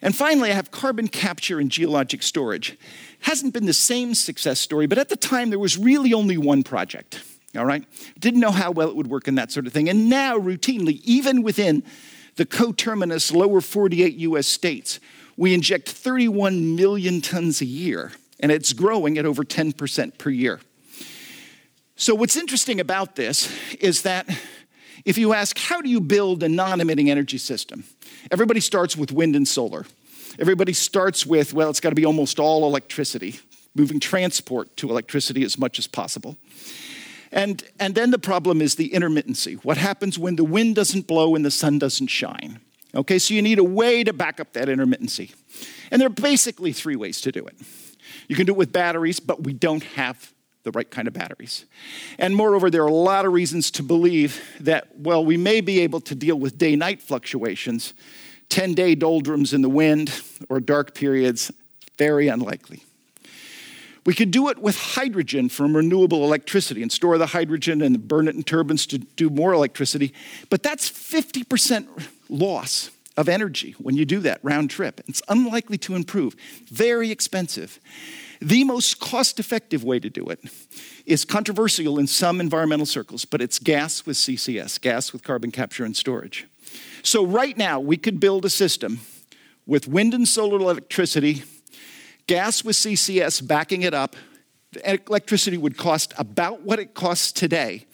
And 0.01 0.15
finally, 0.15 0.49
I 0.51 0.53
have 0.53 0.71
carbon 0.71 1.07
capture 1.07 1.59
and 1.59 1.69
geologic 1.69 2.24
storage. 2.24 2.78
Hasn't 3.21 3.53
been 3.53 3.65
the 3.65 3.74
same 3.74 4.15
success 4.15 4.59
story, 4.59 4.88
but 4.88 4.97
at 4.97 5.09
the 5.09 5.15
time 5.15 5.49
there 5.49 5.59
was 5.59 5.78
really 5.78 6.13
only 6.13 6.38
one 6.38 6.63
project. 6.63 7.24
All 7.55 7.65
right? 7.65 7.86
Didn't 8.19 8.39
know 8.39 8.51
how 8.51 8.71
well 8.71 8.89
it 8.89 8.95
would 8.95 9.07
work 9.07 9.28
and 9.28 9.38
that 9.38 9.51
sort 9.51 9.67
of 9.67 9.74
thing. 9.74 9.88
And 9.88 10.09
now, 10.09 10.38
routinely, 10.39 11.01
even 11.03 11.43
within 11.43 11.84
the 12.36 12.45
coterminous 12.45 13.32
lower 13.32 13.61
48 13.61 14.15
US 14.15 14.47
states, 14.47 14.99
we 15.38 15.53
inject 15.53 15.89
31 15.89 16.76
million 16.76 17.21
tons 17.21 17.61
a 17.61 17.65
year 17.65 18.11
and 18.44 18.52
it's 18.52 18.74
growing 18.74 19.18
at 19.18 19.26
over 19.26 19.44
10% 19.44 20.18
per 20.18 20.30
year. 20.30 20.60
So, 21.96 22.14
what's 22.14 22.36
interesting 22.36 22.82
about 22.82 23.16
this 23.16 23.50
is 23.80 24.02
that 24.02 24.28
if 25.06 25.18
you 25.18 25.32
ask, 25.32 25.58
how 25.58 25.82
do 25.82 25.89
you 25.89 26.02
build 26.02 26.44
a 26.44 26.50
non 26.50 26.82
emitting 26.82 27.10
energy 27.10 27.38
system? 27.38 27.86
Everybody 28.30 28.60
starts 28.60 28.98
with 28.98 29.14
wind 29.14 29.38
and 29.38 29.48
solar. 29.48 29.86
Everybody 30.38 30.74
starts 30.74 31.26
with, 31.26 31.54
well, 31.54 31.70
it's 31.70 31.80
got 31.80 31.89
to 31.89 31.96
be 31.96 32.06
almost 32.06 32.38
all 32.38 32.66
electricity, 32.66 33.39
moving 33.76 34.00
transport 34.00 34.76
to 34.78 34.89
electricity 34.89 35.44
as 35.44 35.58
much 35.58 35.80
as 35.80 35.88
possible. 35.88 36.36
And, 37.32 37.64
and 37.80 37.96
then 37.96 38.12
the 38.12 38.20
problem 38.20 38.62
is 38.62 38.76
the 38.76 38.89
intermittency. 38.89 39.56
What 39.64 39.78
happens 39.78 40.20
when 40.20 40.36
the 40.36 40.44
wind 40.44 40.76
doesn't 40.76 41.08
blow 41.08 41.36
and 41.36 41.46
the 41.46 41.52
sun 41.52 41.80
doesn't 41.80 42.08
shine? 42.08 42.60
Okay, 42.94 43.20
so 43.20 43.34
you 43.34 43.41
need 43.41 43.60
a 43.60 43.64
way 43.64 44.04
to 44.04 44.12
back 44.12 44.39
up 44.39 44.54
that 44.54 44.68
intermittency. 44.68 45.34
And 45.91 46.02
there 46.02 46.08
are 46.08 46.10
basically 46.10 46.74
three 46.74 46.96
ways 46.96 47.22
to 47.22 47.32
do 47.32 47.46
it. 47.46 47.56
You 48.34 48.38
can 48.38 48.47
do 48.47 48.53
it 48.53 48.57
with 48.57 48.73
batteries, 48.73 49.19
but 49.19 49.43
we 49.43 49.53
don't 49.53 49.84
have 49.84 50.34
the 50.63 50.71
right 50.71 50.89
kind 50.89 51.07
of 51.07 51.13
batteries. 51.13 51.65
And 52.17 52.36
moreover, 52.36 52.71
there 52.71 52.81
are 52.81 52.88
a 52.88 52.91
lot 52.91 53.27
of 53.27 53.31
reasons 53.31 53.69
to 53.69 53.84
believe 53.84 54.41
that, 54.59 54.88
well, 54.97 55.23
we 55.23 55.38
may 55.38 55.61
be 55.61 55.81
able 55.81 56.01
to 56.01 56.15
deal 56.15 56.36
with 56.36 56.57
day 56.57 56.75
night 56.75 56.99
fluctuations, 56.99 57.93
10 58.49 58.73
day 58.73 58.95
doldrums 58.95 59.53
in 59.53 59.61
the 59.61 59.69
wind, 59.69 60.19
or 60.49 60.59
dark 60.59 60.95
periods, 60.95 61.51
very 61.99 62.27
unlikely. 62.27 62.84
We 64.03 64.15
could 64.15 64.31
do 64.31 64.49
it 64.49 64.57
with 64.57 64.77
hydrogen 64.77 65.47
from 65.47 65.75
renewable 65.75 66.23
electricity 66.23 66.81
and 66.81 66.91
store 66.91 67.19
the 67.19 67.27
hydrogen 67.27 67.84
and 67.84 68.07
burn 68.07 68.27
it 68.27 68.34
in 68.34 68.41
turbines 68.41 68.88
to 68.88 68.97
do 68.97 69.29
more 69.29 69.53
electricity, 69.53 70.11
but 70.49 70.63
that's 70.63 70.89
50% 70.89 72.07
loss 72.29 72.89
of 73.15 73.29
energy 73.29 73.75
when 73.77 73.95
you 73.95 74.05
do 74.05 74.19
that 74.21 74.39
round 74.41 74.71
trip. 74.71 75.01
It's 75.07 75.21
unlikely 75.27 75.77
to 75.79 75.93
improve, 75.93 76.36
very 76.71 77.11
expensive. 77.11 77.79
The 78.44 78.66
most 78.66 79.00
cost 79.00 79.39
effective 79.39 79.86
way 79.86 80.02
to 80.02 80.10
do 80.10 80.28
it 80.28 80.44
is 81.06 81.24
controversial 81.24 81.98
in 81.98 82.08
some 82.08 82.41
environmental 82.41 82.86
circles, 82.86 83.24
but 83.24 83.41
it's 83.41 83.58
gas 83.58 84.06
with 84.06 84.18
CCS, 84.18 84.82
gas 84.82 85.14
with 85.14 85.24
carbon 85.24 85.50
capture 85.50 85.86
and 85.86 85.96
storage. 85.96 86.46
So, 87.04 87.26
right 87.26 87.58
now, 87.58 87.80
we 87.80 87.96
could 87.96 88.20
build 88.20 88.44
a 88.44 88.50
system 88.50 89.00
with 89.66 89.88
wind 89.88 90.14
and 90.14 90.28
solar 90.28 90.60
electricity, 90.60 91.44
gas 92.28 92.66
with 92.66 92.76
CCS 92.76 93.48
backing 93.48 93.84
it 93.84 93.94
up. 93.94 94.18
Electricity 94.84 95.58
would 95.58 95.78
cost 95.78 96.14
about 96.18 96.64
what 96.64 96.80
it 96.80 96.94
costs 96.94 97.32
today 97.32 97.86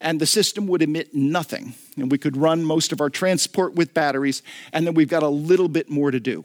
and 0.00 0.20
the 0.20 0.26
system 0.26 0.68
would 0.68 0.82
emit 0.82 1.14
nothing. 1.14 1.74
And 1.96 2.12
we 2.12 2.18
could 2.18 2.36
run 2.36 2.64
most 2.64 2.92
of 2.92 3.00
our 3.00 3.10
transport 3.10 3.74
with 3.74 3.92
batteries, 3.92 4.42
and 4.72 4.86
then 4.86 4.94
we've 4.94 5.08
got 5.08 5.24
a 5.24 5.28
little 5.28 5.68
bit 5.68 5.90
more 5.90 6.12
to 6.12 6.20
do. 6.20 6.44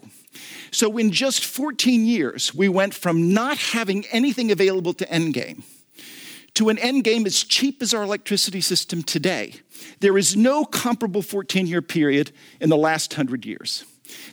So, 0.72 0.98
in 0.98 1.12
just 1.12 1.46
14 1.46 2.06
years, 2.06 2.54
we 2.54 2.70
went 2.70 2.94
from 2.94 3.34
not 3.34 3.58
having 3.58 4.06
anything 4.12 4.52
available 4.52 4.94
to 4.94 5.06
Endgame 5.06 5.64
to 6.56 6.70
an 6.70 6.78
endgame 6.78 7.26
as 7.26 7.44
cheap 7.44 7.82
as 7.82 7.94
our 7.94 8.04
electricity 8.04 8.62
system 8.62 9.04
today. 9.04 9.56
There 10.00 10.18
is 10.18 10.36
no 10.36 10.66
comparable 10.66 11.22
14 11.22 11.68
year 11.68 11.82
period 11.82 12.32
in 12.60 12.70
the 12.70 12.78
last 12.78 13.12
100 13.12 13.46
years. 13.46 13.86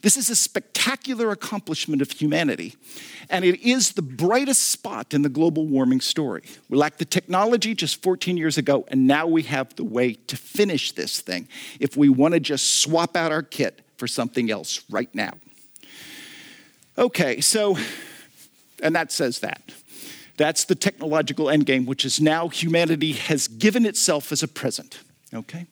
This 0.02 0.16
is 0.16 0.28
a 0.28 0.36
spectacular 0.36 1.30
accomplishment 1.30 2.02
of 2.02 2.10
humanity, 2.10 2.74
and 3.30 3.44
it 3.44 3.60
is 3.66 3.92
the 3.92 4.02
brightest 4.02 4.68
spot 4.68 5.14
in 5.14 5.22
the 5.22 5.30
global 5.30 5.66
warming 5.66 6.00
story. 6.00 6.42
We 6.68 6.76
lacked 6.76 6.98
the 6.98 7.06
technology 7.06 7.74
just 7.74 8.02
14 8.02 8.36
years 8.36 8.58
ago, 8.58 8.84
and 8.88 9.06
now 9.06 9.26
we 9.26 9.42
have 9.44 9.74
the 9.76 9.84
way 9.84 10.14
to 10.14 10.36
finish 10.36 10.92
this 10.92 11.20
thing 11.20 11.48
if 11.80 11.96
we 11.96 12.10
want 12.10 12.34
to 12.34 12.40
just 12.40 12.80
swap 12.80 13.16
out 13.16 13.32
our 13.32 13.42
kit 13.42 13.80
for 13.96 14.06
something 14.06 14.50
else 14.50 14.82
right 14.90 15.12
now. 15.14 15.32
Okay, 17.02 17.40
so, 17.40 17.76
and 18.80 18.94
that 18.94 19.10
says 19.10 19.40
that. 19.40 19.60
That's 20.36 20.64
the 20.64 20.76
technological 20.76 21.46
endgame, 21.46 21.84
which 21.84 22.04
is 22.04 22.20
now 22.20 22.46
humanity 22.46 23.12
has 23.14 23.48
given 23.48 23.84
itself 23.84 24.30
as 24.30 24.44
a 24.44 24.48
present. 24.48 25.00
Okay? 25.34 25.66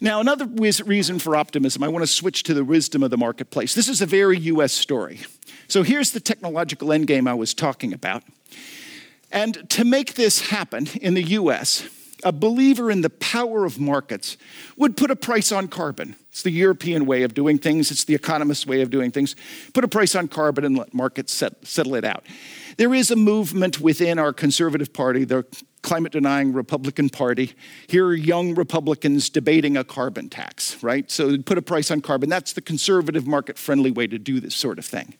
Now, 0.00 0.20
another 0.20 0.46
reason 0.46 1.18
for 1.18 1.36
optimism, 1.36 1.82
I 1.82 1.88
want 1.88 2.02
to 2.02 2.06
switch 2.06 2.44
to 2.44 2.54
the 2.54 2.64
wisdom 2.64 3.02
of 3.02 3.10
the 3.10 3.18
marketplace. 3.18 3.74
This 3.74 3.88
is 3.88 4.00
a 4.00 4.06
very 4.06 4.38
US 4.38 4.72
story. 4.72 5.20
So 5.68 5.82
here's 5.82 6.12
the 6.12 6.20
technological 6.20 6.88
endgame 6.88 7.28
I 7.28 7.34
was 7.34 7.52
talking 7.52 7.92
about. 7.92 8.22
And 9.30 9.68
to 9.68 9.84
make 9.84 10.14
this 10.14 10.48
happen 10.48 10.88
in 11.02 11.12
the 11.12 11.24
US, 11.24 11.86
a 12.24 12.32
believer 12.32 12.90
in 12.90 13.02
the 13.02 13.10
power 13.10 13.64
of 13.64 13.78
markets 13.78 14.36
would 14.76 14.96
put 14.96 15.10
a 15.10 15.16
price 15.16 15.52
on 15.52 15.68
carbon. 15.68 16.16
It's 16.30 16.42
the 16.42 16.50
European 16.50 17.06
way 17.06 17.22
of 17.22 17.34
doing 17.34 17.58
things, 17.58 17.90
it's 17.90 18.04
the 18.04 18.14
economist's 18.14 18.66
way 18.66 18.80
of 18.80 18.90
doing 18.90 19.10
things. 19.10 19.36
Put 19.72 19.84
a 19.84 19.88
price 19.88 20.14
on 20.14 20.28
carbon 20.28 20.64
and 20.64 20.76
let 20.76 20.94
markets 20.94 21.32
set, 21.32 21.66
settle 21.66 21.94
it 21.94 22.04
out. 22.04 22.24
There 22.76 22.94
is 22.94 23.10
a 23.10 23.16
movement 23.16 23.80
within 23.80 24.18
our 24.18 24.32
conservative 24.32 24.92
party, 24.92 25.24
the 25.24 25.44
climate 25.82 26.12
denying 26.12 26.52
Republican 26.52 27.08
Party. 27.08 27.54
Here 27.88 28.06
are 28.06 28.14
young 28.14 28.54
Republicans 28.54 29.30
debating 29.30 29.76
a 29.76 29.84
carbon 29.84 30.28
tax, 30.28 30.82
right? 30.82 31.10
So 31.10 31.38
put 31.38 31.58
a 31.58 31.62
price 31.62 31.90
on 31.90 32.00
carbon. 32.00 32.28
That's 32.28 32.52
the 32.52 32.60
conservative, 32.60 33.26
market 33.26 33.58
friendly 33.58 33.90
way 33.90 34.06
to 34.06 34.18
do 34.18 34.40
this 34.40 34.54
sort 34.54 34.78
of 34.78 34.84
thing. 34.84 35.14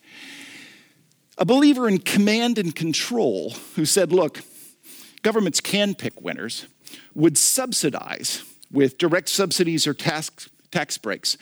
A 1.37 1.45
believer 1.45 1.89
in 1.89 1.99
command 1.99 2.59
and 2.59 2.75
control 2.75 3.55
who 3.77 3.85
said, 3.85 4.13
look, 4.13 4.41
governments 5.23 5.61
can 5.61 5.95
pick 5.95 6.21
winners, 6.21 6.67
would 7.15 7.39
subsidize 7.39 8.43
with 8.71 8.99
direct 8.99 9.29
subsidies 9.29 9.87
or 9.87 9.95
tax, 9.95 10.49
tax 10.71 10.99
breaks 10.99 11.37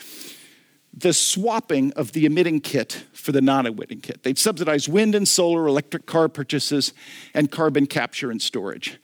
the 0.97 1.13
swapping 1.13 1.93
of 1.93 2.13
the 2.13 2.25
emitting 2.25 2.59
kit 2.61 3.05
for 3.13 3.31
the 3.31 3.43
non 3.43 3.67
emitting 3.67 4.01
kit. 4.01 4.23
They'd 4.23 4.39
subsidize 4.39 4.89
wind 4.89 5.15
and 5.15 5.29
solar, 5.29 5.67
electric 5.67 6.07
car 6.07 6.29
purchases, 6.29 6.95
and 7.35 7.51
carbon 7.51 7.87
capture 7.87 8.31
and 8.31 8.41
storage. 8.41 8.99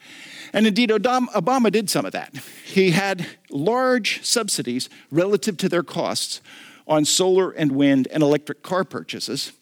And 0.53 0.65
indeed, 0.65 0.89
Obama 0.89 1.71
did 1.71 1.89
some 1.89 2.05
of 2.05 2.11
that. 2.13 2.35
He 2.65 2.91
had 2.91 3.27
large 3.51 4.25
subsidies 4.25 4.89
relative 5.11 5.57
to 5.57 5.69
their 5.69 5.83
costs 5.83 6.41
on 6.87 7.05
solar 7.05 7.51
and 7.51 7.71
wind 7.73 8.07
and 8.11 8.23
electric 8.23 8.63
car 8.63 8.83
purchases, 8.83 9.53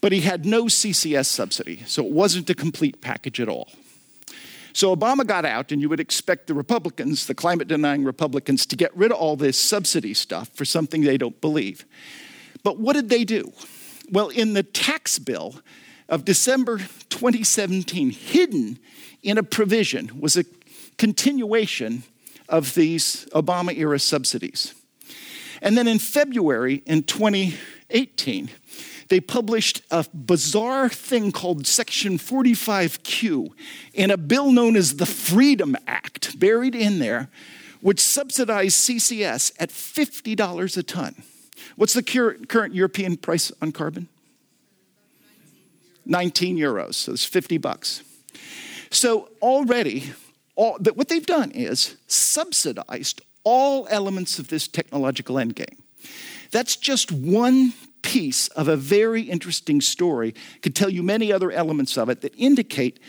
but 0.00 0.12
he 0.12 0.20
had 0.20 0.44
no 0.44 0.64
CCS 0.64 1.26
subsidy, 1.26 1.82
so 1.86 2.04
it 2.04 2.12
wasn't 2.12 2.48
a 2.50 2.54
complete 2.54 3.00
package 3.00 3.40
at 3.40 3.48
all. 3.48 3.68
So 4.72 4.94
Obama 4.94 5.26
got 5.26 5.44
out, 5.44 5.72
and 5.72 5.80
you 5.80 5.88
would 5.88 6.00
expect 6.00 6.46
the 6.46 6.54
Republicans, 6.54 7.26
the 7.26 7.34
climate 7.34 7.68
denying 7.68 8.04
Republicans, 8.04 8.66
to 8.66 8.76
get 8.76 8.96
rid 8.96 9.10
of 9.10 9.18
all 9.18 9.36
this 9.36 9.58
subsidy 9.58 10.14
stuff 10.14 10.48
for 10.54 10.64
something 10.64 11.02
they 11.02 11.18
don't 11.18 11.40
believe. 11.40 11.84
But 12.62 12.78
what 12.78 12.94
did 12.94 13.08
they 13.08 13.24
do? 13.24 13.52
Well, 14.10 14.28
in 14.28 14.54
the 14.54 14.62
tax 14.62 15.18
bill 15.18 15.60
of 16.08 16.24
December 16.24 16.78
2017, 17.08 18.10
hidden 18.10 18.78
in 19.22 19.38
a 19.38 19.42
provision 19.42 20.20
was 20.20 20.36
a 20.36 20.44
continuation 20.98 22.02
of 22.48 22.74
these 22.74 23.26
Obama 23.32 23.76
era 23.76 23.98
subsidies. 23.98 24.74
And 25.62 25.76
then 25.76 25.86
in 25.86 25.98
February 25.98 26.82
in 26.86 27.02
2018, 27.04 28.50
they 29.10 29.20
published 29.20 29.82
a 29.90 30.06
bizarre 30.14 30.88
thing 30.88 31.32
called 31.32 31.66
Section 31.66 32.16
45Q 32.16 33.50
in 33.92 34.10
a 34.10 34.16
bill 34.16 34.52
known 34.52 34.76
as 34.76 34.96
the 34.96 35.06
Freedom 35.06 35.76
Act, 35.88 36.38
buried 36.38 36.76
in 36.76 37.00
there, 37.00 37.28
which 37.80 37.98
subsidized 37.98 38.76
CCS 38.76 39.52
at 39.58 39.70
$50 39.70 40.76
a 40.76 40.82
ton. 40.84 41.22
What's 41.74 41.92
the 41.92 42.04
current 42.48 42.74
European 42.74 43.16
price 43.16 43.50
on 43.60 43.72
carbon? 43.72 44.08
19 46.06 46.56
euros, 46.56 46.94
so 46.94 47.12
it's 47.12 47.24
50 47.24 47.58
bucks. 47.58 48.04
So 48.90 49.28
already, 49.42 50.12
all, 50.54 50.78
what 50.94 51.08
they've 51.08 51.26
done 51.26 51.50
is 51.50 51.96
subsidized 52.06 53.22
all 53.42 53.88
elements 53.90 54.38
of 54.38 54.48
this 54.48 54.68
technological 54.68 55.34
endgame. 55.34 55.78
That's 56.52 56.76
just 56.76 57.10
one 57.10 57.72
piece 58.02 58.48
of 58.48 58.68
a 58.68 58.76
very 58.76 59.22
interesting 59.22 59.80
story. 59.80 60.34
Could 60.62 60.74
tell 60.74 60.90
you 60.90 61.02
many 61.02 61.32
other 61.32 61.50
elements 61.50 61.96
of 61.96 62.08
it 62.08 62.20
that 62.22 62.34
indicate 62.36 63.00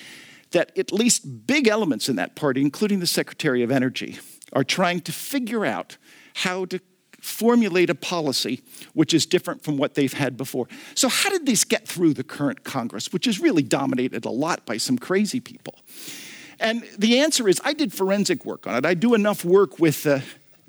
that 0.52 0.78
at 0.78 0.92
least 0.92 1.48
big 1.48 1.68
elements 1.68 2.10
in 2.10 2.18
that 2.18 2.36
party, 2.36 2.62
including 2.62 3.00
the 3.00 3.08
Secretary 3.08 3.64
of 3.64 3.72
Energy, 3.72 4.20
are 4.54 4.64
trying 4.64 5.00
to 5.02 5.12
figure 5.12 5.66
out 5.66 5.98
how 6.36 6.66
to 6.66 6.80
formulate 7.22 7.90
a 7.90 7.96
policy 7.96 8.62
which 8.94 9.14
is 9.14 9.26
different 9.26 9.64
from 9.64 9.78
what 9.78 9.94
they've 9.94 10.14
had 10.14 10.36
before. 10.36 10.68
So, 10.96 11.08
how 11.08 11.30
did 11.30 11.46
this 11.46 11.64
get 11.64 11.88
through 11.88 12.16
the 12.16 12.24
current 12.24 12.64
Congress, 12.64 13.14
which 13.14 13.28
is 13.28 13.40
really 13.40 13.64
dominated 13.64 14.26
a 14.26 14.30
lot 14.30 14.66
by 14.66 14.78
some 14.78 14.98
crazy 14.98 15.40
people? 15.40 15.76
And 16.60 16.84
the 16.98 17.20
answer 17.20 17.48
is 17.48 17.62
I 17.64 17.74
did 17.74 17.94
forensic 17.94 18.46
work 18.46 18.68
on 18.68 18.76
it. 18.76 18.86
I 18.86 18.94
do 18.94 19.14
enough 19.14 19.46
work 19.46 19.80
with 19.80 20.06
uh, 20.06 20.20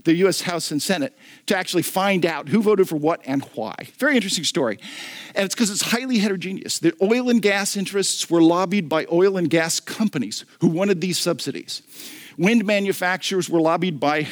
the 0.05 0.15
US 0.27 0.43
House 0.43 0.71
and 0.71 0.83
Senate 0.83 1.17
to 1.47 1.57
actually 1.57 1.83
find 1.83 2.27
out 2.27 2.49
who 2.49 2.63
voted 2.63 2.89
for 2.89 2.97
what 2.97 3.21
and 3.25 3.43
why. 3.55 3.75
Very 3.99 4.17
interesting 4.17 4.45
story. 4.45 4.79
And 5.35 5.45
it's 5.45 5.55
because 5.55 5.71
it's 5.71 5.83
highly 5.83 6.19
heterogeneous. 6.19 6.79
The 6.79 6.95
oil 7.03 7.29
and 7.29 7.41
gas 7.41 7.77
interests 7.77 8.29
were 8.29 8.43
lobbied 8.43 8.89
by 8.89 9.07
oil 9.11 9.37
and 9.37 9.49
gas 9.49 9.81
companies 9.81 10.45
who 10.61 10.69
wanted 10.69 11.01
these 11.01 11.19
subsidies. 11.19 11.83
Wind 12.39 12.65
manufacturers 12.65 13.49
were 13.49 13.61
lobbied 13.61 14.01
by 14.01 14.29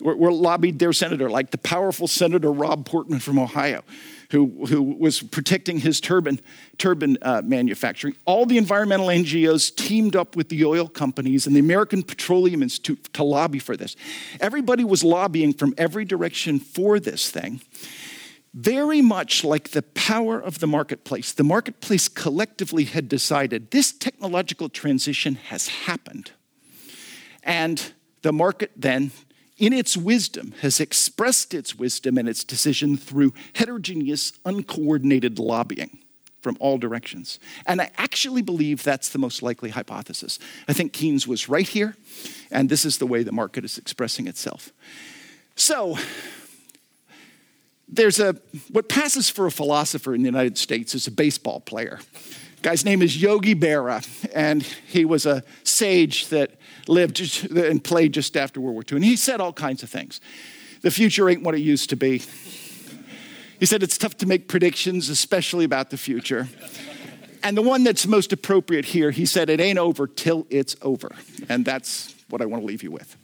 were, 0.00 0.16
were 0.16 0.32
lobbied 0.32 0.78
their 0.78 0.92
senator, 0.92 1.30
like 1.30 1.50
the 1.50 1.58
powerful 1.58 2.06
Senator 2.06 2.52
Rob 2.52 2.86
Portman 2.86 3.18
from 3.18 3.38
Ohio, 3.38 3.82
who, 4.30 4.66
who 4.66 4.82
was 4.82 5.22
protecting 5.22 5.78
his 5.78 6.00
turbine, 6.00 6.40
turbine 6.78 7.16
uh, 7.22 7.42
manufacturing. 7.44 8.14
All 8.24 8.46
the 8.46 8.58
environmental 8.58 9.06
NGOs 9.06 9.74
teamed 9.74 10.16
up 10.16 10.36
with 10.36 10.48
the 10.48 10.64
oil 10.64 10.88
companies 10.88 11.46
and 11.46 11.54
the 11.54 11.60
American 11.60 12.02
Petroleum 12.02 12.62
Institute 12.62 13.12
to 13.14 13.22
lobby 13.22 13.58
for 13.58 13.76
this. 13.76 13.96
Everybody 14.40 14.84
was 14.84 15.04
lobbying 15.04 15.52
from 15.52 15.74
every 15.78 16.04
direction 16.04 16.58
for 16.58 16.98
this 16.98 17.30
thing. 17.30 17.60
Very 18.54 19.02
much 19.02 19.44
like 19.44 19.70
the 19.70 19.82
power 19.82 20.40
of 20.40 20.60
the 20.60 20.66
marketplace, 20.66 21.32
the 21.32 21.44
marketplace 21.44 22.08
collectively 22.08 22.84
had 22.84 23.06
decided 23.06 23.70
this 23.70 23.92
technological 23.92 24.70
transition 24.70 25.34
has 25.34 25.68
happened. 25.68 26.30
And 27.42 27.92
the 28.22 28.32
market 28.32 28.70
then 28.74 29.12
in 29.58 29.72
its 29.72 29.96
wisdom, 29.96 30.52
has 30.60 30.80
expressed 30.80 31.54
its 31.54 31.74
wisdom 31.74 32.18
and 32.18 32.28
its 32.28 32.44
decision 32.44 32.96
through 32.96 33.32
heterogeneous, 33.54 34.32
uncoordinated 34.44 35.38
lobbying 35.38 35.98
from 36.40 36.56
all 36.60 36.78
directions. 36.78 37.40
And 37.66 37.80
I 37.80 37.90
actually 37.96 38.42
believe 38.42 38.82
that's 38.82 39.08
the 39.08 39.18
most 39.18 39.42
likely 39.42 39.70
hypothesis. 39.70 40.38
I 40.68 40.72
think 40.74 40.92
Keynes 40.92 41.26
was 41.26 41.48
right 41.48 41.66
here, 41.66 41.96
and 42.50 42.68
this 42.68 42.84
is 42.84 42.98
the 42.98 43.06
way 43.06 43.22
the 43.22 43.32
market 43.32 43.64
is 43.64 43.78
expressing 43.78 44.28
itself. 44.28 44.70
So, 45.56 45.98
there's 47.88 48.20
a 48.20 48.36
what 48.70 48.88
passes 48.88 49.30
for 49.30 49.46
a 49.46 49.50
philosopher 49.50 50.14
in 50.14 50.22
the 50.22 50.26
United 50.26 50.58
States 50.58 50.94
is 50.94 51.06
a 51.06 51.10
baseball 51.10 51.60
player. 51.60 51.98
Guy's 52.62 52.84
name 52.84 53.00
is 53.00 53.20
Yogi 53.20 53.54
Berra, 53.54 54.04
and 54.34 54.62
he 54.62 55.04
was 55.04 55.24
a 55.24 55.44
sage 55.62 56.28
that 56.28 56.52
lived 56.88 57.20
and 57.50 57.82
played 57.82 58.12
just 58.12 58.36
after 58.36 58.60
World 58.60 58.74
War 58.74 58.84
II. 58.90 58.96
And 58.96 59.04
he 59.04 59.16
said 59.16 59.40
all 59.40 59.52
kinds 59.52 59.82
of 59.82 59.90
things. 59.90 60.20
The 60.82 60.90
future 60.90 61.28
ain't 61.28 61.42
what 61.42 61.54
it 61.54 61.60
used 61.60 61.90
to 61.90 61.96
be. 61.96 62.22
He 63.58 63.66
said 63.66 63.82
it's 63.82 63.96
tough 63.96 64.16
to 64.18 64.26
make 64.26 64.48
predictions, 64.48 65.08
especially 65.08 65.64
about 65.64 65.90
the 65.90 65.96
future. 65.96 66.48
And 67.42 67.56
the 67.56 67.62
one 67.62 67.84
that's 67.84 68.06
most 68.06 68.32
appropriate 68.32 68.84
here, 68.84 69.10
he 69.10 69.24
said, 69.24 69.48
it 69.48 69.60
ain't 69.60 69.78
over 69.78 70.06
till 70.06 70.46
it's 70.50 70.76
over. 70.82 71.14
And 71.48 71.64
that's 71.64 72.14
what 72.28 72.42
I 72.42 72.46
want 72.46 72.62
to 72.62 72.66
leave 72.66 72.82
you 72.82 72.90
with. 72.90 73.16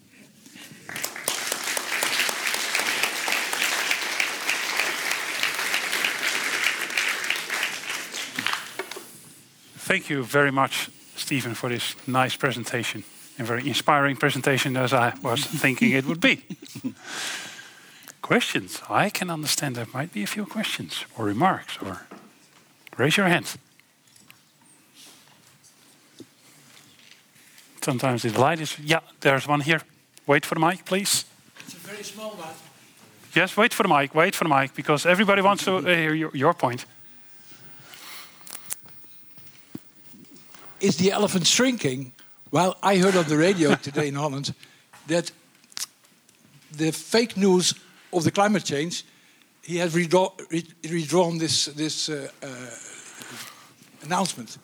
Thank 9.84 10.08
you 10.08 10.22
very 10.22 10.50
much, 10.50 10.88
Stephen, 11.16 11.54
for 11.54 11.68
this 11.68 11.94
nice 12.06 12.34
presentation 12.36 13.04
a 13.42 13.46
very 13.46 13.68
inspiring 13.68 14.16
presentation 14.16 14.76
as 14.76 14.92
I 14.92 15.14
was 15.22 15.44
thinking 15.62 15.90
it 15.92 16.06
would 16.06 16.20
be. 16.20 16.44
questions? 18.22 18.80
I 18.88 19.10
can 19.10 19.30
understand 19.30 19.74
there 19.74 19.86
might 19.92 20.12
be 20.12 20.22
a 20.22 20.26
few 20.26 20.46
questions 20.46 21.04
or 21.18 21.26
remarks 21.26 21.78
or 21.82 22.06
raise 22.96 23.16
your 23.16 23.26
hand. 23.26 23.56
Sometimes 27.82 28.22
the 28.22 28.30
light 28.40 28.60
is, 28.60 28.78
yeah, 28.78 29.00
there's 29.20 29.48
one 29.48 29.60
here. 29.60 29.82
Wait 30.26 30.46
for 30.46 30.54
the 30.54 30.60
mic, 30.60 30.84
please. 30.84 31.24
It's 31.58 31.74
a 31.74 31.78
very 31.78 32.04
small 32.04 32.30
one. 32.30 32.54
Yes, 33.34 33.56
wait 33.56 33.74
for 33.74 33.82
the 33.82 33.88
mic, 33.88 34.14
wait 34.14 34.36
for 34.36 34.44
the 34.44 34.54
mic, 34.54 34.74
because 34.74 35.04
everybody 35.04 35.42
wants 35.42 35.64
to 35.64 35.76
uh, 35.76 35.82
hear 35.82 36.14
your, 36.14 36.30
your 36.32 36.54
point. 36.54 36.86
Is 40.80 40.96
the 40.96 41.10
elephant 41.10 41.46
shrinking 41.46 42.12
well, 42.52 42.76
I 42.82 42.98
heard 42.98 43.16
on 43.16 43.24
the 43.28 43.38
radio 43.38 43.74
today 43.74 44.08
in 44.08 44.14
Holland 44.14 44.54
that 45.06 45.32
the 46.70 46.92
fake 46.92 47.36
news 47.36 47.74
of 48.12 48.24
the 48.24 48.30
climate 48.30 48.62
change, 48.62 49.04
he 49.62 49.78
has 49.78 49.94
redraw, 49.94 50.30
redrawn 50.88 51.38
this, 51.38 51.64
this 51.64 52.10
uh, 52.10 52.28
uh, 52.42 52.46
announcement. 54.04 54.58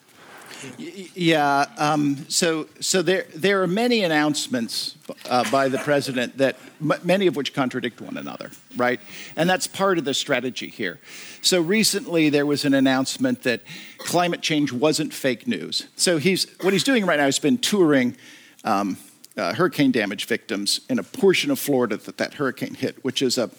Yeah, 0.77 1.65
um, 1.77 2.25
so 2.29 2.67
so 2.79 3.01
there 3.01 3.25
there 3.35 3.61
are 3.63 3.67
many 3.67 4.03
announcements 4.03 4.95
uh, 5.29 5.49
by 5.51 5.69
the 5.69 5.77
president 5.77 6.37
that 6.37 6.57
many 7.03 7.27
of 7.27 7.35
which 7.35 7.53
contradict 7.53 8.01
one 8.01 8.17
another, 8.17 8.51
right? 8.75 8.99
And 9.35 9.49
that's 9.49 9.67
part 9.67 9.97
of 9.97 10.05
the 10.05 10.13
strategy 10.13 10.67
here. 10.67 10.99
So 11.41 11.61
recently 11.61 12.29
there 12.29 12.45
was 12.45 12.65
an 12.65 12.73
announcement 12.73 13.43
that 13.43 13.61
climate 13.97 14.41
change 14.41 14.71
wasn't 14.71 15.13
fake 15.13 15.47
news. 15.47 15.87
So 15.95 16.17
he's 16.17 16.47
what 16.61 16.73
he's 16.73 16.83
doing 16.83 17.05
right 17.05 17.19
now 17.19 17.27
is 17.27 17.39
been 17.39 17.57
touring. 17.57 18.17
Um, 18.63 18.97
uh, 19.37 19.53
hurricane 19.53 19.91
damage 19.91 20.25
victims 20.25 20.81
in 20.89 20.99
a 20.99 21.03
portion 21.03 21.49
of 21.49 21.57
Florida 21.57 21.95
that 21.95 22.17
that 22.17 22.33
hurricane 22.33 22.73
hit, 22.73 23.01
which 23.05 23.21
is 23.21 23.37
a 23.37 23.49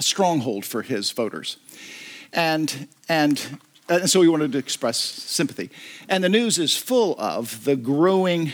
stronghold 0.00 0.64
for 0.64 0.82
his 0.82 1.10
voters. 1.10 1.58
And, 2.32 2.88
and 3.08 3.60
and 3.88 4.08
so 4.08 4.20
we 4.20 4.28
wanted 4.28 4.52
to 4.52 4.58
express 4.58 4.96
sympathy. 4.96 5.70
And 6.08 6.22
the 6.22 6.28
news 6.28 6.58
is 6.58 6.76
full 6.76 7.14
of 7.18 7.64
the 7.64 7.76
growing 7.76 8.52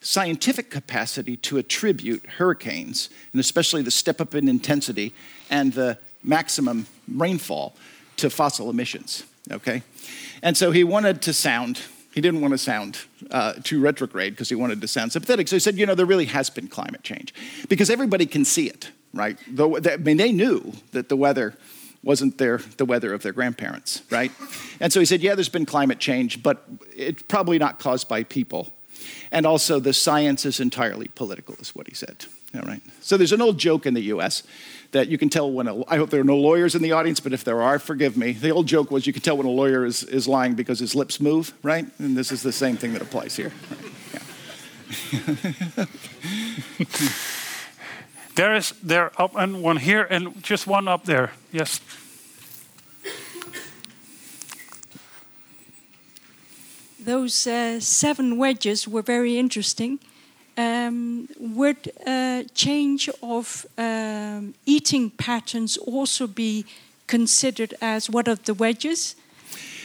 scientific 0.00 0.70
capacity 0.70 1.36
to 1.36 1.58
attribute 1.58 2.24
hurricanes, 2.38 3.10
and 3.32 3.40
especially 3.40 3.82
the 3.82 3.90
step 3.90 4.20
up 4.20 4.34
in 4.34 4.48
intensity 4.48 5.12
and 5.50 5.72
the 5.72 5.98
maximum 6.22 6.86
rainfall, 7.12 7.74
to 8.16 8.30
fossil 8.30 8.70
emissions. 8.70 9.24
Okay? 9.50 9.82
And 10.42 10.56
so 10.56 10.70
he 10.70 10.84
wanted 10.84 11.22
to 11.22 11.32
sound, 11.32 11.80
he 12.14 12.20
didn't 12.20 12.40
want 12.40 12.52
to 12.52 12.58
sound 12.58 12.98
uh, 13.30 13.54
too 13.62 13.80
retrograde 13.80 14.32
because 14.32 14.48
he 14.48 14.54
wanted 14.54 14.80
to 14.80 14.88
sound 14.88 15.12
sympathetic. 15.12 15.48
So 15.48 15.56
he 15.56 15.60
said, 15.60 15.76
you 15.76 15.86
know, 15.86 15.94
there 15.94 16.06
really 16.06 16.24
has 16.26 16.50
been 16.50 16.68
climate 16.68 17.02
change 17.02 17.34
because 17.68 17.90
everybody 17.90 18.26
can 18.26 18.44
see 18.44 18.68
it, 18.68 18.90
right? 19.12 19.38
Though, 19.48 19.76
I 19.76 19.96
mean, 19.98 20.16
they 20.16 20.32
knew 20.32 20.72
that 20.92 21.08
the 21.08 21.16
weather 21.16 21.54
wasn't 22.06 22.38
their, 22.38 22.58
the 22.76 22.84
weather 22.84 23.12
of 23.12 23.22
their 23.22 23.32
grandparents, 23.32 24.02
right? 24.10 24.32
And 24.78 24.92
so 24.92 25.00
he 25.00 25.06
said, 25.06 25.22
yeah, 25.22 25.34
there's 25.34 25.48
been 25.48 25.64
climate 25.64 25.98
change, 25.98 26.42
but 26.42 26.62
it's 26.94 27.22
probably 27.22 27.58
not 27.58 27.78
caused 27.78 28.08
by 28.10 28.24
people. 28.24 28.74
And 29.32 29.46
also, 29.46 29.80
the 29.80 29.94
science 29.94 30.44
is 30.44 30.60
entirely 30.60 31.08
political, 31.14 31.54
is 31.60 31.74
what 31.74 31.88
he 31.88 31.94
said. 31.94 32.26
All 32.54 32.60
right. 32.60 32.82
So 33.00 33.16
there's 33.16 33.32
an 33.32 33.40
old 33.40 33.56
joke 33.56 33.86
in 33.86 33.94
the 33.94 34.02
U.S. 34.02 34.42
that 34.92 35.08
you 35.08 35.16
can 35.16 35.30
tell 35.30 35.50
when 35.50 35.66
a, 35.66 35.82
I 35.88 35.96
hope 35.96 36.10
there 36.10 36.20
are 36.20 36.24
no 36.24 36.36
lawyers 36.36 36.74
in 36.74 36.82
the 36.82 36.92
audience, 36.92 37.20
but 37.20 37.32
if 37.32 37.42
there 37.42 37.62
are, 37.62 37.78
forgive 37.78 38.18
me. 38.18 38.32
The 38.32 38.50
old 38.50 38.66
joke 38.66 38.90
was 38.90 39.06
you 39.06 39.14
can 39.14 39.22
tell 39.22 39.38
when 39.38 39.46
a 39.46 39.50
lawyer 39.50 39.86
is, 39.86 40.02
is 40.04 40.28
lying 40.28 40.54
because 40.54 40.78
his 40.78 40.94
lips 40.94 41.18
move, 41.18 41.54
right? 41.62 41.86
And 41.98 42.18
this 42.18 42.30
is 42.30 42.42
the 42.42 42.52
same 42.52 42.76
thing 42.76 42.92
that 42.92 43.00
applies 43.00 43.34
here. 43.34 43.52
Right? 43.70 43.92
Yeah. 45.78 45.86
There 48.36 48.54
is 48.56 48.74
there 48.82 49.10
up 49.18 49.34
and 49.34 49.62
one 49.62 49.78
here 49.78 50.06
and 50.10 50.42
just 50.42 50.66
one 50.66 50.88
up 50.88 51.04
there. 51.04 51.30
Yes. 51.52 51.80
Those 57.04 57.46
uh, 57.46 57.80
seven 57.80 58.36
wedges 58.36 58.86
were 58.86 59.02
very 59.02 59.38
interesting. 59.38 59.98
um, 60.56 61.28
would 61.38 61.92
a 62.06 62.44
change 62.54 63.08
of 63.22 63.66
um, 63.78 64.54
eating 64.64 65.10
patterns 65.10 65.76
also 65.76 66.26
be 66.26 66.64
considered 67.06 67.74
as 67.80 68.10
one 68.10 68.28
of 68.28 68.44
the 68.44 68.54
wedges? 68.54 69.16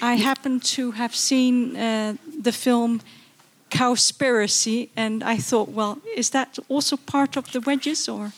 I 0.01 0.15
happen 0.15 0.59
to 0.75 0.91
have 0.91 1.15
seen 1.15 1.75
uh, 1.75 2.15
the 2.41 2.51
film 2.51 3.01
Cowspiracy, 3.72 4.89
and 4.95 5.24
I 5.24 5.38
thought, 5.38 5.69
well, 5.69 5.99
is 6.15 6.30
that 6.32 6.59
also 6.69 6.97
part 6.97 7.38
of 7.38 7.51
the 7.51 7.61
wedges, 7.61 8.09
or? 8.09 8.34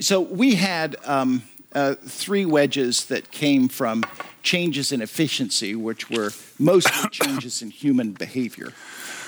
So 0.00 0.20
we 0.20 0.54
had 0.54 0.96
um, 1.04 1.42
uh, 1.74 1.94
three 1.94 2.46
wedges 2.46 3.06
that 3.06 3.30
came 3.30 3.68
from 3.68 4.04
changes 4.42 4.92
in 4.92 5.02
efficiency, 5.02 5.74
which 5.74 6.08
were 6.08 6.30
mostly 6.58 7.08
changes 7.12 7.60
in 7.62 7.70
human 7.70 8.12
behavior. 8.12 8.72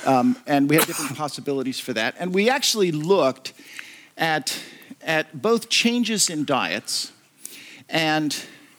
Um, 0.06 0.36
and 0.46 0.70
we 0.70 0.76
had 0.76 0.86
different 0.86 1.16
possibilities 1.16 1.80
for 1.80 1.92
that. 1.92 2.14
And 2.18 2.32
we 2.32 2.48
actually 2.48 2.92
looked 2.92 3.52
at, 4.16 4.56
at 5.02 5.42
both 5.42 5.68
changes 5.68 6.30
in 6.30 6.44
diets 6.44 7.12
and, 7.88 8.36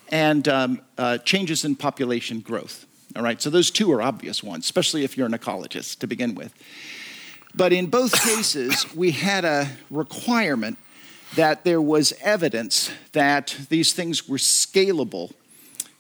and 0.10 0.48
um, 0.48 0.82
uh, 0.98 1.18
changes 1.20 1.66
in 1.66 1.76
population 1.76 2.40
growth. 2.40 2.86
All 3.16 3.24
right, 3.24 3.42
so 3.42 3.50
those 3.50 3.72
two 3.72 3.92
are 3.92 4.02
obvious 4.02 4.42
ones, 4.42 4.66
especially 4.66 5.04
if 5.04 5.18
you're 5.18 5.28
an 5.28 5.34
ecologist 5.34 6.00
to 6.00 6.08
begin 6.08 6.34
with. 6.34 6.54
But 7.54 7.74
in 7.74 7.88
both 7.88 8.14
cases, 8.14 8.86
we 8.96 9.12
had 9.12 9.44
a 9.44 9.68
requirement 9.90 10.78
that 11.36 11.66
there 11.66 11.82
was 11.82 12.14
evidence 12.22 12.92
that 13.12 13.58
these 13.70 13.94
things 13.94 14.30
were 14.30 14.38
scalable 14.38 15.34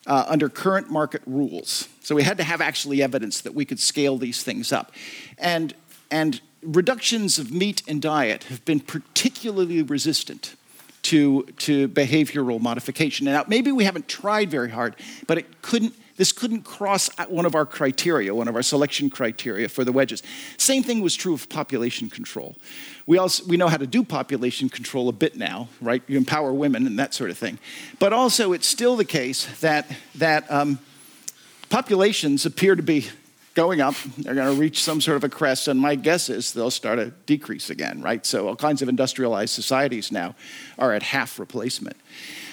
uh, 0.07 0.25
under 0.27 0.47
current 0.49 0.89
market 0.89 1.21
rules. 1.25 1.89
So 2.01 2.15
we 2.15 2.23
had 2.23 2.37
to 2.37 2.43
have 2.43 2.61
actually 2.61 3.03
evidence 3.03 3.41
that 3.41 3.53
we 3.53 3.65
could 3.65 3.79
scale 3.79 4.17
these 4.17 4.43
things 4.43 4.71
up. 4.71 4.93
And, 5.37 5.73
and 6.09 6.39
reductions 6.63 7.37
of 7.37 7.51
meat 7.51 7.83
and 7.87 8.01
diet 8.01 8.45
have 8.45 8.63
been 8.63 8.79
particularly 8.79 9.83
resistant 9.83 10.55
to, 11.03 11.43
to 11.57 11.87
behavioral 11.89 12.61
modification. 12.61 13.25
Now, 13.25 13.43
maybe 13.47 13.71
we 13.71 13.83
haven't 13.83 14.07
tried 14.07 14.49
very 14.49 14.69
hard, 14.69 14.95
but 15.27 15.37
it 15.37 15.61
couldn't 15.61 15.93
this 16.17 16.31
couldn't 16.31 16.63
cross 16.63 17.09
one 17.27 17.45
of 17.45 17.55
our 17.55 17.65
criteria, 17.65 18.33
one 18.33 18.47
of 18.47 18.55
our 18.55 18.61
selection 18.61 19.09
criteria 19.09 19.69
for 19.69 19.83
the 19.83 19.91
wedges. 19.91 20.23
Same 20.57 20.83
thing 20.83 21.01
was 21.01 21.15
true 21.15 21.33
of 21.33 21.49
population 21.49 22.09
control. 22.09 22.55
We, 23.05 23.17
also, 23.17 23.45
we 23.45 23.57
know 23.57 23.67
how 23.67 23.77
to 23.77 23.87
do 23.87 24.03
population 24.03 24.69
control 24.69 25.09
a 25.09 25.13
bit 25.13 25.35
now, 25.35 25.69
right? 25.81 26.01
You 26.07 26.17
empower 26.17 26.53
women 26.53 26.85
and 26.85 26.99
that 26.99 27.13
sort 27.13 27.29
of 27.29 27.37
thing. 27.37 27.59
But 27.99 28.13
also, 28.13 28.53
it's 28.53 28.67
still 28.67 28.95
the 28.95 29.05
case 29.05 29.45
that, 29.61 29.91
that 30.15 30.49
um, 30.51 30.79
populations 31.69 32.45
appear 32.45 32.75
to 32.75 32.83
be 32.83 33.07
going 33.53 33.81
up. 33.81 33.95
They're 34.17 34.35
going 34.35 34.53
to 34.53 34.59
reach 34.59 34.83
some 34.83 35.01
sort 35.01 35.17
of 35.17 35.23
a 35.23 35.29
crest, 35.29 35.67
and 35.67 35.79
my 35.79 35.95
guess 35.95 36.29
is 36.29 36.53
they'll 36.53 36.71
start 36.71 36.99
to 36.99 37.11
decrease 37.25 37.69
again, 37.69 38.01
right? 38.01 38.25
So, 38.25 38.47
all 38.47 38.55
kinds 38.55 38.81
of 38.81 38.89
industrialized 38.89 39.53
societies 39.53 40.11
now 40.11 40.35
are 40.77 40.93
at 40.93 41.03
half 41.03 41.39
replacement. 41.39 41.97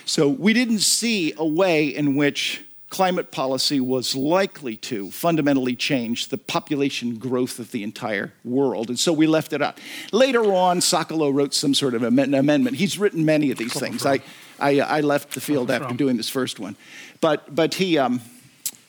So, 0.05 0.29
we 0.29 0.53
didn't 0.53 0.81
see 0.81 1.35
a 1.37 1.47
way 1.47 1.87
in 1.87 2.17
which 2.17 2.65
climate 2.91 3.31
policy 3.31 3.81
was 3.81 4.17
likely 4.17 4.77
to 4.77 5.11
fundamentally 5.11 5.77
change 5.77 6.29
the 6.29 6.39
population 6.39 7.17
growth 7.17 7.59
of 7.59 7.71
the 7.71 7.83
entire 7.83 8.33
world. 8.45 8.89
And 8.89 8.99
so 8.99 9.13
we 9.13 9.27
left 9.27 9.53
it 9.53 9.61
out. 9.61 9.79
Later 10.13 10.53
on, 10.53 10.81
Socolow 10.81 11.33
wrote 11.33 11.53
some 11.53 11.75
sort 11.75 11.95
of 11.95 12.03
an 12.03 12.35
amendment. 12.35 12.77
He's 12.77 12.99
written 12.99 13.25
many 13.25 13.51
of 13.51 13.59
these 13.59 13.75
things. 13.75 14.07
I, 14.07 14.21
I, 14.59 14.81
I, 14.81 15.01
left 15.01 15.35
the 15.35 15.41
field 15.41 15.71
after 15.71 15.95
doing 15.95 16.17
this 16.17 16.31
first 16.31 16.59
one. 16.59 16.77
But, 17.21 17.55
but 17.55 17.75
he, 17.75 17.99
um, 17.99 18.21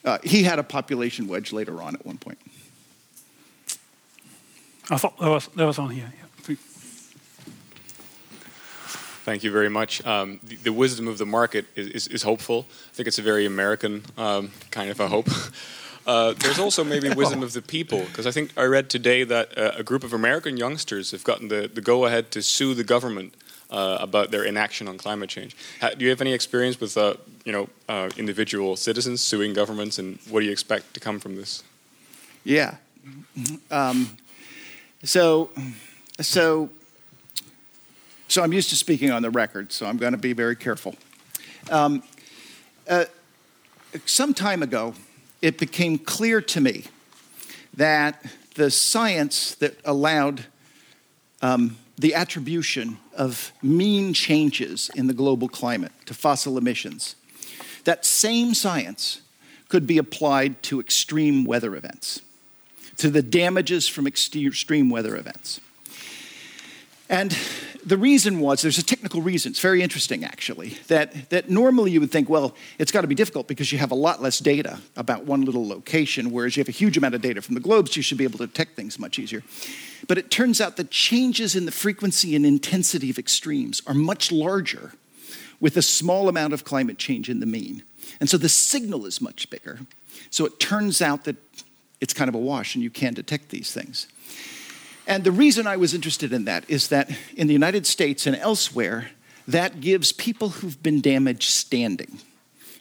uh, 0.05 0.19
he 0.23 0.43
had 0.43 0.59
a 0.59 0.63
population 0.63 1.27
wedge 1.27 1.51
later 1.51 1.81
on 1.81 1.95
at 1.95 2.05
one 2.05 2.17
point. 2.17 2.39
I 4.89 4.97
thought 4.97 5.17
that 5.19 5.29
was, 5.29 5.47
that 5.47 5.65
was 5.65 5.77
on 5.77 5.89
here. 5.91 6.11
Yeah. 6.17 6.28
Thank 9.29 9.43
you 9.43 9.51
very 9.51 9.69
much. 9.69 10.03
Um, 10.07 10.39
the, 10.41 10.55
the, 10.55 10.73
wisdom 10.73 11.07
of 11.07 11.19
the 11.19 11.25
market 11.27 11.65
is, 11.75 11.87
is, 11.89 12.07
is, 12.07 12.23
hopeful. 12.23 12.65
I 12.67 12.95
think 12.95 13.07
it's 13.07 13.19
a 13.19 13.21
very 13.21 13.45
American 13.45 14.03
um, 14.17 14.49
kind 14.71 14.89
of 14.89 14.99
a 14.99 15.07
hope. 15.07 15.29
Uh, 16.07 16.33
there's 16.39 16.57
also 16.57 16.83
maybe 16.83 17.07
wisdom 17.23 17.43
of 17.43 17.53
the 17.53 17.61
people, 17.61 17.99
because 17.99 18.25
I 18.25 18.31
think 18.31 18.51
I 18.57 18.63
read 18.63 18.89
today 18.89 19.23
that 19.25 19.55
uh, 19.55 19.73
a 19.77 19.83
group 19.83 20.03
of 20.03 20.11
American 20.11 20.57
youngsters 20.57 21.11
have 21.11 21.23
gotten 21.23 21.49
the, 21.49 21.69
the 21.71 21.81
go 21.81 22.05
ahead 22.05 22.31
to 22.31 22.41
sue 22.41 22.73
the 22.73 22.83
government 22.83 23.35
uh, 23.69 23.97
about 23.99 24.31
their 24.31 24.43
inaction 24.43 24.87
on 24.87 24.97
climate 24.97 25.29
change. 25.29 25.55
do 25.79 26.05
you 26.05 26.09
have 26.09 26.21
any 26.21 26.33
experience 26.33 26.79
with 26.79 26.97
uh, 26.97 27.13
you 27.45 27.51
know, 27.51 27.69
uh, 27.87 28.09
individual 28.17 28.75
citizens 28.75 29.21
suing 29.21 29.53
governments, 29.53 29.99
and 29.99 30.17
what 30.29 30.39
do 30.39 30.47
you 30.47 30.51
expect 30.51 30.95
to 30.95 30.99
come 30.99 31.19
from 31.19 31.35
this? 31.35 31.63
Yeah. 32.43 32.77
Um, 33.69 34.17
so, 35.03 35.51
so 36.19 36.71
so 38.29 38.43
I'm 38.43 38.53
used 38.53 38.69
to 38.69 38.75
speaking 38.75 39.09
on 39.11 39.23
the 39.23 39.31
record, 39.31 39.71
so 39.71 39.87
I'm 39.87 39.97
going 39.97 40.11
to 40.13 40.19
be 40.19 40.33
very 40.33 40.55
careful. 40.55 40.95
Um, 41.71 42.03
uh, 42.87 43.05
some 44.05 44.35
time 44.35 44.61
ago, 44.61 44.93
it 45.41 45.57
became 45.57 45.97
clear 45.97 46.39
to 46.41 46.61
me 46.61 46.85
that 47.73 48.23
the 48.53 48.69
science 48.69 49.55
that 49.55 49.79
allowed 49.83 50.45
um, 51.41 51.77
the 51.97 52.13
attribution 52.13 52.99
of 53.15 53.51
mean 53.63 54.13
changes 54.13 54.91
in 54.95 55.07
the 55.07 55.13
global 55.13 55.49
climate 55.49 55.91
to 56.05 56.13
fossil 56.13 56.57
emissions, 56.57 57.15
that 57.83 58.05
same 58.05 58.53
science 58.53 59.21
could 59.69 59.87
be 59.87 59.97
applied 59.97 60.61
to 60.63 60.79
extreme 60.79 61.45
weather 61.45 61.75
events, 61.75 62.21
to 62.97 63.09
the 63.09 63.23
damages 63.23 63.87
from 63.87 64.05
extreme 64.05 64.89
weather 64.89 65.15
events. 65.15 65.61
And 67.09 67.35
the 67.83 67.97
reason 67.97 68.39
was 68.39 68.61
there's 68.61 68.77
a 68.77 68.85
technical 68.85 69.21
reason. 69.21 69.51
It's 69.51 69.59
very 69.59 69.81
interesting, 69.81 70.23
actually, 70.23 70.77
that, 70.87 71.29
that 71.31 71.49
normally 71.49 71.91
you 71.91 71.99
would 71.99 72.11
think, 72.11 72.29
well, 72.29 72.55
it's 72.77 72.91
got 72.91 73.01
to 73.01 73.07
be 73.07 73.15
difficult 73.15 73.47
because 73.47 73.71
you 73.71 73.79
have 73.79 73.91
a 73.91 73.95
lot 73.95 74.21
less 74.21 74.39
data 74.39 74.79
about 74.95 75.25
one 75.25 75.43
little 75.43 75.67
location, 75.67 76.31
whereas 76.31 76.55
you 76.55 76.61
have 76.61 76.69
a 76.69 76.73
huge 76.73 76.97
amount 76.97 77.15
of 77.15 77.21
data 77.21 77.41
from 77.41 77.55
the 77.55 77.61
globes, 77.61 77.97
you 77.97 78.03
should 78.03 78.17
be 78.17 78.23
able 78.23 78.37
to 78.37 78.47
detect 78.47 78.75
things 78.75 78.99
much 78.99 79.17
easier. 79.17 79.43
But 80.07 80.17
it 80.17 80.29
turns 80.29 80.61
out 80.61 80.77
that 80.77 80.91
changes 80.91 81.55
in 81.55 81.65
the 81.65 81.71
frequency 81.71 82.35
and 82.35 82.45
intensity 82.45 83.09
of 83.09 83.17
extremes 83.17 83.81
are 83.87 83.93
much 83.93 84.31
larger 84.31 84.93
with 85.59 85.75
a 85.75 85.81
small 85.81 86.29
amount 86.29 86.53
of 86.53 86.63
climate 86.63 86.97
change 86.97 87.29
in 87.29 87.39
the 87.39 87.45
mean. 87.45 87.83
And 88.19 88.29
so 88.29 88.37
the 88.37 88.49
signal 88.49 89.05
is 89.05 89.19
much 89.19 89.49
bigger. 89.49 89.79
So 90.29 90.45
it 90.45 90.59
turns 90.59 91.01
out 91.01 91.25
that 91.25 91.35
it's 92.01 92.13
kind 92.13 92.29
of 92.29 92.35
a 92.35 92.39
wash 92.39 92.75
and 92.75 92.83
you 92.83 92.89
can 92.89 93.13
detect 93.13 93.49
these 93.49 93.73
things. 93.73 94.07
And 95.09 95.23
the 95.23 95.31
reason 95.31 95.65
I 95.65 95.75
was 95.75 95.95
interested 95.95 96.31
in 96.31 96.45
that 96.45 96.69
is 96.69 96.89
that 96.89 97.09
in 97.35 97.47
the 97.47 97.53
United 97.53 97.87
States 97.87 98.27
and 98.27 98.35
elsewhere, 98.35 99.09
that 99.47 99.81
gives 99.81 100.11
people 100.11 100.49
who've 100.49 100.81
been 100.83 101.01
damaged 101.01 101.49
standing. 101.49 102.19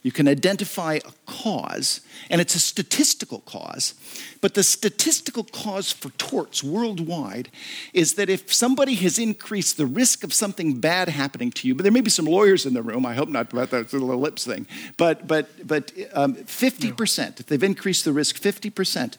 You 0.03 0.12
can 0.12 0.29
identify 0.29 1.01
a 1.05 1.12
cause, 1.26 2.03
and 2.31 2.41
it's 2.41 2.55
a 2.55 2.61
statistical 2.61 3.41
cause. 3.41 3.95
But 4.43 4.55
the 4.55 4.62
statistical 4.62 5.43
cause 5.43 5.91
for 5.91 6.11
torts 6.11 6.62
worldwide 6.62 7.49
is 7.95 8.14
that 8.14 8.29
if 8.29 8.53
somebody 8.53 8.95
has 8.97 9.18
increased 9.18 9.79
the 9.79 9.87
risk 9.87 10.22
of 10.22 10.35
something 10.35 10.81
bad 10.81 11.09
happening 11.09 11.51
to 11.53 11.66
you, 11.66 11.74
but 11.74 11.83
there 11.83 11.93
may 11.93 12.03
be 12.03 12.11
some 12.11 12.26
lawyers 12.26 12.66
in 12.66 12.74
the 12.74 12.83
room, 12.83 13.07
I 13.07 13.14
hope 13.14 13.31
not 13.31 13.53
about 13.53 13.70
that 13.70 13.93
little 13.93 14.18
lips 14.18 14.45
thing, 14.45 14.66
but, 14.99 15.26
but, 15.26 15.66
but 15.66 15.93
um, 16.12 16.35
50%, 16.35 17.41
if 17.41 17.47
they've 17.47 17.62
increased 17.62 18.05
the 18.05 18.12
risk 18.12 18.37
50%, 18.41 19.16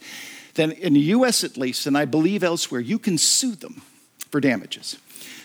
then 0.56 0.72
in 0.72 0.93
the 0.93 1.00
US 1.00 1.43
at 1.43 1.58
least, 1.58 1.86
and 1.86 1.97
I 1.97 2.06
believe 2.06 2.43
elsewhere, 2.43 2.82
you 2.82 3.00
can 3.00 3.18
sue 3.18 3.56
them 3.56 3.82
for 4.32 4.39
damages. 4.39 4.97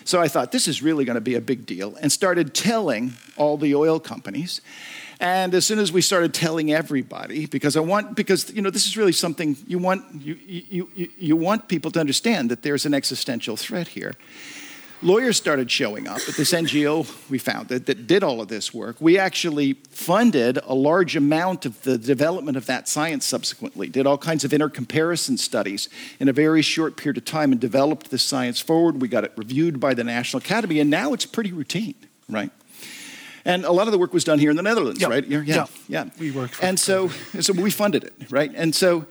So 0.03 0.21
I 0.21 0.27
thought 0.27 0.51
this 0.51 0.67
is 0.67 0.83
really 0.83 1.03
going 1.03 1.15
to 1.15 1.21
be 1.21 1.35
a 1.35 1.41
big 1.41 1.65
deal 1.65 1.95
and 1.99 2.11
started 2.11 2.53
telling 2.53 3.13
all 3.37 3.57
the 3.57 3.73
oil 3.73 3.99
companies. 3.99 4.61
And 5.19 5.55
as 5.55 5.65
soon 5.65 5.79
as 5.79 5.91
we 5.91 6.01
started 6.01 6.33
telling 6.33 6.71
everybody, 6.71 7.45
because 7.47 7.75
I 7.75 7.79
want, 7.79 8.15
because 8.15 8.53
you 8.53 8.61
know, 8.61 8.69
this 8.69 8.85
is 8.85 8.97
really 8.97 9.13
something 9.13 9.55
you 9.65 9.79
want, 9.79 10.03
you, 10.21 10.37
you, 10.45 10.89
you, 10.93 11.09
you 11.17 11.35
want 11.35 11.67
people 11.67 11.89
to 11.91 11.99
understand 11.99 12.51
that 12.51 12.61
there's 12.61 12.85
an 12.85 12.93
existential 12.93 13.55
threat 13.55 13.87
here 13.87 14.13
lawyers 15.05 15.37
started 15.37 15.69
showing 15.69 16.07
up 16.07 16.17
at 16.27 16.35
this 16.35 16.51
NGO 16.51 17.05
we 17.29 17.37
founded 17.37 17.85
that 17.85 18.07
did 18.07 18.23
all 18.23 18.41
of 18.41 18.47
this 18.47 18.73
work. 18.73 18.97
We 18.99 19.19
actually 19.19 19.73
funded 19.89 20.57
a 20.63 20.73
large 20.73 21.15
amount 21.15 21.65
of 21.65 21.81
the 21.83 21.97
development 21.97 22.57
of 22.57 22.65
that 22.65 22.89
science 22.89 23.25
subsequently, 23.25 23.87
did 23.87 24.07
all 24.07 24.17
kinds 24.17 24.43
of 24.43 24.51
intercomparison 24.51 25.37
studies 25.37 25.89
in 26.19 26.27
a 26.27 26.33
very 26.33 26.61
short 26.63 26.97
period 26.97 27.17
of 27.17 27.25
time 27.25 27.51
and 27.51 27.61
developed 27.61 28.09
this 28.09 28.23
science 28.23 28.59
forward. 28.59 28.99
We 29.01 29.07
got 29.07 29.23
it 29.23 29.31
reviewed 29.37 29.79
by 29.79 29.93
the 29.93 30.03
National 30.03 30.41
Academy, 30.41 30.79
and 30.79 30.89
now 30.89 31.13
it's 31.13 31.25
pretty 31.25 31.51
routine, 31.51 31.95
right? 32.27 32.49
And 33.45 33.63
a 33.63 33.71
lot 33.71 33.87
of 33.87 33.91
the 33.91 33.99
work 33.99 34.11
was 34.11 34.23
done 34.23 34.39
here 34.39 34.49
in 34.49 34.55
the 34.55 34.63
Netherlands, 34.63 34.99
yeah. 34.99 35.07
right? 35.07 35.25
Yeah, 35.25 35.43
yeah, 35.45 35.65
yeah. 35.87 36.09
We 36.19 36.31
worked. 36.31 36.63
and 36.63 36.79
so, 36.79 37.09
so 37.39 37.53
we 37.53 37.69
funded 37.69 38.03
it, 38.03 38.13
right? 38.31 38.51
And 38.55 38.73
so, 38.73 39.05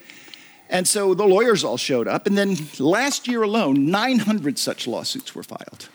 and 0.74 0.88
so 0.88 1.14
the 1.14 1.24
lawyers 1.24 1.62
all 1.62 1.76
showed 1.76 2.08
up, 2.08 2.26
and 2.26 2.36
then 2.36 2.56
last 2.80 3.28
year 3.28 3.44
alone, 3.44 3.92
900 3.92 4.58
such 4.58 4.88
lawsuits 4.88 5.32
were 5.32 5.44
filed. 5.44 5.88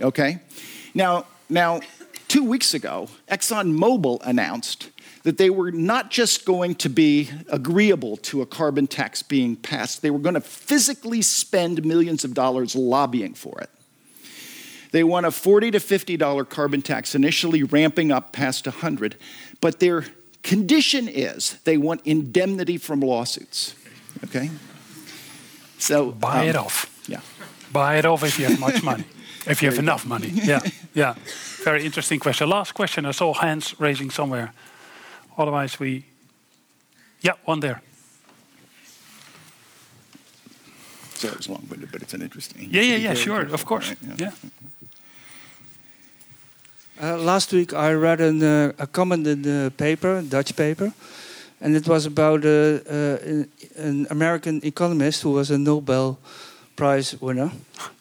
Okay? 0.00 0.38
Now, 0.94 1.26
now 1.48 1.80
two 2.28 2.44
weeks 2.44 2.74
ago, 2.74 3.08
ExxonMobil 3.28 4.20
announced 4.24 4.90
that 5.24 5.36
they 5.36 5.50
were 5.50 5.72
not 5.72 6.12
just 6.12 6.44
going 6.44 6.76
to 6.76 6.88
be 6.88 7.28
agreeable 7.48 8.16
to 8.18 8.40
a 8.40 8.46
carbon 8.46 8.86
tax 8.86 9.20
being 9.20 9.56
passed, 9.56 10.00
they 10.00 10.12
were 10.12 10.20
going 10.20 10.36
to 10.36 10.40
physically 10.40 11.20
spend 11.20 11.84
millions 11.84 12.22
of 12.22 12.34
dollars 12.34 12.76
lobbying 12.76 13.34
for 13.34 13.60
it. 13.62 13.70
They 14.92 15.02
want 15.02 15.26
a 15.26 15.32
40 15.32 15.72
to 15.72 15.78
$50 15.78 16.48
carbon 16.48 16.82
tax, 16.82 17.16
initially 17.16 17.64
ramping 17.64 18.12
up 18.12 18.32
past 18.32 18.64
100, 18.64 19.16
but 19.60 19.80
their 19.80 20.04
condition 20.44 21.08
is 21.08 21.58
they 21.64 21.76
want 21.76 22.00
indemnity 22.04 22.76
from 22.78 23.00
lawsuits. 23.00 23.74
Okay? 24.24 24.50
So 25.78 26.10
buy 26.10 26.42
um, 26.42 26.48
it 26.48 26.56
off. 26.56 26.86
Yeah. 27.08 27.20
Buy 27.72 27.98
it 27.98 28.04
off 28.04 28.22
if 28.22 28.38
you 28.38 28.46
have 28.46 28.60
much 28.60 28.82
money. 28.82 29.04
If 29.46 29.62
you 29.62 29.68
have 29.68 29.78
enough 29.78 30.06
money. 30.06 30.28
Yeah. 30.28 30.60
Yeah. 30.94 31.14
Very 31.64 31.84
interesting 31.84 32.20
question. 32.20 32.48
Last 32.48 32.72
question. 32.72 33.04
I 33.04 33.12
saw 33.12 33.34
hands 33.34 33.74
raising 33.80 34.12
somewhere. 34.12 34.52
Otherwise, 35.36 35.80
we. 35.80 36.04
Yeah, 37.20 37.32
one 37.44 37.60
there. 37.60 37.82
So 41.14 41.28
it 41.28 41.36
was 41.36 41.48
long 41.48 41.66
winded, 41.68 41.90
but 41.90 42.02
it's 42.02 42.14
an 42.14 42.22
interesting. 42.22 42.68
Yeah, 42.70 42.82
yeah, 42.82 42.96
yeah, 42.96 43.14
sure, 43.14 43.40
of 43.40 43.64
course. 43.64 43.88
Right, 43.88 44.20
yeah. 44.20 44.32
Uh, 47.02 47.18
last 47.18 47.52
week 47.52 47.72
I 47.72 47.92
read 47.92 48.20
an, 48.20 48.42
uh, 48.42 48.72
a 48.78 48.86
comment 48.86 49.26
in 49.26 49.42
the 49.42 49.72
paper, 49.76 50.22
Dutch 50.22 50.54
paper, 50.54 50.92
and 51.64 51.74
it 51.74 51.88
was 51.88 52.06
about 52.06 52.44
uh, 52.44 52.48
uh 52.48 53.44
an 53.76 54.06
American 54.10 54.60
economist 54.62 55.22
who 55.22 55.32
was 55.32 55.50
a 55.50 55.58
Nobel 55.58 56.18
Prize 56.76 57.16
winner. 57.20 57.50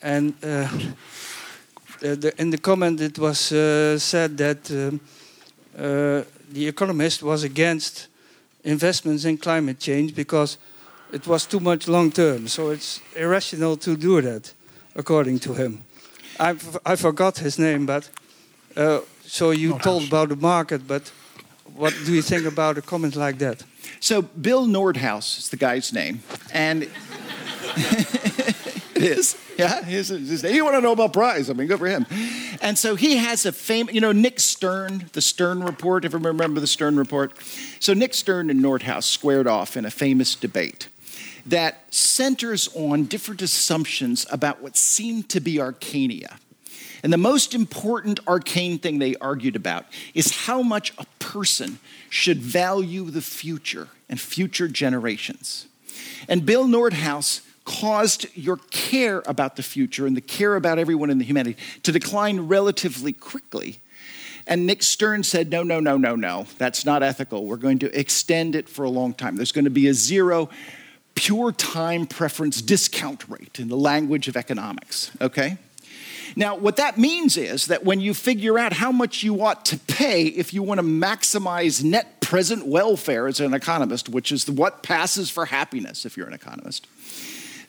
And 0.01 0.33
uh, 0.43 0.67
the, 1.99 2.33
in 2.37 2.49
the 2.49 2.57
comment 2.57 2.99
it 2.99 3.17
was 3.17 3.51
uh, 3.51 3.97
said 3.97 4.37
that 4.37 4.69
um, 4.71 4.99
the 6.51 6.67
economist 6.67 7.23
was 7.23 7.43
against 7.43 8.07
investments 8.63 9.23
in 9.23 9.37
climate 9.37 9.79
change 9.79 10.13
because 10.13 10.57
it 11.13 11.25
was 11.25 11.45
too 11.45 11.59
much 11.59 11.87
long 11.87 12.11
term. 12.11 12.47
So 12.47 12.71
it's 12.71 12.99
irrational 13.15 13.77
to 13.77 13.95
do 13.95 14.21
that, 14.21 14.53
according 14.95 15.39
to 15.39 15.53
him. 15.53 15.83
I, 16.37 16.55
I 16.85 16.95
forgot 16.97 17.37
his 17.37 17.57
name, 17.57 17.85
but 17.85 18.09
uh, 18.75 18.99
so 19.25 19.51
you 19.51 19.79
told 19.79 20.07
about 20.07 20.29
the 20.29 20.35
market, 20.35 20.85
but 20.85 21.11
what 21.75 21.93
do 22.05 22.13
you 22.13 22.21
think 22.21 22.45
about 22.45 22.77
a 22.77 22.81
comment 22.81 23.15
like 23.15 23.37
that? 23.39 23.63
So 23.99 24.21
Bill 24.21 24.67
Nordhaus 24.67 25.39
is 25.39 25.49
the 25.49 25.57
guy's 25.57 25.93
name, 25.93 26.21
and 26.53 26.83
it 27.75 29.03
is. 29.03 29.37
Yeah, 29.57 29.83
his, 29.83 30.07
his, 30.09 30.41
he 30.41 30.61
won 30.61 30.75
a 30.75 30.81
Nobel 30.81 31.09
Prize. 31.09 31.49
I 31.49 31.53
mean, 31.53 31.67
good 31.67 31.79
for 31.79 31.87
him. 31.87 32.05
And 32.61 32.77
so 32.77 32.95
he 32.95 33.17
has 33.17 33.45
a 33.45 33.51
famous, 33.51 33.93
you 33.93 34.01
know, 34.01 34.11
Nick 34.11 34.39
Stern, 34.39 35.09
the 35.13 35.21
Stern 35.21 35.63
Report. 35.63 36.05
If 36.05 36.13
you 36.13 36.19
remember 36.19 36.59
the 36.59 36.67
Stern 36.67 36.97
Report, 36.97 37.33
so 37.79 37.93
Nick 37.93 38.13
Stern 38.13 38.49
and 38.49 38.59
Nordhaus 38.59 39.03
squared 39.03 39.47
off 39.47 39.77
in 39.77 39.85
a 39.85 39.91
famous 39.91 40.33
debate 40.33 40.87
that 41.45 41.93
centers 41.93 42.69
on 42.75 43.03
different 43.05 43.41
assumptions 43.41 44.25
about 44.31 44.61
what 44.61 44.77
seemed 44.77 45.29
to 45.29 45.39
be 45.39 45.55
arcania. 45.55 46.37
And 47.03 47.11
the 47.11 47.17
most 47.17 47.53
important 47.53 48.19
arcane 48.27 48.79
thing 48.79 48.99
they 48.99 49.15
argued 49.15 49.55
about 49.55 49.85
is 50.13 50.45
how 50.45 50.61
much 50.61 50.93
a 50.97 51.05
person 51.19 51.79
should 52.09 52.37
value 52.37 53.09
the 53.09 53.21
future 53.21 53.89
and 54.09 54.19
future 54.19 54.67
generations. 54.67 55.67
And 56.27 56.45
Bill 56.45 56.65
Nordhaus 56.65 57.41
caused 57.65 58.25
your 58.35 58.57
care 58.71 59.23
about 59.25 59.55
the 59.55 59.63
future 59.63 60.05
and 60.05 60.17
the 60.17 60.21
care 60.21 60.55
about 60.55 60.79
everyone 60.79 61.09
in 61.09 61.17
the 61.17 61.25
humanity 61.25 61.57
to 61.83 61.91
decline 61.91 62.41
relatively 62.41 63.13
quickly. 63.13 63.79
And 64.45 64.67
Nick 64.67 64.83
Stern 64.83 65.23
said, 65.23 65.49
no, 65.49 65.63
no, 65.63 65.79
no, 65.79 65.95
no, 65.95 66.15
no, 66.15 66.45
that's 66.57 66.85
not 66.85 67.01
ethical. 67.01 67.45
We're 67.45 67.55
going 67.55 67.79
to 67.79 67.97
extend 67.97 68.55
it 68.55 68.67
for 68.67 68.83
a 68.83 68.89
long 68.89 69.13
time. 69.13 69.37
There's 69.37 69.53
going 69.53 69.65
to 69.65 69.71
be 69.71 69.87
a 69.87 69.93
zero 69.93 70.49
pure 71.15 71.51
time 71.51 72.05
preference 72.05 72.61
discount 72.61 73.27
rate 73.29 73.59
in 73.59 73.69
the 73.69 73.77
language 73.77 74.27
of 74.27 74.35
economics, 74.35 75.11
okay? 75.21 75.57
Now, 76.35 76.55
what 76.55 76.77
that 76.77 76.97
means 76.97 77.37
is 77.37 77.67
that 77.67 77.83
when 77.83 77.99
you 77.99 78.13
figure 78.13 78.57
out 78.57 78.73
how 78.73 78.91
much 78.91 79.23
you 79.23 79.43
ought 79.43 79.65
to 79.65 79.77
pay 79.77 80.25
if 80.25 80.53
you 80.53 80.63
want 80.63 80.79
to 80.79 80.85
maximize 80.85 81.83
net 81.83 82.21
present 82.21 82.65
welfare 82.65 83.27
as 83.27 83.39
an 83.39 83.53
economist, 83.53 84.09
which 84.09 84.31
is 84.31 84.49
what 84.49 84.83
passes 84.83 85.29
for 85.29 85.45
happiness 85.45 86.05
if 86.05 86.17
you're 86.17 86.27
an 86.27 86.33
economist, 86.33 86.87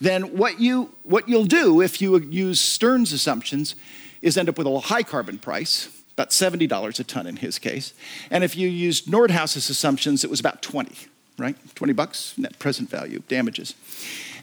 then 0.01 0.37
what, 0.37 0.61
you, 0.61 0.91
what 1.03 1.29
you'll 1.29 1.45
do 1.45 1.81
if 1.81 2.01
you 2.01 2.19
use 2.19 2.61
Stern's 2.61 3.13
assumptions 3.13 3.75
is 4.23 4.37
end 4.37 4.49
up 4.49 4.59
with 4.59 4.67
a 4.67 4.79
high 4.81 5.03
carbon 5.03 5.39
price, 5.39 5.89
about 6.13 6.31
$70 6.31 7.01
a 7.01 7.05
ton 7.05 7.27
in 7.27 7.37
his 7.37 7.59
case. 7.59 7.93
And 8.31 8.43
if 8.43 8.57
you 8.57 8.69
used 8.69 9.07
Nordhaus's 9.07 9.69
assumptions, 9.69 10.25
it 10.25 10.31
was 10.31 10.41
about 10.41 10.63
20 10.63 11.09
right? 11.39 11.57
20 11.75 11.93
bucks 11.93 12.37
net 12.39 12.59
present 12.59 12.89
value, 12.89 13.23
damages. 13.29 13.75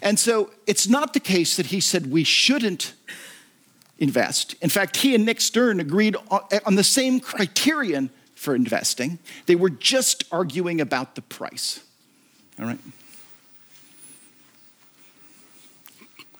And 0.01 0.19
so 0.19 0.51
it's 0.67 0.87
not 0.87 1.13
the 1.13 1.19
case 1.19 1.55
that 1.57 1.67
he 1.67 1.79
said 1.79 2.11
we 2.11 2.23
shouldn't 2.23 2.93
invest. 4.01 4.55
In 4.61 4.69
fact, 4.69 4.97
he 4.97 5.15
and 5.15 5.25
Nick 5.25 5.39
Stern 5.39 5.79
agreed 5.79 6.17
on 6.65 6.75
the 6.75 6.83
same 6.83 7.19
criterion 7.19 8.09
for 8.35 8.55
investing. 8.55 9.19
They 9.45 9.55
were 9.55 9.69
just 9.69 10.23
arguing 10.31 10.81
about 10.81 11.15
the 11.15 11.21
price. 11.21 11.79
All 12.59 12.65
right? 12.65 12.79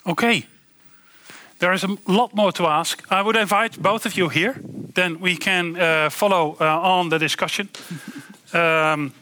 Okay. 0.07 0.47
There 1.59 1.71
is 1.73 1.83
a 1.83 1.95
lot 2.07 2.35
more 2.35 2.51
to 2.53 2.65
ask. 2.65 3.03
I 3.11 3.21
would 3.21 3.35
invite 3.35 3.79
both 3.79 4.07
of 4.07 4.17
you 4.17 4.29
here. 4.29 4.55
Then 4.95 5.19
we 5.19 5.37
can 5.37 5.79
uh, 5.79 6.09
follow 6.09 6.57
uh, 6.59 6.65
on 6.65 7.09
the 7.09 7.19
discussion. 7.19 7.69
Um, 8.53 9.13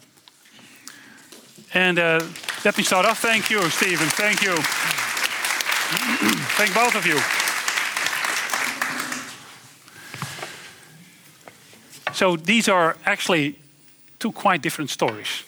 and 1.75 1.99
uh, 1.99 2.19
let 2.65 2.75
me 2.79 2.83
start 2.83 3.05
off. 3.05 3.19
Thank 3.19 3.51
you, 3.51 3.61
Stephen. 3.69 4.07
Thank 4.07 4.41
you. 4.41 4.55
Thank 6.57 6.73
both 6.73 6.95
of 6.95 7.05
you. 7.05 7.19
So 12.19 12.35
these 12.35 12.67
are 12.67 12.97
actually 13.05 13.55
two 14.17 14.33
quite 14.33 14.61
different 14.61 14.89
stories 14.89 15.45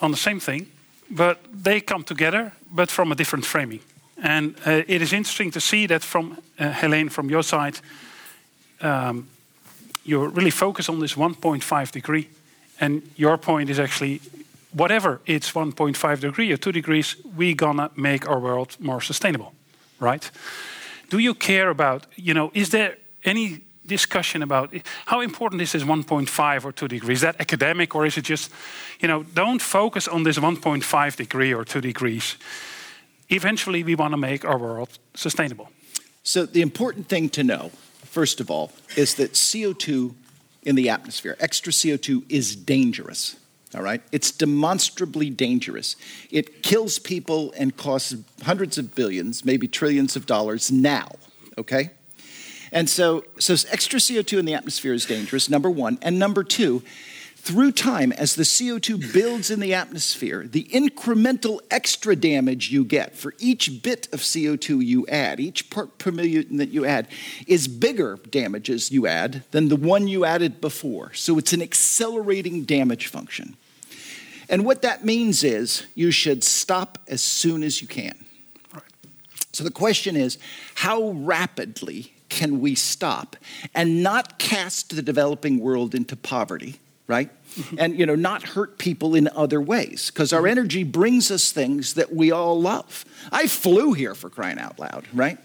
on 0.00 0.10
the 0.10 0.16
same 0.16 0.40
thing, 0.40 0.66
but 1.08 1.38
they 1.62 1.80
come 1.80 2.02
together, 2.02 2.52
but 2.74 2.90
from 2.90 3.12
a 3.12 3.14
different 3.14 3.44
framing. 3.44 3.80
And 4.16 4.56
uh, 4.66 4.82
it 4.88 5.00
is 5.00 5.12
interesting 5.12 5.52
to 5.52 5.60
see 5.60 5.86
that 5.86 6.02
from 6.02 6.32
uh, 6.58 6.72
Heleen, 6.72 7.08
from 7.08 7.30
your 7.30 7.44
side, 7.44 7.78
um, 8.80 9.28
you 10.04 10.26
really 10.26 10.50
focus 10.50 10.88
on 10.88 10.98
this 10.98 11.14
1.5 11.14 11.92
degree, 11.92 12.28
and 12.80 13.02
your 13.16 13.38
point 13.38 13.70
is 13.70 13.78
actually 13.78 14.20
whatever 14.72 15.20
it's 15.24 15.52
1.5 15.52 16.20
degree 16.20 16.52
or 16.52 16.56
2 16.56 16.72
degrees, 16.72 17.16
we're 17.36 17.54
gonna 17.54 17.90
make 17.94 18.28
our 18.28 18.40
world 18.40 18.76
more 18.80 19.00
sustainable, 19.00 19.52
right? 20.00 20.32
Do 21.10 21.18
you 21.18 21.34
care 21.34 21.70
about, 21.70 22.06
you 22.16 22.34
know, 22.34 22.50
is 22.54 22.70
there 22.70 22.96
any 23.24 23.60
discussion 23.88 24.42
about 24.42 24.72
how 25.06 25.20
important 25.20 25.60
is 25.62 25.72
this 25.72 25.82
1.5 25.82 26.64
or 26.64 26.72
2 26.72 26.88
degrees? 26.88 27.18
Is 27.18 27.22
that 27.22 27.40
academic 27.40 27.94
or 27.94 28.06
is 28.06 28.16
it 28.16 28.24
just, 28.24 28.50
you 29.00 29.08
know, 29.08 29.24
don't 29.34 29.60
focus 29.60 30.06
on 30.06 30.22
this 30.22 30.38
1.5 30.38 31.16
degree 31.16 31.52
or 31.52 31.64
2 31.64 31.80
degrees. 31.80 32.36
Eventually, 33.28 33.82
we 33.82 33.94
want 33.94 34.12
to 34.12 34.16
make 34.16 34.44
our 34.44 34.58
world 34.58 34.98
sustainable. 35.14 35.70
So, 36.22 36.46
the 36.46 36.62
important 36.62 37.08
thing 37.08 37.28
to 37.30 37.42
know, 37.42 37.70
first 38.04 38.40
of 38.40 38.50
all, 38.50 38.70
is 38.96 39.14
that 39.14 39.32
CO2 39.32 40.14
in 40.62 40.74
the 40.74 40.88
atmosphere, 40.88 41.36
extra 41.40 41.72
CO2, 41.72 42.24
is 42.28 42.56
dangerous. 42.56 43.36
All 43.74 43.82
right? 43.82 44.02
It's 44.12 44.30
demonstrably 44.30 45.30
dangerous. 45.30 45.96
It 46.30 46.62
kills 46.62 46.98
people 46.98 47.52
and 47.52 47.76
costs 47.76 48.14
hundreds 48.42 48.78
of 48.78 48.94
billions, 48.94 49.44
maybe 49.44 49.68
trillions 49.68 50.16
of 50.16 50.26
dollars 50.26 50.72
now, 50.72 51.10
okay? 51.58 51.90
And 52.72 52.88
so, 52.88 53.24
so 53.38 53.54
extra 53.70 53.98
CO2 53.98 54.38
in 54.38 54.44
the 54.44 54.54
atmosphere 54.54 54.92
is 54.92 55.04
dangerous, 55.04 55.48
number 55.48 55.70
one. 55.70 55.98
And 56.02 56.18
number 56.18 56.44
two, 56.44 56.82
through 57.36 57.72
time, 57.72 58.12
as 58.12 58.34
the 58.34 58.42
CO2 58.42 59.12
builds 59.12 59.50
in 59.50 59.60
the 59.60 59.72
atmosphere, 59.72 60.46
the 60.46 60.64
incremental 60.64 61.60
extra 61.70 62.14
damage 62.14 62.70
you 62.70 62.84
get 62.84 63.16
for 63.16 63.32
each 63.38 63.82
bit 63.82 64.06
of 64.12 64.20
CO2 64.20 64.84
you 64.84 65.06
add, 65.06 65.40
each 65.40 65.70
part 65.70 65.96
per 65.96 66.10
million 66.10 66.58
that 66.58 66.68
you 66.68 66.84
add, 66.84 67.08
is 67.46 67.66
bigger 67.66 68.18
damages 68.28 68.90
you 68.90 69.06
add 69.06 69.44
than 69.52 69.68
the 69.68 69.76
one 69.76 70.08
you 70.08 70.26
added 70.26 70.60
before. 70.60 71.14
So 71.14 71.38
it's 71.38 71.54
an 71.54 71.62
accelerating 71.62 72.64
damage 72.64 73.06
function. 73.06 73.56
And 74.50 74.66
what 74.66 74.82
that 74.82 75.04
means 75.04 75.42
is 75.42 75.86
you 75.94 76.10
should 76.10 76.44
stop 76.44 76.98
as 77.08 77.22
soon 77.22 77.62
as 77.62 77.80
you 77.80 77.88
can. 77.88 78.26
So 79.52 79.64
the 79.64 79.70
question 79.70 80.16
is 80.16 80.38
how 80.74 81.10
rapidly 81.10 82.12
can 82.28 82.60
we 82.60 82.74
stop 82.74 83.36
and 83.74 84.02
not 84.02 84.38
cast 84.38 84.94
the 84.94 85.02
developing 85.02 85.60
world 85.60 85.94
into 85.94 86.16
poverty? 86.16 86.78
right? 87.08 87.30
Mm-hmm. 87.54 87.76
And 87.78 87.98
you 87.98 88.06
know, 88.06 88.14
not 88.14 88.42
hurt 88.42 88.78
people 88.78 89.16
in 89.16 89.28
other 89.34 89.60
ways 89.60 90.10
because 90.10 90.32
our 90.32 90.42
mm-hmm. 90.42 90.50
energy 90.50 90.84
brings 90.84 91.30
us 91.30 91.50
things 91.50 91.94
that 91.94 92.14
we 92.14 92.30
all 92.30 92.60
love. 92.60 93.04
I 93.32 93.48
flew 93.48 93.94
here 93.94 94.14
for 94.14 94.30
crying 94.30 94.58
out 94.58 94.78
loud, 94.78 95.06
right? 95.12 95.38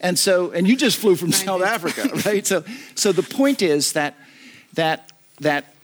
And 0.00 0.18
so, 0.18 0.50
and 0.50 0.68
you 0.68 0.76
just 0.76 0.98
flew 0.98 1.16
from 1.16 1.32
South 1.32 1.62
Africa, 1.62 2.10
right? 2.26 2.46
So, 2.46 2.62
so 2.94 3.12
the 3.12 3.22
point 3.22 3.62
is 3.62 3.94
that 3.94 4.14
that 4.74 5.10
that 5.40 5.74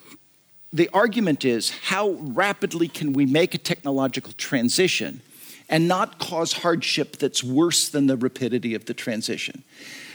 the 0.73 0.89
argument 0.93 1.45
is 1.45 1.71
how 1.71 2.11
rapidly 2.11 2.89
can 2.89 3.15
we 3.15 3.27
make 3.27 3.55
a 3.55 3.59
technological 3.59 4.33
transition 4.35 5.23
and 5.69 5.89
not 5.89 6.19
cause 6.19 6.53
hardship 6.53 7.17
that's 7.17 7.43
worse 7.43 7.89
than 7.89 8.07
the 8.07 8.17
rapidity 8.17 8.75
of 8.75 8.85
the 8.85 8.95
transition. 8.95 9.63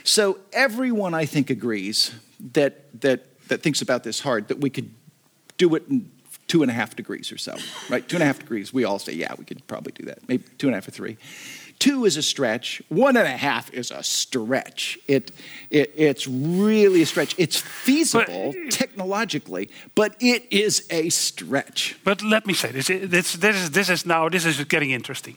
So 0.08 0.40
everyone, 0.54 1.14
I 1.14 1.26
think, 1.26 1.50
agrees 1.50 2.14
that, 2.54 3.02
that, 3.02 3.26
that 3.50 3.62
thinks 3.62 3.82
about 3.82 4.06
this 4.06 4.22
hard 4.22 4.48
that 4.48 4.60
we 4.60 4.70
could 4.70 4.90
do 5.58 5.76
it 5.76 5.84
in 5.90 6.10
two 6.48 6.62
and 6.62 6.72
a 6.72 6.74
half 6.74 6.96
degrees 6.96 7.30
or 7.30 7.38
so, 7.38 7.58
right? 7.90 8.08
Two 8.08 8.16
and 8.16 8.24
a 8.24 8.26
half 8.26 8.40
degrees, 8.40 8.74
we 8.74 8.86
all 8.86 9.00
say, 9.00 9.12
yeah, 9.12 9.34
we 9.38 9.44
could 9.44 9.68
probably 9.68 9.92
do 9.92 10.06
that. 10.06 10.26
Maybe 10.30 10.46
two 10.58 10.68
and 10.68 10.76
a 10.76 10.78
half 10.78 10.88
or 10.88 10.92
three. 10.92 11.18
Two 11.80 12.06
is 12.06 12.16
a 12.16 12.24
stretch. 12.24 12.82
One 12.88 13.18
and 13.18 13.28
a 13.28 13.38
half 13.38 13.72
is 13.74 13.92
a 13.92 14.02
stretch. 14.02 14.98
It, 15.10 15.32
it, 15.70 15.92
it's 15.98 16.26
really 16.26 17.02
a 17.02 17.06
stretch. 17.06 17.36
It's 17.38 17.58
feasible 17.58 18.54
but, 18.54 18.72
technologically, 18.72 19.70
but 19.94 20.16
it 20.22 20.48
is 20.52 20.88
a 20.90 21.10
stretch. 21.10 22.00
But 22.06 22.24
let 22.24 22.48
me 22.48 22.54
say 22.54 22.72
this: 22.72 22.88
this, 22.88 23.34
this, 23.34 23.56
is, 23.56 23.72
this 23.72 23.90
is 23.90 24.06
now 24.06 24.30
this 24.30 24.46
is 24.46 24.64
getting 24.64 24.90
interesting. 24.90 25.36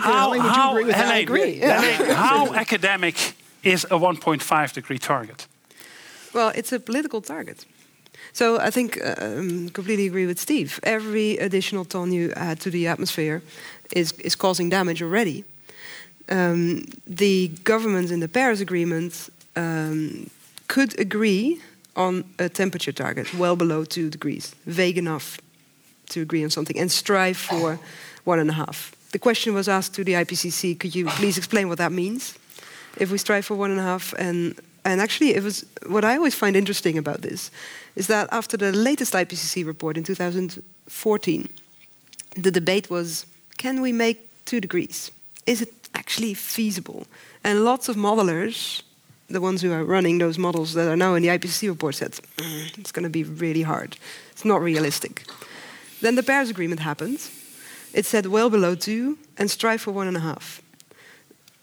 How, 0.00 0.38
how, 0.40 0.74
Heleen, 0.74 0.94
I 0.94 1.18
agree. 1.18 1.58
Yeah. 1.62 2.14
how 2.14 2.54
academic 2.54 3.34
is 3.62 3.84
a 3.84 3.98
1.5 3.98 4.72
degree 4.72 4.98
target? 4.98 5.46
Well, 6.34 6.52
it's 6.54 6.72
a 6.72 6.80
political 6.80 7.20
target. 7.20 7.64
So 8.32 8.58
I 8.58 8.70
think 8.70 8.98
uh, 8.98 9.14
um, 9.18 9.68
completely 9.68 10.06
agree 10.06 10.26
with 10.26 10.38
Steve. 10.38 10.80
Every 10.82 11.36
additional 11.38 11.84
ton 11.84 12.12
you 12.12 12.32
add 12.34 12.60
to 12.60 12.70
the 12.70 12.88
atmosphere 12.88 13.42
is 13.94 14.12
is 14.24 14.36
causing 14.36 14.70
damage 14.70 15.02
already. 15.02 15.44
Um, 16.28 16.84
the 17.06 17.48
governments 17.64 18.10
in 18.10 18.20
the 18.20 18.28
Paris 18.28 18.60
Agreement 18.60 19.30
um, 19.56 20.30
could 20.66 20.98
agree 20.98 21.60
on 21.94 22.24
a 22.38 22.48
temperature 22.48 22.92
target 22.92 23.34
well 23.34 23.56
below 23.56 23.84
two 23.84 24.08
degrees, 24.08 24.54
vague 24.66 24.96
enough 24.98 25.38
to 26.08 26.20
agree 26.20 26.44
on 26.44 26.50
something, 26.50 26.78
and 26.80 26.90
strive 26.90 27.36
for 27.36 27.78
one 28.24 28.38
and 28.38 28.50
a 28.50 28.54
half. 28.54 28.94
The 29.12 29.18
question 29.18 29.54
was 29.54 29.68
asked 29.68 29.94
to 29.94 30.04
the 30.04 30.12
IPCC: 30.12 30.78
Could 30.78 30.94
you 30.94 31.06
please 31.06 31.36
explain 31.38 31.68
what 31.68 31.78
that 31.78 31.92
means? 31.92 32.34
If 32.96 33.10
we 33.10 33.18
strive 33.18 33.44
for 33.44 33.54
one 33.56 33.70
and 33.70 33.80
a 33.80 33.82
half, 33.82 34.14
and 34.18 34.54
and 34.84 35.00
actually, 35.00 35.34
it 35.34 35.42
was 35.42 35.64
what 35.86 36.04
I 36.04 36.16
always 36.16 36.34
find 36.34 36.56
interesting 36.56 36.98
about 36.98 37.22
this 37.22 37.50
is 37.94 38.06
that 38.06 38.28
after 38.32 38.56
the 38.56 38.72
latest 38.72 39.12
IPCC 39.12 39.66
report 39.66 39.96
in 39.96 40.04
2014, 40.04 41.48
the 42.36 42.50
debate 42.50 42.90
was 42.90 43.26
can 43.58 43.80
we 43.80 43.92
make 43.92 44.28
two 44.44 44.60
degrees? 44.60 45.10
Is 45.46 45.62
it 45.62 45.72
actually 45.94 46.34
feasible? 46.34 47.06
And 47.44 47.64
lots 47.64 47.88
of 47.88 47.96
modelers, 47.96 48.82
the 49.28 49.40
ones 49.40 49.62
who 49.62 49.72
are 49.72 49.84
running 49.84 50.18
those 50.18 50.38
models 50.38 50.72
that 50.74 50.88
are 50.88 50.96
now 50.96 51.14
in 51.14 51.22
the 51.22 51.28
IPCC 51.28 51.68
report, 51.68 51.94
said 51.94 52.12
mm, 52.12 52.78
it's 52.78 52.92
going 52.92 53.04
to 53.04 53.10
be 53.10 53.24
really 53.24 53.62
hard. 53.62 53.96
It's 54.32 54.44
not 54.44 54.62
realistic. 54.62 55.24
Then 56.00 56.16
the 56.16 56.22
Paris 56.22 56.50
Agreement 56.50 56.80
happened. 56.80 57.20
It 57.94 58.06
said 58.06 58.26
well 58.26 58.50
below 58.50 58.74
two 58.74 59.18
and 59.36 59.50
strive 59.50 59.80
for 59.80 59.92
one 59.92 60.08
and 60.08 60.16
a 60.16 60.20
half. 60.20 60.62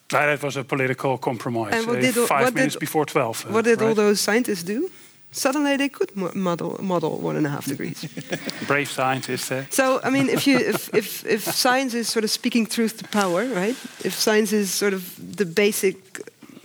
That 0.09 0.41
was 0.41 0.57
a 0.57 0.63
political 0.63 1.17
compromise. 1.17 1.73
And 1.73 1.85
what 1.85 1.97
uh, 1.97 2.01
did, 2.01 2.15
five 2.15 2.45
what 2.45 2.53
minutes 2.55 2.75
did, 2.75 2.79
before 2.79 3.05
12. 3.05 3.45
Uh, 3.45 3.53
what 3.53 3.65
did 3.65 3.81
right? 3.81 3.89
all 3.89 3.95
those 3.95 4.19
scientists 4.19 4.63
do? 4.63 4.89
suddenly 5.31 5.77
they 5.77 5.89
could 5.89 6.15
model, 6.35 6.77
model 6.81 7.17
one 7.17 7.35
and 7.35 7.45
a 7.45 7.49
half 7.49 7.65
degrees. 7.65 8.05
Brave 8.67 8.89
scientists. 8.89 9.51
Eh? 9.51 9.65
So 9.69 9.99
I 10.03 10.09
mean, 10.09 10.29
if 10.29 10.47
you 10.47 10.57
if, 10.57 10.93
if 10.93 11.25
if 11.25 11.43
science 11.43 11.93
is 11.93 12.07
sort 12.07 12.23
of 12.23 12.31
speaking 12.31 12.65
truth 12.65 12.97
to 12.97 13.07
power, 13.07 13.45
right? 13.45 13.75
If 14.03 14.13
science 14.13 14.51
is 14.53 14.73
sort 14.73 14.93
of 14.93 15.37
the 15.37 15.45
basic 15.45 15.95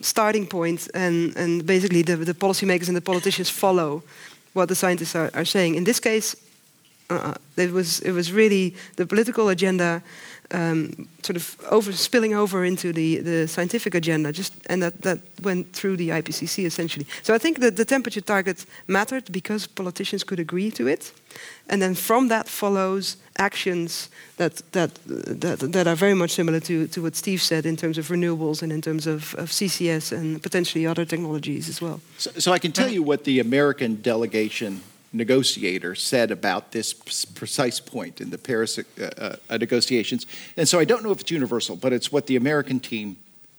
starting 0.00 0.46
point, 0.46 0.88
and 0.94 1.36
and 1.36 1.66
basically 1.66 2.02
the 2.02 2.16
the 2.16 2.34
policymakers 2.34 2.88
and 2.88 2.96
the 2.96 3.02
politicians 3.02 3.50
follow 3.50 4.02
what 4.54 4.68
the 4.68 4.74
scientists 4.74 5.14
are, 5.14 5.30
are 5.34 5.44
saying. 5.44 5.74
In 5.74 5.84
this 5.84 6.00
case, 6.00 6.36
uh, 7.10 7.34
it 7.56 7.70
was 7.70 8.00
it 8.00 8.12
was 8.12 8.32
really 8.32 8.74
the 8.96 9.06
political 9.06 9.48
agenda 9.48 10.02
um, 10.50 11.08
sort 11.22 11.36
of 11.36 11.56
over 11.70 11.92
spilling 11.92 12.34
over 12.34 12.64
into 12.64 12.92
the, 12.92 13.18
the 13.18 13.48
scientific 13.48 13.94
agenda, 13.94 14.32
just 14.32 14.52
and 14.66 14.82
that, 14.82 15.02
that 15.02 15.18
went 15.42 15.72
through 15.72 15.96
the 15.96 16.10
IPCC 16.10 16.64
essentially. 16.64 17.06
So 17.22 17.34
I 17.34 17.38
think 17.38 17.60
that 17.60 17.76
the 17.76 17.84
temperature 17.84 18.20
target 18.20 18.66
mattered 18.86 19.32
because 19.32 19.66
politicians 19.66 20.24
could 20.24 20.38
agree 20.38 20.70
to 20.72 20.86
it, 20.86 21.12
and 21.68 21.80
then 21.80 21.94
from 21.94 22.28
that 22.28 22.48
follows 22.48 23.16
actions 23.38 24.10
that 24.36 24.62
that 24.72 24.90
that, 25.06 25.58
that 25.72 25.86
are 25.86 25.96
very 25.96 26.14
much 26.14 26.30
similar 26.30 26.60
to, 26.60 26.86
to 26.88 27.02
what 27.02 27.16
Steve 27.16 27.42
said 27.42 27.66
in 27.66 27.76
terms 27.76 27.98
of 27.98 28.08
renewables 28.08 28.62
and 28.62 28.72
in 28.72 28.80
terms 28.80 29.06
of, 29.06 29.34
of 29.34 29.50
CCS 29.50 30.12
and 30.12 30.42
potentially 30.42 30.86
other 30.86 31.04
technologies 31.04 31.68
as 31.68 31.80
well. 31.80 32.00
So, 32.18 32.30
so 32.38 32.52
I 32.52 32.58
can 32.58 32.72
tell 32.72 32.88
you 32.88 33.02
what 33.02 33.24
the 33.24 33.40
American 33.40 33.96
delegation 34.02 34.82
negotiator 35.14 35.94
said 35.94 36.30
about 36.30 36.72
this 36.72 36.92
precise 36.92 37.80
point 37.80 38.20
in 38.20 38.30
the 38.30 38.38
Paris 38.38 38.78
uh, 38.78 39.36
uh, 39.48 39.56
negotiations. 39.56 40.26
And 40.56 40.68
so 40.68 40.78
I 40.78 40.84
don't 40.84 41.02
know 41.02 41.12
if 41.12 41.20
it's 41.20 41.30
universal, 41.30 41.76
but 41.76 41.92
it's 41.92 42.12
what 42.12 42.26
the 42.26 42.36
American 42.36 42.80
team 42.80 43.16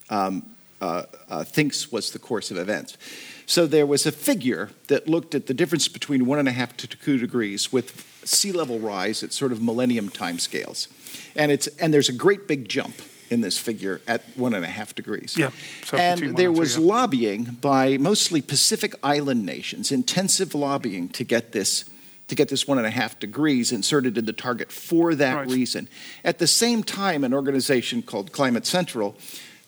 um, 0.09 0.45
uh, 0.81 1.03
uh, 1.29 1.43
thinks 1.43 1.91
was 1.91 2.11
the 2.11 2.19
course 2.19 2.51
of 2.51 2.57
events. 2.57 2.97
So 3.45 3.67
there 3.67 3.85
was 3.85 4.05
a 4.05 4.11
figure 4.11 4.71
that 4.87 5.07
looked 5.07 5.35
at 5.35 5.47
the 5.47 5.53
difference 5.53 5.87
between 5.87 6.25
one 6.25 6.39
and 6.39 6.47
a 6.47 6.51
half 6.51 6.75
to 6.77 6.87
two 6.87 7.17
degrees 7.17 7.71
with 7.71 8.05
sea 8.25 8.51
level 8.51 8.79
rise 8.79 9.23
at 9.23 9.33
sort 9.33 9.51
of 9.51 9.61
millennium 9.61 10.09
timescales. 10.09 10.87
And, 11.35 11.51
it's, 11.51 11.67
and 11.79 11.93
there's 11.93 12.09
a 12.09 12.13
great 12.13 12.47
big 12.47 12.67
jump 12.67 12.95
in 13.29 13.41
this 13.41 13.57
figure 13.57 14.01
at 14.07 14.23
one 14.35 14.53
and 14.53 14.63
a 14.63 14.69
half 14.69 14.95
degrees. 14.95 15.35
Yeah, 15.37 15.51
so 15.83 15.97
and 15.97 16.37
there 16.37 16.51
was 16.51 16.77
yeah. 16.77 16.85
lobbying 16.85 17.43
by 17.61 17.97
mostly 17.97 18.41
Pacific 18.41 18.93
Island 19.03 19.45
nations, 19.45 19.91
intensive 19.91 20.55
lobbying 20.55 21.09
to 21.09 21.23
get 21.23 21.51
this 21.51 21.85
to 22.27 22.35
get 22.35 22.49
this 22.49 22.67
one 22.67 22.77
and 22.77 22.87
a 22.87 22.91
half 22.91 23.19
degrees 23.19 23.71
inserted 23.71 24.17
in 24.17 24.25
the 24.25 24.33
target 24.33 24.71
for 24.71 25.13
that 25.15 25.35
right. 25.35 25.47
reason. 25.47 25.87
At 26.23 26.39
the 26.39 26.47
same 26.47 26.83
time, 26.83 27.23
an 27.23 27.33
organization 27.33 28.01
called 28.01 28.31
Climate 28.31 28.65
Central 28.65 29.15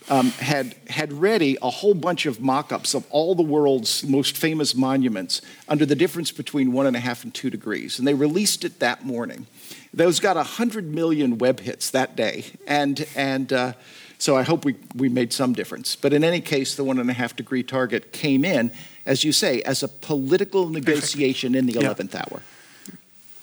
um, 0.09 0.31
had 0.31 0.75
had 0.87 1.13
ready 1.13 1.57
a 1.61 1.69
whole 1.69 1.93
bunch 1.93 2.25
of 2.25 2.39
mock-ups 2.39 2.93
of 2.93 3.05
all 3.09 3.35
the 3.35 3.43
world's 3.43 4.03
most 4.05 4.37
famous 4.37 4.73
monuments 4.73 5.41
under 5.67 5.85
the 5.85 5.95
difference 5.95 6.31
between 6.31 6.71
one 6.71 6.87
and 6.87 6.95
a 6.95 6.99
half 6.99 7.23
and 7.23 7.33
two 7.33 7.49
degrees, 7.49 7.99
and 7.99 8.07
they 8.07 8.13
released 8.13 8.63
it 8.63 8.79
that 8.79 9.05
morning. 9.05 9.47
Those 9.93 10.19
got 10.19 10.35
100 10.35 10.93
million 10.93 11.37
web 11.37 11.59
hits 11.59 11.91
that 11.91 12.15
day. 12.15 12.45
And, 12.67 13.07
and 13.15 13.51
uh, 13.53 13.73
so 14.17 14.35
I 14.35 14.43
hope 14.43 14.65
we, 14.65 14.75
we 14.95 15.09
made 15.09 15.33
some 15.33 15.53
difference. 15.53 15.95
But 15.95 16.13
in 16.13 16.23
any 16.23 16.41
case, 16.41 16.75
the 16.75 16.83
one 16.83 16.99
and 16.99 17.09
a 17.09 17.13
half 17.13 17.35
degree 17.35 17.63
target 17.63 18.11
came 18.11 18.45
in, 18.45 18.71
as 19.05 19.23
you 19.23 19.31
say, 19.31 19.61
as 19.61 19.83
a 19.83 19.87
political 19.87 20.69
negotiation 20.69 21.55
in 21.55 21.65
the 21.65 21.73
11th 21.73 22.15
hour. 22.15 22.41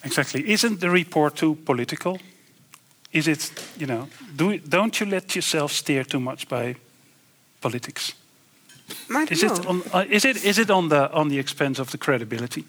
Exactly. 0.04 0.50
Isn't 0.50 0.80
the 0.80 0.90
report 0.90 1.36
too 1.36 1.54
political? 1.64 2.18
Is 3.12 3.28
it, 3.28 3.50
you 3.78 3.86
know, 3.86 4.08
do, 4.36 4.58
don't 4.58 5.00
you 5.00 5.06
let 5.06 5.34
yourself 5.34 5.72
steer 5.72 6.04
too 6.04 6.20
much 6.20 6.48
by 6.48 6.76
politics? 7.60 8.12
Is 9.30 9.42
it, 9.42 9.66
on, 9.66 9.82
uh, 9.92 10.04
is 10.10 10.24
it 10.24 10.44
is 10.44 10.58
it 10.58 10.70
on 10.70 10.88
the 10.88 11.10
on 11.10 11.28
the 11.28 11.38
expense 11.38 11.78
of 11.78 11.90
the 11.90 11.96
credibility? 11.96 12.64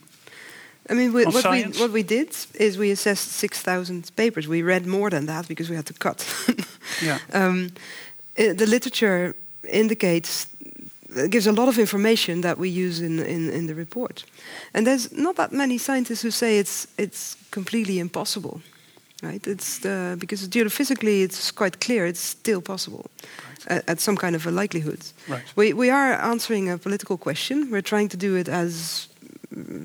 I 0.90 0.94
mean, 0.94 1.14
we, 1.14 1.26
what, 1.26 1.50
we, 1.52 1.64
what 1.80 1.92
we 1.92 2.04
did 2.04 2.36
is 2.54 2.78
we 2.78 2.92
assessed 2.92 3.32
6,000 3.32 4.16
papers. 4.16 4.48
We 4.48 4.62
read 4.62 4.86
more 4.86 5.10
than 5.10 5.26
that 5.26 5.48
because 5.48 5.70
we 5.70 5.76
had 5.76 5.86
to 5.88 5.94
cut. 5.94 6.26
yeah. 7.04 7.20
Um, 7.34 7.72
it, 8.36 8.58
the 8.58 8.68
literature 8.68 9.36
indicates, 9.68 10.48
gives 11.30 11.48
a 11.48 11.52
lot 11.52 11.68
of 11.68 11.80
information 11.80 12.42
that 12.42 12.58
we 12.58 12.70
use 12.70 13.02
in, 13.02 13.20
in, 13.20 13.50
in 13.50 13.68
the 13.68 13.74
report. 13.74 14.26
And 14.74 14.86
there's 14.86 15.12
not 15.12 15.38
that 15.38 15.52
many 15.52 15.78
scientists 15.80 16.22
who 16.22 16.32
say 16.32 16.60
it's, 16.60 16.88
it's 16.98 17.36
completely 17.50 17.98
impossible. 18.00 18.62
Right? 19.24 19.48
It's 19.48 19.80
because 19.80 20.48
geophysically 20.48 21.24
it's 21.24 21.50
quite 21.50 21.80
clear 21.80 22.06
it's 22.06 22.20
still 22.20 22.62
possible 22.62 23.10
right. 23.48 23.78
at, 23.78 23.90
at, 23.90 24.00
some 24.00 24.18
kind 24.18 24.36
of 24.36 24.46
a 24.46 24.52
likelihood. 24.52 25.00
Right. 25.28 25.42
We, 25.56 25.74
we 25.74 25.90
are 25.90 26.14
answering 26.14 26.70
a 26.70 26.78
political 26.78 27.18
question. 27.18 27.72
We're 27.72 27.82
trying 27.82 28.10
to 28.10 28.18
do 28.18 28.36
it 28.36 28.48
as 28.48 29.08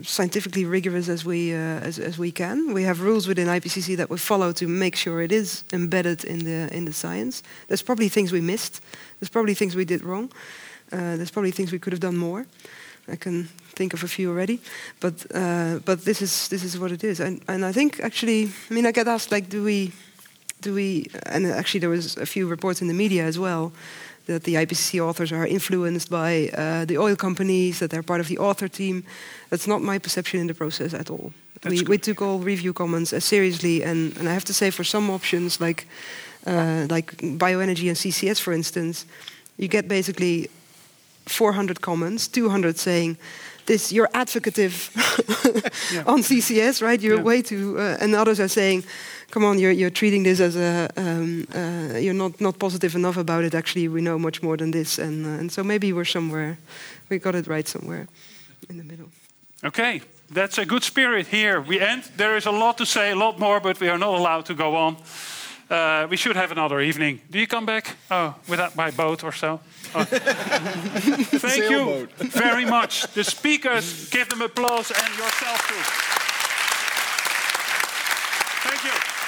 scientifically 0.02 0.64
rigorous 0.64 1.08
as 1.08 1.24
we 1.24 1.52
uh, 1.52 1.86
as, 1.86 1.98
as 1.98 2.18
we 2.18 2.32
can. 2.32 2.72
We 2.74 2.82
have 2.84 3.00
rules 3.00 3.26
within 3.26 3.48
IPCC 3.48 3.96
that 3.96 4.10
we 4.10 4.18
follow 4.18 4.52
to 4.52 4.66
make 4.66 4.96
sure 4.96 5.20
it 5.22 5.32
is 5.32 5.64
embedded 5.72 6.24
in 6.24 6.44
the 6.44 6.68
in 6.76 6.84
the 6.84 6.92
science. 6.92 7.42
There's 7.68 7.82
probably 7.82 8.08
things 8.08 8.32
we 8.32 8.40
missed. 8.40 8.80
There's 9.18 9.30
probably 9.30 9.54
things 9.54 9.74
we 9.74 9.84
did 9.84 10.02
wrong. 10.02 10.30
Uh, 10.92 11.16
there's 11.16 11.30
probably 11.30 11.52
things 11.52 11.70
we 11.72 11.78
could 11.78 11.92
have 11.92 12.00
done 12.00 12.16
more. 12.16 12.46
I 13.08 13.16
can 13.16 13.48
think 13.74 13.94
of 13.94 14.04
a 14.04 14.08
few 14.08 14.30
already, 14.30 14.58
but 15.00 15.26
uh, 15.34 15.78
but 15.84 16.04
this 16.04 16.20
is 16.20 16.48
this 16.48 16.62
is 16.62 16.78
what 16.78 16.90
it 16.90 17.04
is. 17.04 17.20
And 17.20 17.40
and 17.46 17.64
I 17.64 17.72
think 17.72 18.00
actually, 18.00 18.50
I 18.70 18.74
mean, 18.74 18.86
I 18.86 18.92
get 18.92 19.06
asked 19.06 19.32
like, 19.32 19.48
do 19.48 19.64
we 19.64 19.92
do 20.60 20.74
we? 20.74 21.06
And 21.26 21.46
actually, 21.46 21.80
there 21.80 21.90
was 21.90 22.16
a 22.16 22.26
few 22.26 22.50
reports 22.50 22.80
in 22.80 22.88
the 22.88 22.94
media 22.94 23.24
as 23.24 23.38
well 23.38 23.72
that 24.32 24.44
the 24.44 24.54
IPCC 24.54 25.00
authors 25.00 25.32
are 25.32 25.46
influenced 25.46 26.10
by 26.10 26.50
uh, 26.54 26.84
the 26.84 26.98
oil 26.98 27.16
companies, 27.16 27.78
that 27.78 27.90
they're 27.90 28.02
part 28.02 28.20
of 28.20 28.28
the 28.28 28.38
author 28.38 28.68
team. 28.68 29.04
That's 29.50 29.66
not 29.66 29.82
my 29.82 29.98
perception 29.98 30.40
in 30.40 30.46
the 30.46 30.54
process 30.54 30.94
at 30.94 31.10
all. 31.10 31.32
We, 31.64 31.82
we, 31.82 31.98
took 31.98 32.22
all 32.22 32.38
review 32.38 32.72
comments 32.72 33.12
as 33.12 33.24
seriously, 33.24 33.82
and, 33.84 34.16
and 34.16 34.28
I 34.28 34.32
have 34.32 34.44
to 34.46 34.54
say, 34.54 34.70
for 34.70 34.84
some 34.84 35.10
options 35.10 35.60
like 35.60 35.86
uh, 36.46 36.86
like 36.88 37.16
bioenergy 37.18 37.88
and 37.88 37.96
CCS, 37.96 38.40
for 38.40 38.52
instance, 38.52 39.04
you 39.58 39.68
get 39.68 39.88
basically 39.88 40.48
400 41.26 41.80
comments, 41.82 42.28
200 42.28 42.78
saying 42.78 43.18
this 43.66 43.92
you're 43.92 44.08
advocative 44.14 44.90
on 46.06 46.22
CCS, 46.22 46.82
right? 46.82 47.00
You're 47.00 47.18
Yeah. 47.18 47.30
way 47.30 47.42
too, 47.42 47.76
uh, 47.78 47.98
and 48.00 48.14
others 48.14 48.40
are 48.40 48.48
saying, 48.48 48.84
come 49.30 49.44
on, 49.44 49.58
you're 49.58 49.72
you're 49.72 49.92
treating 49.92 50.24
this 50.24 50.40
as 50.40 50.56
a 50.56 50.88
um, 50.96 51.46
uh, 51.54 51.98
you're 51.98 52.14
not 52.14 52.40
not 52.40 52.58
positive 52.58 52.94
enough 52.96 53.16
about 53.16 53.44
it. 53.44 53.54
Actually, 53.54 53.88
we 53.88 54.00
know 54.00 54.18
much 54.18 54.42
more 54.42 54.56
than 54.56 54.70
this, 54.70 54.98
and 54.98 55.26
uh, 55.26 55.40
and 55.40 55.52
so 55.52 55.62
maybe 55.62 55.92
we're 55.92 56.10
somewhere, 56.10 56.56
we 57.08 57.18
got 57.18 57.34
it 57.34 57.46
right 57.46 57.68
somewhere 57.68 58.06
in 58.68 58.76
the 58.76 58.84
middle. 58.84 59.08
Okay, 59.62 60.00
that's 60.34 60.58
a 60.58 60.64
good 60.64 60.82
spirit 60.82 61.26
here. 61.26 61.60
We 61.60 61.80
end. 61.80 62.02
There 62.16 62.36
is 62.36 62.46
a 62.46 62.50
lot 62.50 62.76
to 62.78 62.84
say, 62.84 63.10
a 63.10 63.16
lot 63.16 63.38
more, 63.38 63.60
but 63.60 63.80
we 63.80 63.88
are 63.88 63.98
not 63.98 64.14
allowed 64.14 64.46
to 64.46 64.54
go 64.54 64.76
on. 64.76 64.96
Uh, 65.70 66.06
we 66.10 66.16
should 66.16 66.36
have 66.36 66.50
another 66.50 66.80
evening. 66.80 67.20
Do 67.30 67.38
you 67.38 67.46
come 67.46 67.66
back? 67.66 67.96
Oh, 68.10 68.34
without 68.48 68.74
by 68.74 68.90
boat 68.90 69.22
or 69.22 69.32
so? 69.32 69.60
Oh. 69.94 70.04
Thank 70.04 71.70
you 71.70 72.08
very 72.16 72.64
much. 72.64 73.06
The 73.14 73.22
speakers, 73.22 74.10
give 74.10 74.28
them 74.28 74.42
applause 74.42 74.90
and 74.90 75.14
yourself 75.16 75.68
too. 75.68 76.10
Thank 78.68 78.84
you. 78.84 79.19